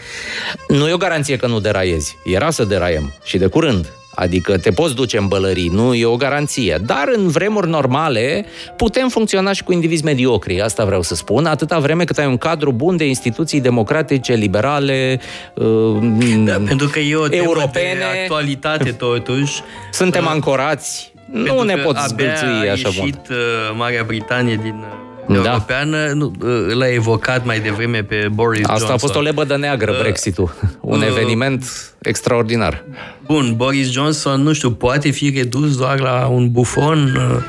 [0.68, 2.18] nu e o garanție că nu deraiezi.
[2.24, 3.94] Era să deraiem și de curând.
[4.16, 6.82] Adică te poți duce în bălării, nu e o garanție.
[6.86, 8.46] Dar în vremuri normale
[8.78, 12.38] putem funcționa și cu indivizi mediocri, asta vreau să spun, atâta vreme cât ai un
[12.38, 15.20] cadru bun de instituții democratice, liberale,
[15.56, 15.98] uh,
[16.46, 19.62] da, pentru că e o europene, de actualitate totuși.
[19.92, 23.22] Suntem uh, ancorați, nu ne poți zbâlțui așa bun.
[23.30, 23.36] Uh,
[23.78, 25.36] Marea Britanie din uh, da.
[25.36, 26.34] Europeană, nu,
[26.74, 28.96] l-a evocat mai devreme pe Boris Asta Johnson.
[28.96, 30.56] a fost o lebă de neagră, uh, Brexit-ul.
[30.80, 32.84] Un uh, eveniment extraordinar.
[33.26, 37.16] Bun, Boris Johnson, nu știu, poate fi redus doar la un bufon...
[37.16, 37.44] Uh,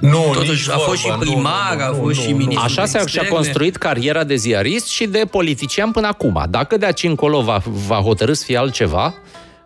[0.00, 2.84] nu, Totuși a fost vorba, și primar, nu, nu, a fost nu, și ministru Așa
[2.84, 6.46] se și-a construit cariera de ziarist și de politician până acum.
[6.50, 9.14] Dacă de aici încolo va, va hotărâ să fie altceva,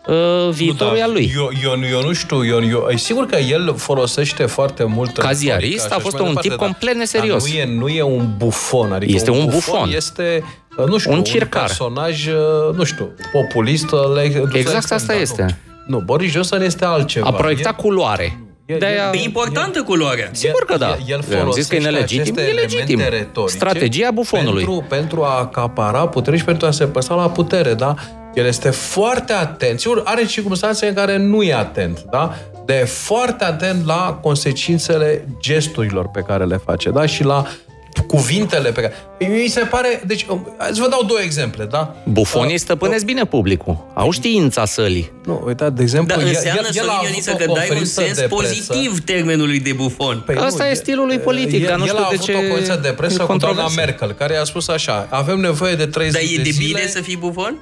[0.06, 1.32] uh, viitorul nu, da, lui.
[1.36, 5.32] Eu, eu, eu nu știu, eu, eu, e sigur că el folosește foarte mult Ca
[5.32, 7.52] ziarist a fost un tip dar, complet neserios.
[7.52, 9.94] nu e, nu e un bufon, adică este un, un bufon, bufon.
[9.96, 10.44] Este
[10.76, 11.60] uh, nu știu, un, circar.
[11.60, 12.34] un personaj, uh,
[12.74, 13.90] nu știu, populist.
[13.90, 15.58] Uh, exact asta este.
[15.86, 17.26] Nu, Boris Johnson este altceva.
[17.26, 17.82] A proiectat e...
[17.82, 18.40] culoare.
[18.66, 19.10] E, de-aia...
[19.12, 20.28] e importantă culoarea.
[20.32, 20.96] Sigur că da.
[21.06, 23.00] El, el Am zis că e nelegitim, e legitim.
[23.46, 24.64] Strategia bufonului.
[24.64, 27.94] Pentru, pentru a acapara putere și pentru a se păsa la putere, da?
[28.36, 29.80] El este foarte atent.
[29.80, 32.34] Sigur, are circunstanțe în care nu e atent, da?
[32.64, 37.06] De foarte atent la consecințele gesturilor pe care le face, da?
[37.06, 37.46] Și la
[38.06, 38.94] cuvintele pe care...
[39.18, 40.02] Mi se pare...
[40.06, 40.26] Deci,
[40.72, 41.96] să vă dau două exemple, da?
[42.04, 43.86] Bufonii uh, stăpânesc uh, bine publicul.
[43.94, 45.12] Au știința sălii.
[45.24, 46.16] Nu, uitați, de exemplu...
[46.16, 50.22] Dar înseamnă, el, el, el că dai un sens pozitiv termenului de bufon.
[50.26, 52.30] Păi Asta nu, e stilul lui politic, el, dar nu știu de ce...
[52.30, 55.38] El a avut o conferință de presă cu doamna Merkel, care a spus așa, avem
[55.38, 57.60] nevoie de 30 Dar e de, de bine să fii bufon?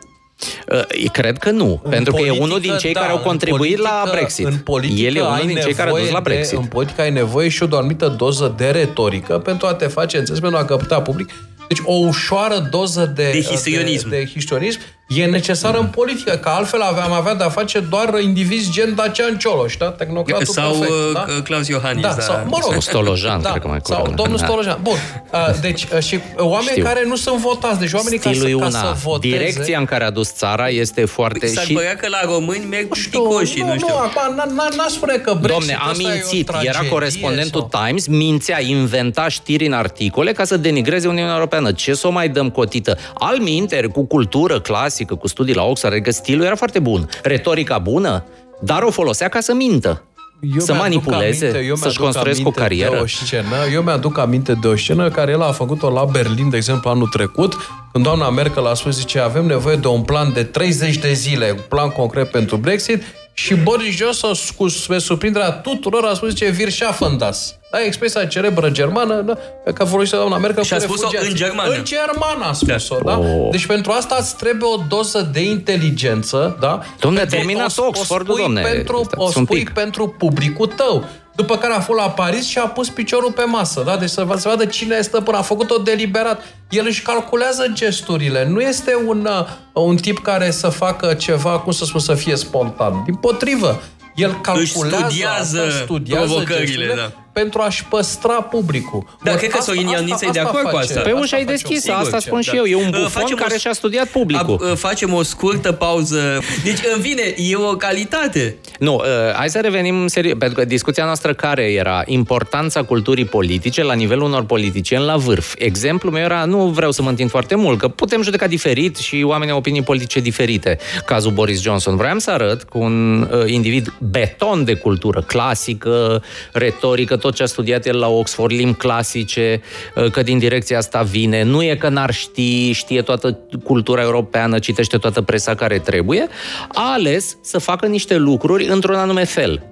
[0.68, 3.18] Uh, cred că nu, în pentru politică, că e unul din cei da, care au
[3.18, 4.46] contribuit politică, la Brexit.
[4.46, 6.50] În politică El e unul din cei care a dus la Brexit.
[6.50, 10.18] De, în politică ai nevoie și o anumită doză de retorică pentru a te face
[10.18, 11.30] înțeles, pentru a căpta public.
[11.68, 14.08] Deci o ușoară doză de, de histrionism.
[14.08, 15.84] De, de histrionism e necesară mm.
[15.84, 19.90] în politică, că altfel aveam avea de-a face doar indivizi gen Dacian Cioloș, da?
[19.90, 21.26] Tehnocratul sau perfect, uh, da?
[21.44, 22.02] Claus Iohannis.
[22.02, 22.20] Da, da.
[22.20, 24.44] Sau, mă rog, Stolojan, da, cred că mai Sau domnul da.
[24.44, 24.78] Stolojan.
[24.82, 24.96] Bun.
[25.32, 26.84] Uh, deci, uh, și oameni Știu.
[26.84, 29.36] care nu sunt votați, deci oamenii ca să, ca să voteze...
[29.36, 31.46] Direcția în care a dus țara este foarte...
[31.46, 31.72] S-ar și...
[31.72, 33.66] părea că la români merg nu știu, nu, știu.
[33.66, 36.50] Nu, nu, acum n-aș spune că Brexit Domne, a mințit.
[36.62, 37.84] Era corespondentul sau...
[37.84, 41.72] Times, mințea, inventa știri în articole ca să denigreze Uniunea Europeană.
[41.72, 42.98] Ce să o mai dăm cotită?
[43.14, 44.60] Al minter, cu cultură
[44.94, 47.08] clasică, cu studii la Oxford, adică stilul era foarte bun.
[47.22, 48.24] Retorica bună,
[48.60, 50.02] dar o folosea ca să mintă.
[50.40, 52.90] eu să manipuleze, aminte, eu să-și construiesc o carieră?
[52.90, 56.50] De o scenă, eu mi-aduc aminte de o scenă care el a făcut-o la Berlin,
[56.50, 57.54] de exemplu, anul trecut,
[57.92, 61.50] când doamna Merkel a spus, zice, avem nevoie de un plan de 30 de zile,
[61.50, 63.02] un plan concret pentru Brexit,
[63.34, 67.58] și Boris Johnson, cu surprinderea tuturor, a spus, zice, Virschaffen das.
[67.70, 69.34] Da, expresia celebră germană, da,
[69.64, 71.74] pe care folosește doamna Merkel Și a spus-o în germană.
[71.74, 73.10] În germană a spus-o, da?
[73.10, 73.18] da?
[73.18, 73.50] Oh.
[73.50, 76.80] Deci pentru asta îți trebuie o doză de inteligență, da?
[77.00, 78.60] Domne, a terminat Oxford, domne.
[78.60, 81.04] Pentru, o spui pentru publicul tău.
[81.36, 83.96] După care a fost la Paris și a pus piciorul pe masă, da?
[83.96, 85.36] Deci să, să vadă cine este până.
[85.36, 86.44] A făcut-o deliberat.
[86.70, 88.48] El își calculează gesturile.
[88.48, 89.28] Nu este un,
[89.74, 93.02] uh, un tip care să facă ceva, cum să spun, să fie spontan.
[93.04, 93.82] Din potrivă,
[94.14, 99.04] el calculează, studiază, asta, studiază provocările, da pentru a-și păstra publicul.
[99.22, 101.00] Da, Or, cred că Sorin Ioniță e de acord cu asta.
[101.00, 102.64] Pe ușa ai deschis, asta spun și eu.
[102.64, 104.68] E un bufon facem care o, și-a studiat publicul.
[104.70, 106.40] A, facem o scurtă pauză.
[106.64, 108.56] Deci, în vine, e o calitate.
[108.78, 112.02] Nu, uh, hai să revenim serios, pentru că discuția noastră care era?
[112.06, 115.54] Importanța culturii politice la nivelul unor politicieni la vârf.
[115.58, 119.22] Exemplul meu era, nu vreau să mă întind foarte mult, că putem judeca diferit și
[119.26, 120.78] oamenii au opinii politice diferite.
[121.06, 121.96] Cazul Boris Johnson.
[121.96, 127.46] Vreau să arăt cu un uh, individ beton de cultură clasică, retorică, tot ce a
[127.46, 129.60] studiat el la Oxford, limbi clasice,
[129.94, 131.42] uh, că din direcția asta vine.
[131.42, 136.28] Nu e că n-ar ști, știe toată cultura europeană, citește toată presa care trebuie.
[136.68, 139.62] A ales să facă niște lucruri într-un anume fel.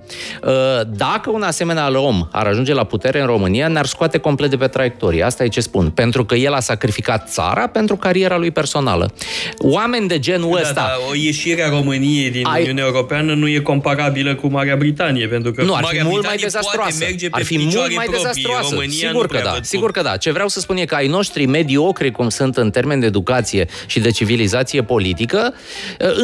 [0.43, 0.51] Uh,
[0.97, 4.67] dacă un asemenea om ar ajunge la putere în România, ne-ar scoate complet de pe
[4.67, 5.23] traiectorie.
[5.23, 5.91] Asta e ce spun.
[5.91, 9.13] Pentru că el a sacrificat țara pentru cariera lui personală.
[9.59, 10.75] Oameni de genul da, ăsta...
[10.75, 12.61] Da, o ieșire a României din ai...
[12.61, 16.25] Uniunea Europeană nu e comparabilă cu Marea Britanie, pentru că nu, ar fi Marea mult
[16.25, 17.05] mai dezastroasă.
[17.05, 18.69] merge pe ar fi mult mai dezastroasă.
[18.71, 20.17] România sigur că da, sigur că da.
[20.17, 23.69] Ce vreau să spun e că ai noștri mediocri, cum sunt în termen de educație
[23.87, 25.55] și de civilizație politică,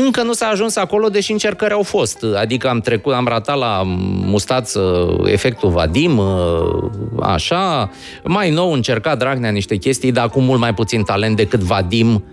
[0.04, 2.24] încă nu s-a ajuns acolo, deși încercări au fost.
[2.36, 6.20] Adică am trecut, am ratat la mustață efectul Vadim,
[7.22, 7.90] așa.
[8.24, 12.24] Mai nou încerca Dragnea niște chestii, dar cu mult mai puțin talent decât Vadim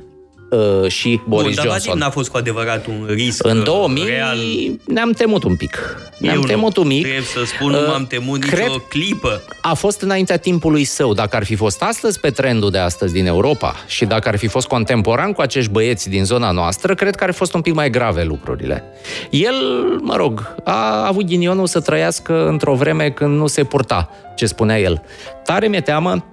[0.50, 1.98] uh, și Boris Bun, Johnson.
[1.98, 4.38] n-a fost cu adevărat un risc În 2000 uh, real.
[4.86, 5.98] ne-am temut un pic.
[6.18, 7.02] Ne-am Eu temut un mic.
[7.02, 9.42] Trebuie să spun, uh, nu m-am temut cred nicio clipă.
[9.62, 11.14] A fost înaintea timpului său.
[11.14, 14.48] Dacă ar fi fost astăzi pe trendul de astăzi din Europa și dacă ar fi
[14.48, 17.74] fost contemporan cu acești băieți din zona noastră, cred că ar fi fost un pic
[17.74, 18.84] mai grave lucrurile.
[19.30, 19.54] El,
[20.02, 24.80] mă rog, a avut ghinionul să trăiască într-o vreme când nu se purta, ce spunea
[24.80, 25.02] el.
[25.44, 26.26] Tare mi-e teamă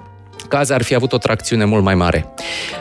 [0.48, 2.34] caz ar fi avut o tracțiune mult mai mare.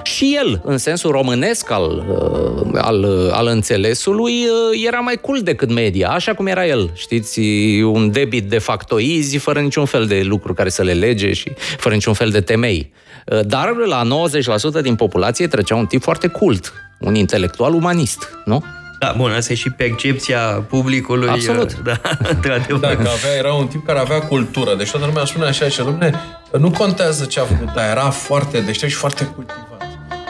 [0.04, 5.42] Și el, în sensul românesc al, uh, al, uh, al înțelesului, uh, era mai cool
[5.42, 6.92] decât media, așa cum era el.
[6.94, 7.40] Știți,
[7.82, 11.96] un debit de factoizi, fără niciun fel de lucru care să le lege și fără
[11.96, 12.92] niciun fel de temei.
[13.46, 14.04] Dar la
[14.80, 18.64] 90% din populație trecea un tip foarte cult, un intelectual umanist, nu?
[19.02, 21.30] Da, bun, asta e și percepția publicului.
[21.30, 21.74] Absolut.
[21.74, 22.02] Da,
[22.34, 22.80] într-adevăr.
[22.80, 24.76] Da, că avea, era un tip care avea cultură.
[24.76, 26.14] Deci toată lumea spune așa, și domne,
[26.58, 29.88] nu contează ce a făcut, dar era foarte deștept și foarte cultivat.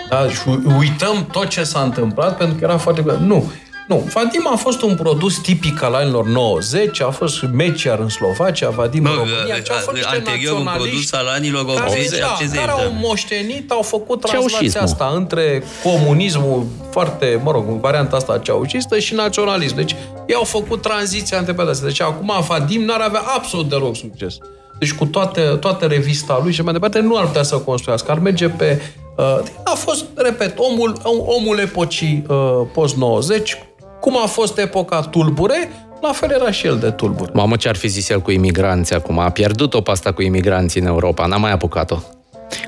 [0.10, 0.30] Da?
[0.30, 0.39] Și
[0.77, 3.03] uităm tot ce s-a întâmplat pentru că era foarte...
[3.19, 3.52] Nu.
[3.91, 8.69] Nu, Vadim a fost un produs tipic al anilor 90, a fost Meciar în Slovacia,
[8.69, 12.55] Vadim în România, deci, a fost anterior un produs al anilor 80, care, da, 80,
[12.55, 12.84] care da.
[12.84, 19.13] au moștenit, au făcut translația asta între comunismul foarte, mă rog, varianta asta ceaușistă și
[19.13, 19.76] naționalism.
[19.76, 19.95] Deci
[20.27, 24.38] ei au făcut tranziția între pe Deci acum Vadim n-ar avea absolut deloc succes.
[24.80, 28.11] Deci cu toate, toată revista lui și mai departe nu ar putea să construiască.
[28.11, 28.81] Ar merge pe...
[29.18, 33.70] Uh, a fost, repet, omul, omul epocii uh, post-90,
[34.01, 35.71] cum a fost epoca tulbure,
[36.01, 37.31] la fel era și el de tulbure.
[37.33, 39.19] Mamă, ce ar fi zis el cu imigranții acum?
[39.19, 41.95] A pierdut-o pe asta cu imigranții în Europa, n-a mai apucat-o.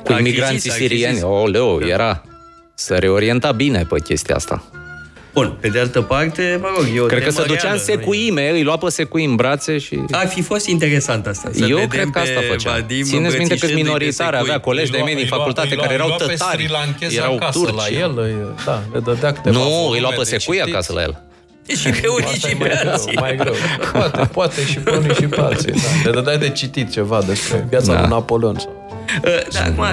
[0.03, 1.88] Cu a imigranții sirieni, o, leu, da.
[1.88, 2.23] era...
[2.73, 4.64] să reorienta bine pe chestia asta.
[5.34, 8.64] Bun, pe de altă parte, mă rog, eu Cred că se ducea în secuime, îi
[8.64, 9.99] lua pe secui în brațe și...
[10.11, 11.49] Ar fi fost interesant asta.
[11.53, 12.72] Să eu cred că asta făcea.
[12.72, 16.72] Vadim Țineți minte că minoritar avea colegi de mei din facultate care erau tătari,
[17.10, 17.76] erau turci.
[17.76, 18.35] la el,
[18.65, 21.23] da, le dădea câteva Nu, îi lua pe secui acasă la el.
[21.68, 23.18] Și pe unii și pe alții.
[23.19, 23.53] Mai greu.
[23.91, 25.72] Poate, poate și pe unii și pe alții.
[25.72, 25.80] Da.
[26.03, 27.99] Le dădeai de citit ceva despre viața da.
[27.99, 28.82] lui Napoleon sau
[29.52, 29.84] da, acum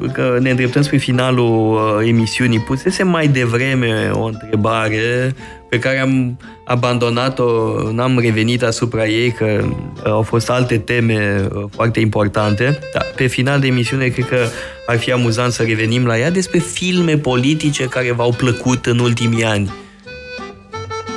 [0.00, 5.34] uh, că ne îndreptăm spre finalul uh, emisiunii, pusese mai devreme o întrebare
[5.68, 7.44] pe care am abandonat-o,
[7.92, 12.78] n-am revenit asupra ei, că uh, au fost alte teme foarte importante.
[12.92, 14.38] Dar pe final de emisiune cred că
[14.86, 19.44] ar fi amuzant să revenim la ea despre filme politice care v-au plăcut în ultimii
[19.44, 19.72] ani.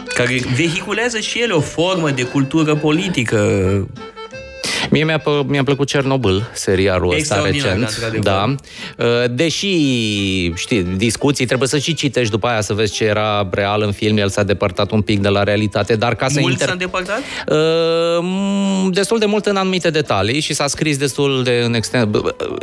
[0.07, 3.37] Care vehiculează și ele o formă de cultură politică
[4.89, 8.11] Mie mi-a, mi-a plăcut Cernobâl, serialul ăsta recent.
[8.21, 8.55] Da.
[8.97, 9.67] Uh, deși,
[10.53, 14.17] știi, discuții, trebuie să și citești după aia să vezi ce era real în film,
[14.17, 16.39] el s-a depărtat un pic de la realitate, dar ca să...
[16.39, 16.67] Mult inter...
[16.67, 17.21] s-a depărtat?
[17.47, 22.21] Uh, destul de mult în anumite detalii și s-a scris destul de în extern...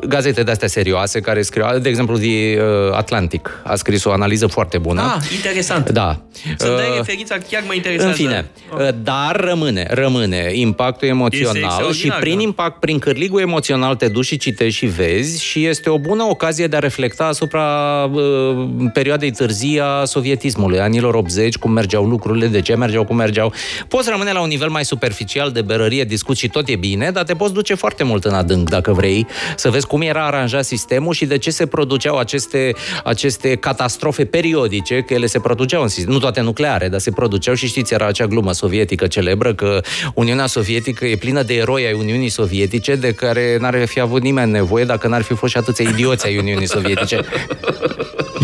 [0.09, 4.79] Gazete de-astea serioase care scriu, de exemplu, The uh, Atlantic a scris o analiză foarte
[4.79, 5.01] bună.
[5.01, 5.91] Ah, interesant.
[5.91, 6.21] Da.
[6.57, 8.09] Să dai uh, referința chiar mă interesează.
[8.09, 8.89] În fine, oh.
[9.03, 12.43] dar rămâne, rămâne impactul emoțional și prin da.
[12.43, 16.67] impact, prin cârligul emoțional te duci și citești și vezi și este o bună ocazie
[16.67, 17.65] de a reflecta asupra
[18.05, 23.53] uh, perioadei târzii a sovietismului, anilor 80, cum mergeau lucrurile, de ce mergeau, cum mergeau.
[23.89, 27.25] Poți rămâne la un nivel mai superficial de berărie, discuți și tot e bine, dar
[27.25, 29.27] te poți duce foarte mult în adânc, dacă vrei,
[29.57, 32.73] să vezi cum era aranjat sistemul și de ce se produceau aceste,
[33.05, 37.55] aceste catastrofe periodice, că ele se produceau în sistem, nu toate nucleare, dar se produceau
[37.55, 39.81] și știți, era acea glumă sovietică celebră că
[40.15, 44.51] Uniunea Sovietică e plină de eroi ai Uniunii Sovietice de care n-ar fi avut nimeni
[44.51, 47.21] nevoie dacă n-ar fi fost și atâția idioți ai Uniunii Sovietice.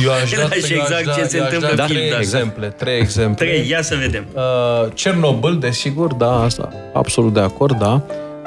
[0.05, 3.47] Eu aș da, și exact da, ce se întâmplă da, trei exemple, trei exemple.
[3.47, 4.27] Trei, ia să vedem.
[4.35, 8.03] Uh, Cernobâl, desigur, da, asta, absolut de acord, da.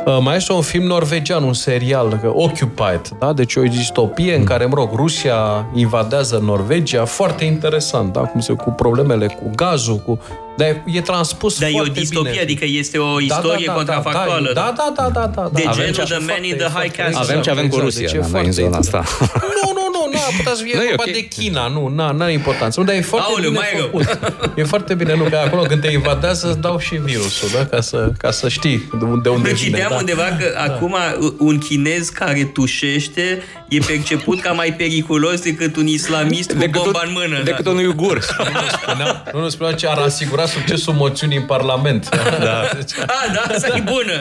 [0.06, 3.34] Uh, mai este un film norvegian, un serial, Occupied, da?
[3.34, 8.20] Deci o distopie în care, mă rog, Rusia invadează Norvegia, foarte interesant, da?
[8.20, 10.20] Cum se cu problemele cu gazul, cu
[10.56, 12.42] dar e transpus Dar foarte e o distopie, bine.
[12.42, 14.52] adică este o istorie da, da, da, contrafactuală.
[14.54, 15.50] Da, da, da, da, da.
[15.54, 15.72] De da.
[15.72, 17.20] genul The Man in the High Castle.
[17.20, 19.04] Avem ce avem cu Rusia, deci noi în zona asta.
[19.20, 21.14] Nu, nu, nu, nu, putea să fie vorba okay.
[21.14, 22.80] de China, nu, nu are importanță.
[22.80, 24.20] Nu, dar e foarte Aoleu, bine mai făcut.
[24.56, 27.82] E foarte bine, nu, că acolo când te invadează îți dau și virusul, da, ca
[27.82, 29.68] să, ca să știi de unde, de unde vine.
[29.68, 29.96] Citeam da.
[29.98, 30.74] undeva că da.
[30.74, 30.96] acum
[31.38, 37.02] un chinez care tușește e perceput ca mai periculos decât un islamist cu decât bomba
[37.04, 37.44] un, în mână.
[37.44, 37.70] Decât da.
[37.70, 38.26] un uigur.
[38.38, 42.10] Nu, nu spunea, nu, nu spunea ce ar asigura succesul moțiunii moțiuni în Parlament.
[42.40, 42.60] Da.
[43.16, 44.18] A, da, asta e bună.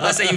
[0.00, 0.28] Asta e,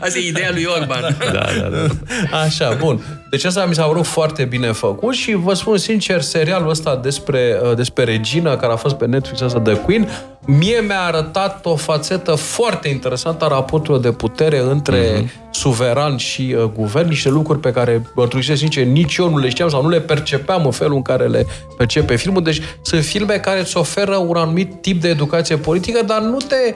[0.00, 1.16] asta e ideea lui Orban.
[1.18, 2.38] Da, da, da.
[2.38, 3.02] Așa, bun.
[3.30, 7.60] Deci asta mi s-a părut foarte bine făcut și vă spun sincer, serialul ăsta despre,
[7.62, 10.08] uh, despre Regina, care a fost pe Netflix asta de Queen,
[10.46, 15.50] mie mi-a arătat o fațetă foarte interesantă a raportului de putere între mm-hmm.
[15.50, 19.68] suveran și uh, guvern, niște lucruri pe care, mărturisesc sincer, nici eu nu le știam
[19.68, 21.46] sau nu le percepeam în felul în care le
[21.76, 22.42] percepe filmul.
[22.42, 26.74] Deci sunt filme care îți oferă un anumit tip de educație politică, dar nu te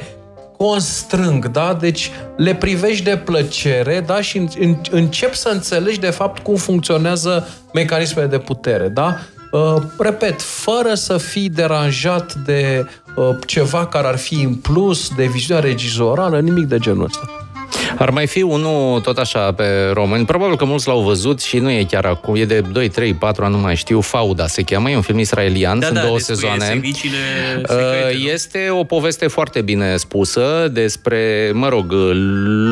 [0.63, 1.77] constrâng, da?
[1.81, 4.21] Deci le privești de plăcere, da?
[4.21, 9.19] Și în, încep să înțelegi de fapt cum funcționează mecanismele de putere, da?
[9.53, 12.87] Uh, repet, fără să fii deranjat de
[13.17, 17.42] uh, ceva care ar fi în plus, de viziunea regizorală, nimic de genul ăsta.
[17.99, 21.71] Ar mai fi unul tot așa pe români, probabil că mulți l-au văzut și nu
[21.71, 24.91] e chiar acum, e de 2, 3, 4 ani, nu mai știu, Fauda se cheamă,
[24.91, 26.81] e un film israelian, da, sunt da, două sezoane.
[27.69, 31.93] Uh, este o poveste foarte bine spusă despre, mă rog,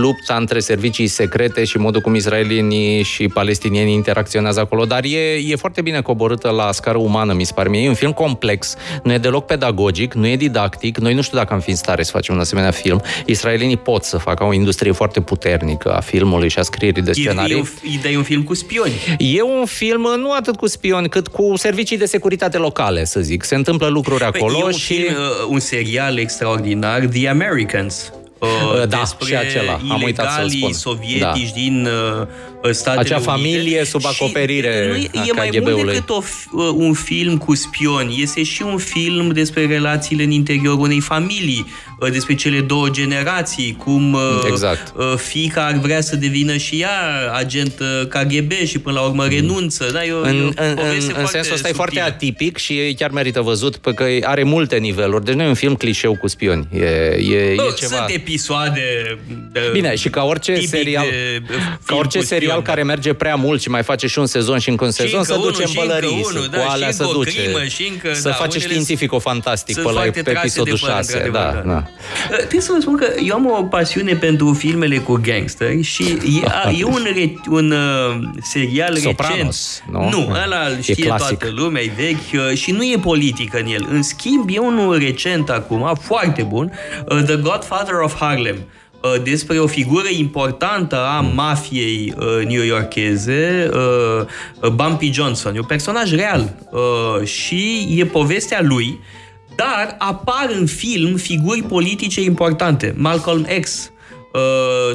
[0.01, 5.57] lupta între servicii secrete și modul cum israelienii și palestinienii interacționează acolo, dar e, e
[5.57, 7.83] foarte bine coborâtă la scară umană, mi se pare mie.
[7.83, 11.53] E un film complex, nu e deloc pedagogic, nu e didactic, noi nu știu dacă
[11.53, 13.03] am fi în stare să facem un asemenea film.
[13.27, 17.71] Israelienii pot să facă o industrie foarte puternică a filmului și a scrierii de scenarii.
[18.03, 18.93] E, e, e un film cu spioni.
[19.19, 23.45] E un film nu atât cu spioni, cât cu servicii de securitate locale, să zic.
[23.45, 24.95] Se întâmplă lucruri păi, acolo e un și...
[24.95, 28.13] Film, uh, un serial extraordinar, The Americans.
[28.39, 29.81] Uh, da, și acela.
[29.91, 30.73] Am uitat să spun.
[30.73, 31.55] sovietici da.
[31.55, 31.89] din
[32.21, 32.27] uh,
[32.71, 36.23] Statele Acea familie Unite sub acoperire nu, e, e mai mult decât o,
[36.53, 38.23] uh, un film cu spioni.
[38.23, 41.67] Este și un film despre relațiile în interiorul unei familii,
[42.01, 44.93] uh, despre cele două generații, cum uh, exact.
[45.17, 46.91] fica ar vrea să devină și ea
[47.35, 47.75] agent
[48.09, 49.29] KGB și până la urmă mm.
[49.29, 49.91] renunță.
[49.93, 52.95] Da, e o, în, e o în, în, în sensul ăsta e foarte atipic și
[52.99, 55.25] chiar merită văzut, pentru că are multe niveluri.
[55.25, 56.69] Deci nu e un film clișeu cu spioni.
[56.73, 57.97] E, e, Bă, e ceva...
[57.97, 59.19] Sunt episoade
[59.53, 61.07] de, Bine, și ca orice serial,
[61.85, 64.69] ca orice serial serial care merge prea mult și mai face și un sezon și
[64.69, 67.43] încă un sezon, să duce în bălării, unu, da, cu alea să duce.
[67.43, 71.29] Crimă, și încă, să da, face științifico-fantastic pe, la, pe episodul 6.
[71.33, 71.71] Da, da.
[71.71, 72.37] Da.
[72.37, 76.79] Trebuie să vă spun că eu am o pasiune pentru filmele cu gangsteri și e,
[76.81, 80.13] e un, re, un uh, serial Sopranos, recent.
[80.13, 83.87] Nu, nu ăla știe toată lumea, e vechi uh, și nu e politică în el.
[83.91, 86.73] În schimb, e unul recent acum, foarte bun,
[87.09, 88.57] uh, The Godfather of Harlem.
[89.03, 93.71] Uh, despre o figură importantă a mafiei uh, new-yorkeze,
[94.63, 95.55] uh, Bumpy Johnson.
[95.55, 96.55] E un personaj real
[97.25, 99.01] și e povestea lui,
[99.55, 102.95] dar apar în film figuri politice importante.
[102.97, 103.91] Malcolm X,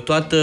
[0.04, 0.38] toată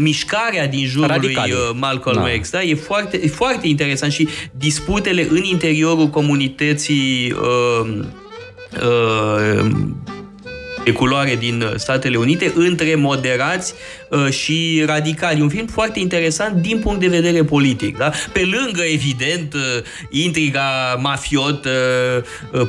[0.00, 1.50] mișcarea din jurul Radicali.
[1.50, 2.38] lui Malcolm da.
[2.40, 2.50] X.
[2.50, 2.62] Da?
[2.62, 7.34] E, foarte, e foarte interesant și disputele în interiorul comunității
[10.84, 13.74] de culoare din Statele Unite între moderați
[14.30, 15.40] și radicali.
[15.40, 17.98] Un film foarte interesant din punct de vedere politic.
[17.98, 18.10] Da?
[18.32, 19.54] Pe lângă, evident,
[20.10, 21.70] intriga mafiotă,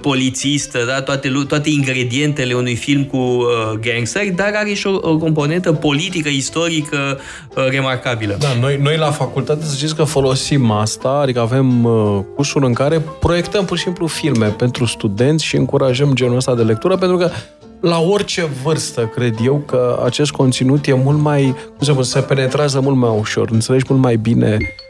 [0.02, 1.02] polițistă, da?
[1.02, 3.40] toate, toate ingredientele unui film cu
[3.82, 7.20] gangsteri, dar are și o, o componentă politică, istorică
[7.70, 8.36] remarcabilă.
[8.40, 11.82] Da, noi, noi la facultate să știți că folosim asta, adică avem
[12.36, 16.64] cursuri în care proiectăm pur și simplu filme pentru studenți și încurajăm genul ăsta de
[16.64, 17.30] lectură, pentru că
[17.86, 22.20] la orice vârstă, cred eu, că acest conținut e mult mai, cum să spun, se
[22.22, 24.86] penetrează mult mai ușor, înțelegi mult mai bine uh,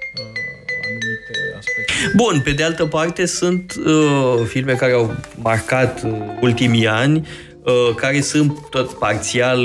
[2.15, 6.11] Bun, pe de altă parte sunt uh, filme care au marcat uh,
[6.41, 7.27] ultimii ani,
[7.63, 9.59] uh, care sunt tot parțial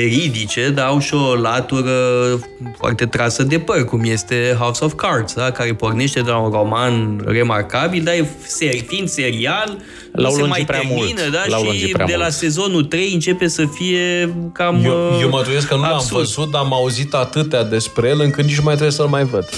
[0.00, 1.90] veridice, dar au și o latură
[2.78, 5.50] foarte trasă de păr, cum este House of Cards, da?
[5.50, 8.14] care pornește de la un roman remarcabil, dar
[8.46, 9.76] seri, fiind serial,
[10.12, 11.32] L-au se mai prea termină, mult.
[11.32, 11.42] da?
[11.46, 12.32] L-au și prea de la mult.
[12.34, 16.18] sezonul 3 începe să fie cam Eu, eu mă uh, duiesc că nu l-am absurd.
[16.24, 19.48] văzut, dar am auzit atâtea despre el încât nici nu mai trebuie să-l mai văd.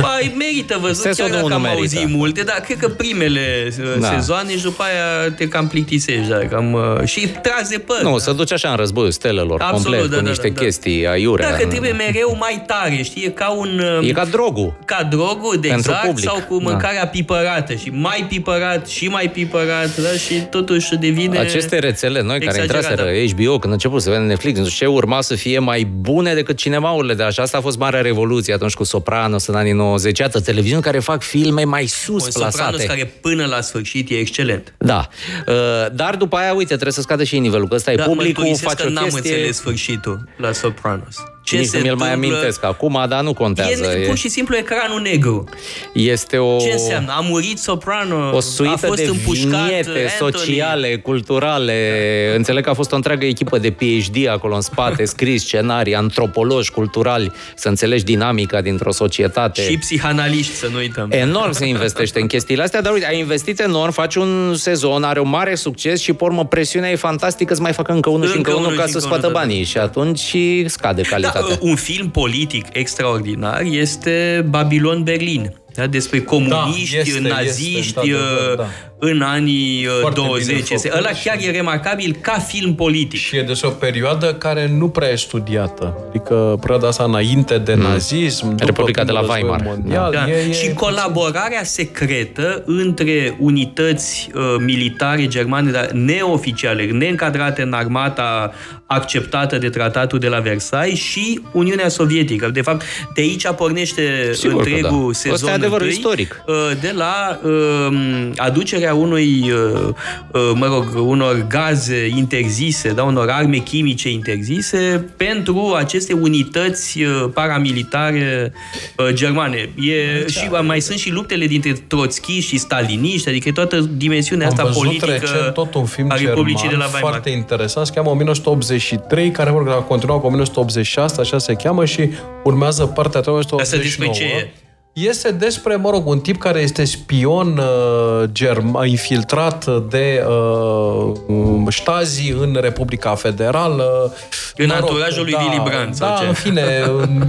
[0.00, 1.80] Păi, merită văzut, chiar Sezonul dacă unu am merită.
[1.80, 4.12] auzit multe, dar cred că primele uh, Da.
[4.14, 8.00] sezoane și după aia te cam plictisești, da, cam, uh, și tras de păr.
[8.02, 8.18] Nu, da.
[8.18, 10.60] să duci așa în războiul stelelor, Absolut, complet, da, cu da, niște da, da.
[10.60, 11.50] chestii aiurea.
[11.50, 13.82] Dacă trebuie mereu mai tare, știi, e ca un...
[14.00, 14.74] uh, E ca drogul.
[14.84, 16.24] ca drogul, de Pentru exact, public.
[16.28, 16.70] sau cu Da.
[16.70, 21.38] mâncarea pipărată și mai pipărat și mai pipărat, da, și totuși devine...
[21.38, 24.86] Aceste rețele noi care exagerat, intraseră HBO, când a început să vedem Netflix, nu știu
[24.86, 27.42] ce, urma să fie mai bune decât cinemaurile de așa.
[27.42, 30.18] Asta a fost marea revoluție atunci cu Sopranos în anii 90.
[30.18, 32.84] Iată, televiziuni care fac filme mai sus Un Sopranos plasate.
[32.84, 34.74] care până la sfârșit e excelent.
[34.78, 35.08] Da.
[35.46, 35.54] Uh,
[35.94, 38.62] Dar după aia, uite, trebuie să scadă și nivelul, că ăsta e Dar publicul, mărturisesc
[38.68, 39.30] face că o n-am chestie...
[39.34, 41.16] înțeles sfârșitul la Sopranos.
[41.42, 42.36] Ce Nici se nu mi-l mai întâmplă?
[42.36, 43.84] amintesc acum, dar nu contează.
[43.84, 45.44] E E, pur și simplu ecranul negru.
[45.92, 46.56] este o...
[46.60, 47.12] Ce înseamnă?
[47.16, 50.32] A murit Soprano, O a suită fost de împușcat viniete Anthony.
[50.32, 52.32] sociale, culturale.
[52.36, 56.70] Înțeleg că a fost o întreagă echipă de PhD acolo în spate, scris scenarii, antropologi
[56.70, 59.62] culturali, să înțelegi dinamica dintr-o societate.
[59.62, 61.08] Și psihanaliști, să nu uităm.
[61.10, 65.20] Enorm se investește în chestiile astea, dar uite, ai investit enorm, faci un sezon, are
[65.20, 68.36] un mare succes și, pe urmă, presiunea e fantastică să mai facă încă unul și
[68.36, 69.46] Încă încă unul unul ca și să încă scoată unul, da.
[69.46, 71.68] banii și atunci și scade Da, calitatea.
[71.68, 75.54] un film politic extraordinar este Babilon Berlin.
[75.74, 78.66] Da, despre comuniști, Da, este, naziști este, într-adevăr, uh, da.
[79.04, 80.56] În anii uh, Foarte bine 20.
[80.70, 83.18] Este, făcut ăla și- chiar e remarcabil ca film politic.
[83.18, 85.98] Și e despre o perioadă care nu prea e studiată.
[86.08, 88.66] Adică perioada asta înainte de nazism, după Mm.
[88.66, 89.76] Republica de la primul război Weimar.
[89.76, 90.30] Mondial, Da.
[90.30, 98.52] e, e, și colaborarea secretă între unități uh, militare germane, dar neoficiale, neîncadrate în armata
[98.86, 102.48] acceptată de tratatul de la Versailles și Uniunea Sovietică.
[102.52, 102.82] De fapt,
[103.14, 105.12] de aici pornește Sigur că întregul da.
[105.12, 106.42] sezon Ăsta e adevărul întâi, istoric.
[106.46, 109.88] uh, de la uh, aducerea unui, uh,
[110.32, 117.24] uh, mă rog, unor gaze interzise, da, unor arme chimice interzise pentru aceste unități uh,
[117.34, 118.52] paramilitare
[118.96, 119.68] uh, germane.
[119.80, 124.52] E, și mai sunt și luptele dintre troțchiști și staliniști, adică e toată dimensiunea Am
[124.52, 127.10] asta văzut politică recent tot un film a Republicii de la german Weimar.
[127.10, 131.84] foarte interesant, se cheamă 1983, care mă rog, a continuat cu 1986, așa se cheamă,
[131.84, 132.10] și
[132.44, 133.82] urmează partea a Asta 1989.
[133.82, 134.61] despre ce e?
[134.92, 142.30] Este despre, mă rog, un tip care este spion uh, german, infiltrat de uh, ștazi
[142.30, 144.14] în Republica Federală.
[144.56, 146.26] În Mă rog, anturajul lui da, Willy Brandt, sau Da, ce?
[146.26, 146.64] în fine,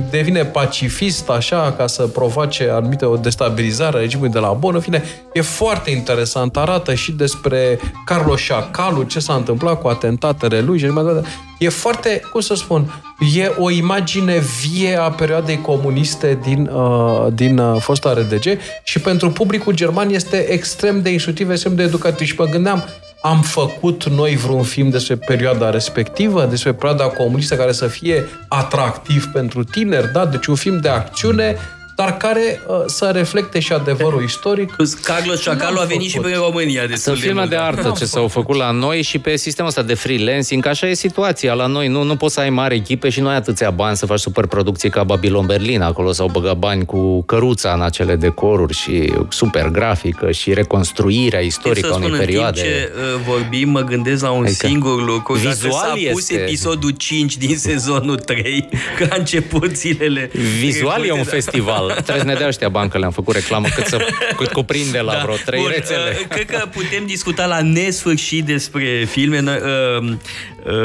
[0.09, 4.75] devine pacifist, așa, ca să provoace anumite o destabilizare a regimului de la Bonn.
[4.75, 5.03] În fine,
[5.33, 6.57] e foarte interesant.
[6.57, 11.29] Arată și despre Carlos Șacalu, ce s-a întâmplat cu atentatele lui și așa mai departe.
[11.59, 13.03] E foarte, cum să spun,
[13.35, 19.29] e o imagine vie a perioadei comuniste din, uh, din uh, fosta RDG și pentru
[19.29, 22.27] publicul german este extrem de instructiv, extrem de educativ.
[22.27, 22.83] Și mă gândeam,
[23.21, 29.25] am făcut noi vreun film despre perioada respectivă, despre perioada comunistă care să fie atractiv
[29.33, 30.25] pentru tineri, da?
[30.25, 31.55] Deci un film de acțiune,
[31.95, 34.75] dar care uh, să reflecte și adevărul istoric.
[35.03, 36.31] Carlos Șacalu a N-am venit și făcut.
[36.31, 37.65] pe România destul Sunt de filme mult, de da.
[37.65, 41.53] artă ce s-au făcut la noi și pe sistemul ăsta de freelancing, așa e situația
[41.53, 41.87] la noi.
[41.87, 44.89] Nu, nu poți să ai mari echipe și nu ai atâția bani să faci superproducții
[44.89, 45.81] ca Babylon Berlin.
[45.81, 51.87] Acolo s-au băgat bani cu căruța în acele decoruri și super grafică și reconstruirea istorică
[51.87, 52.61] a să unei spun, în perioade.
[52.61, 55.33] timp ce uh, vorbim, mă gândesc la un Adică, singur lucru.
[55.37, 60.31] Dacă vizual s-a pus este- episodul 5 din sezonul 3, că a început zilele...
[60.59, 61.35] Vizual e un trecute, da.
[61.35, 61.82] festival.
[61.87, 63.97] Trebuie să ne dea ăștia bani că le-am făcut reclamă cât, să,
[64.37, 66.17] cât cuprinde la vreo trei Bun, rețele.
[66.19, 70.11] uh, Cred că putem discuta la nesfârșit despre filme noi, uh,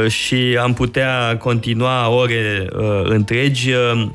[0.05, 3.70] uh, și am putea continua ore uh, întregi.
[3.73, 4.09] Uh,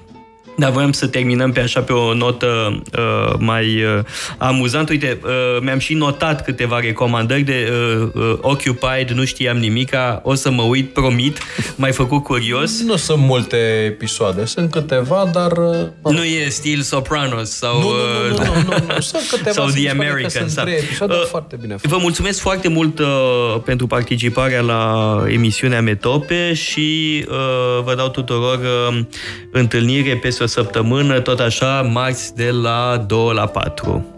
[0.57, 4.03] Dar voiam să terminăm pe așa pe o notă uh, mai uh,
[4.37, 4.91] amuzantă.
[4.91, 10.33] Uite, uh, mi-am și notat câteva recomandări de uh, uh, Occupied, nu știam nimica, o
[10.33, 11.37] să mă uit, promit,
[11.75, 12.83] m-ai făcut curios.
[12.83, 15.51] Nu sunt multe episoade, sunt câteva, dar...
[15.51, 17.79] Uh, nu e stil Sopranos sau...
[17.79, 18.99] Nu, nu, nu, nu, nu, nu, nu.
[18.99, 20.49] Sunt câteva, sau The American.
[20.49, 23.07] Sunt trei episoade uh, foarte bine Vă mulțumesc foarte mult uh,
[23.65, 28.59] pentru participarea la emisiunea Metope și uh, vă dau tuturor
[28.89, 28.99] uh,
[29.51, 34.12] întâlnire pe o săptămână, tot așa, marți de la 2 la 4.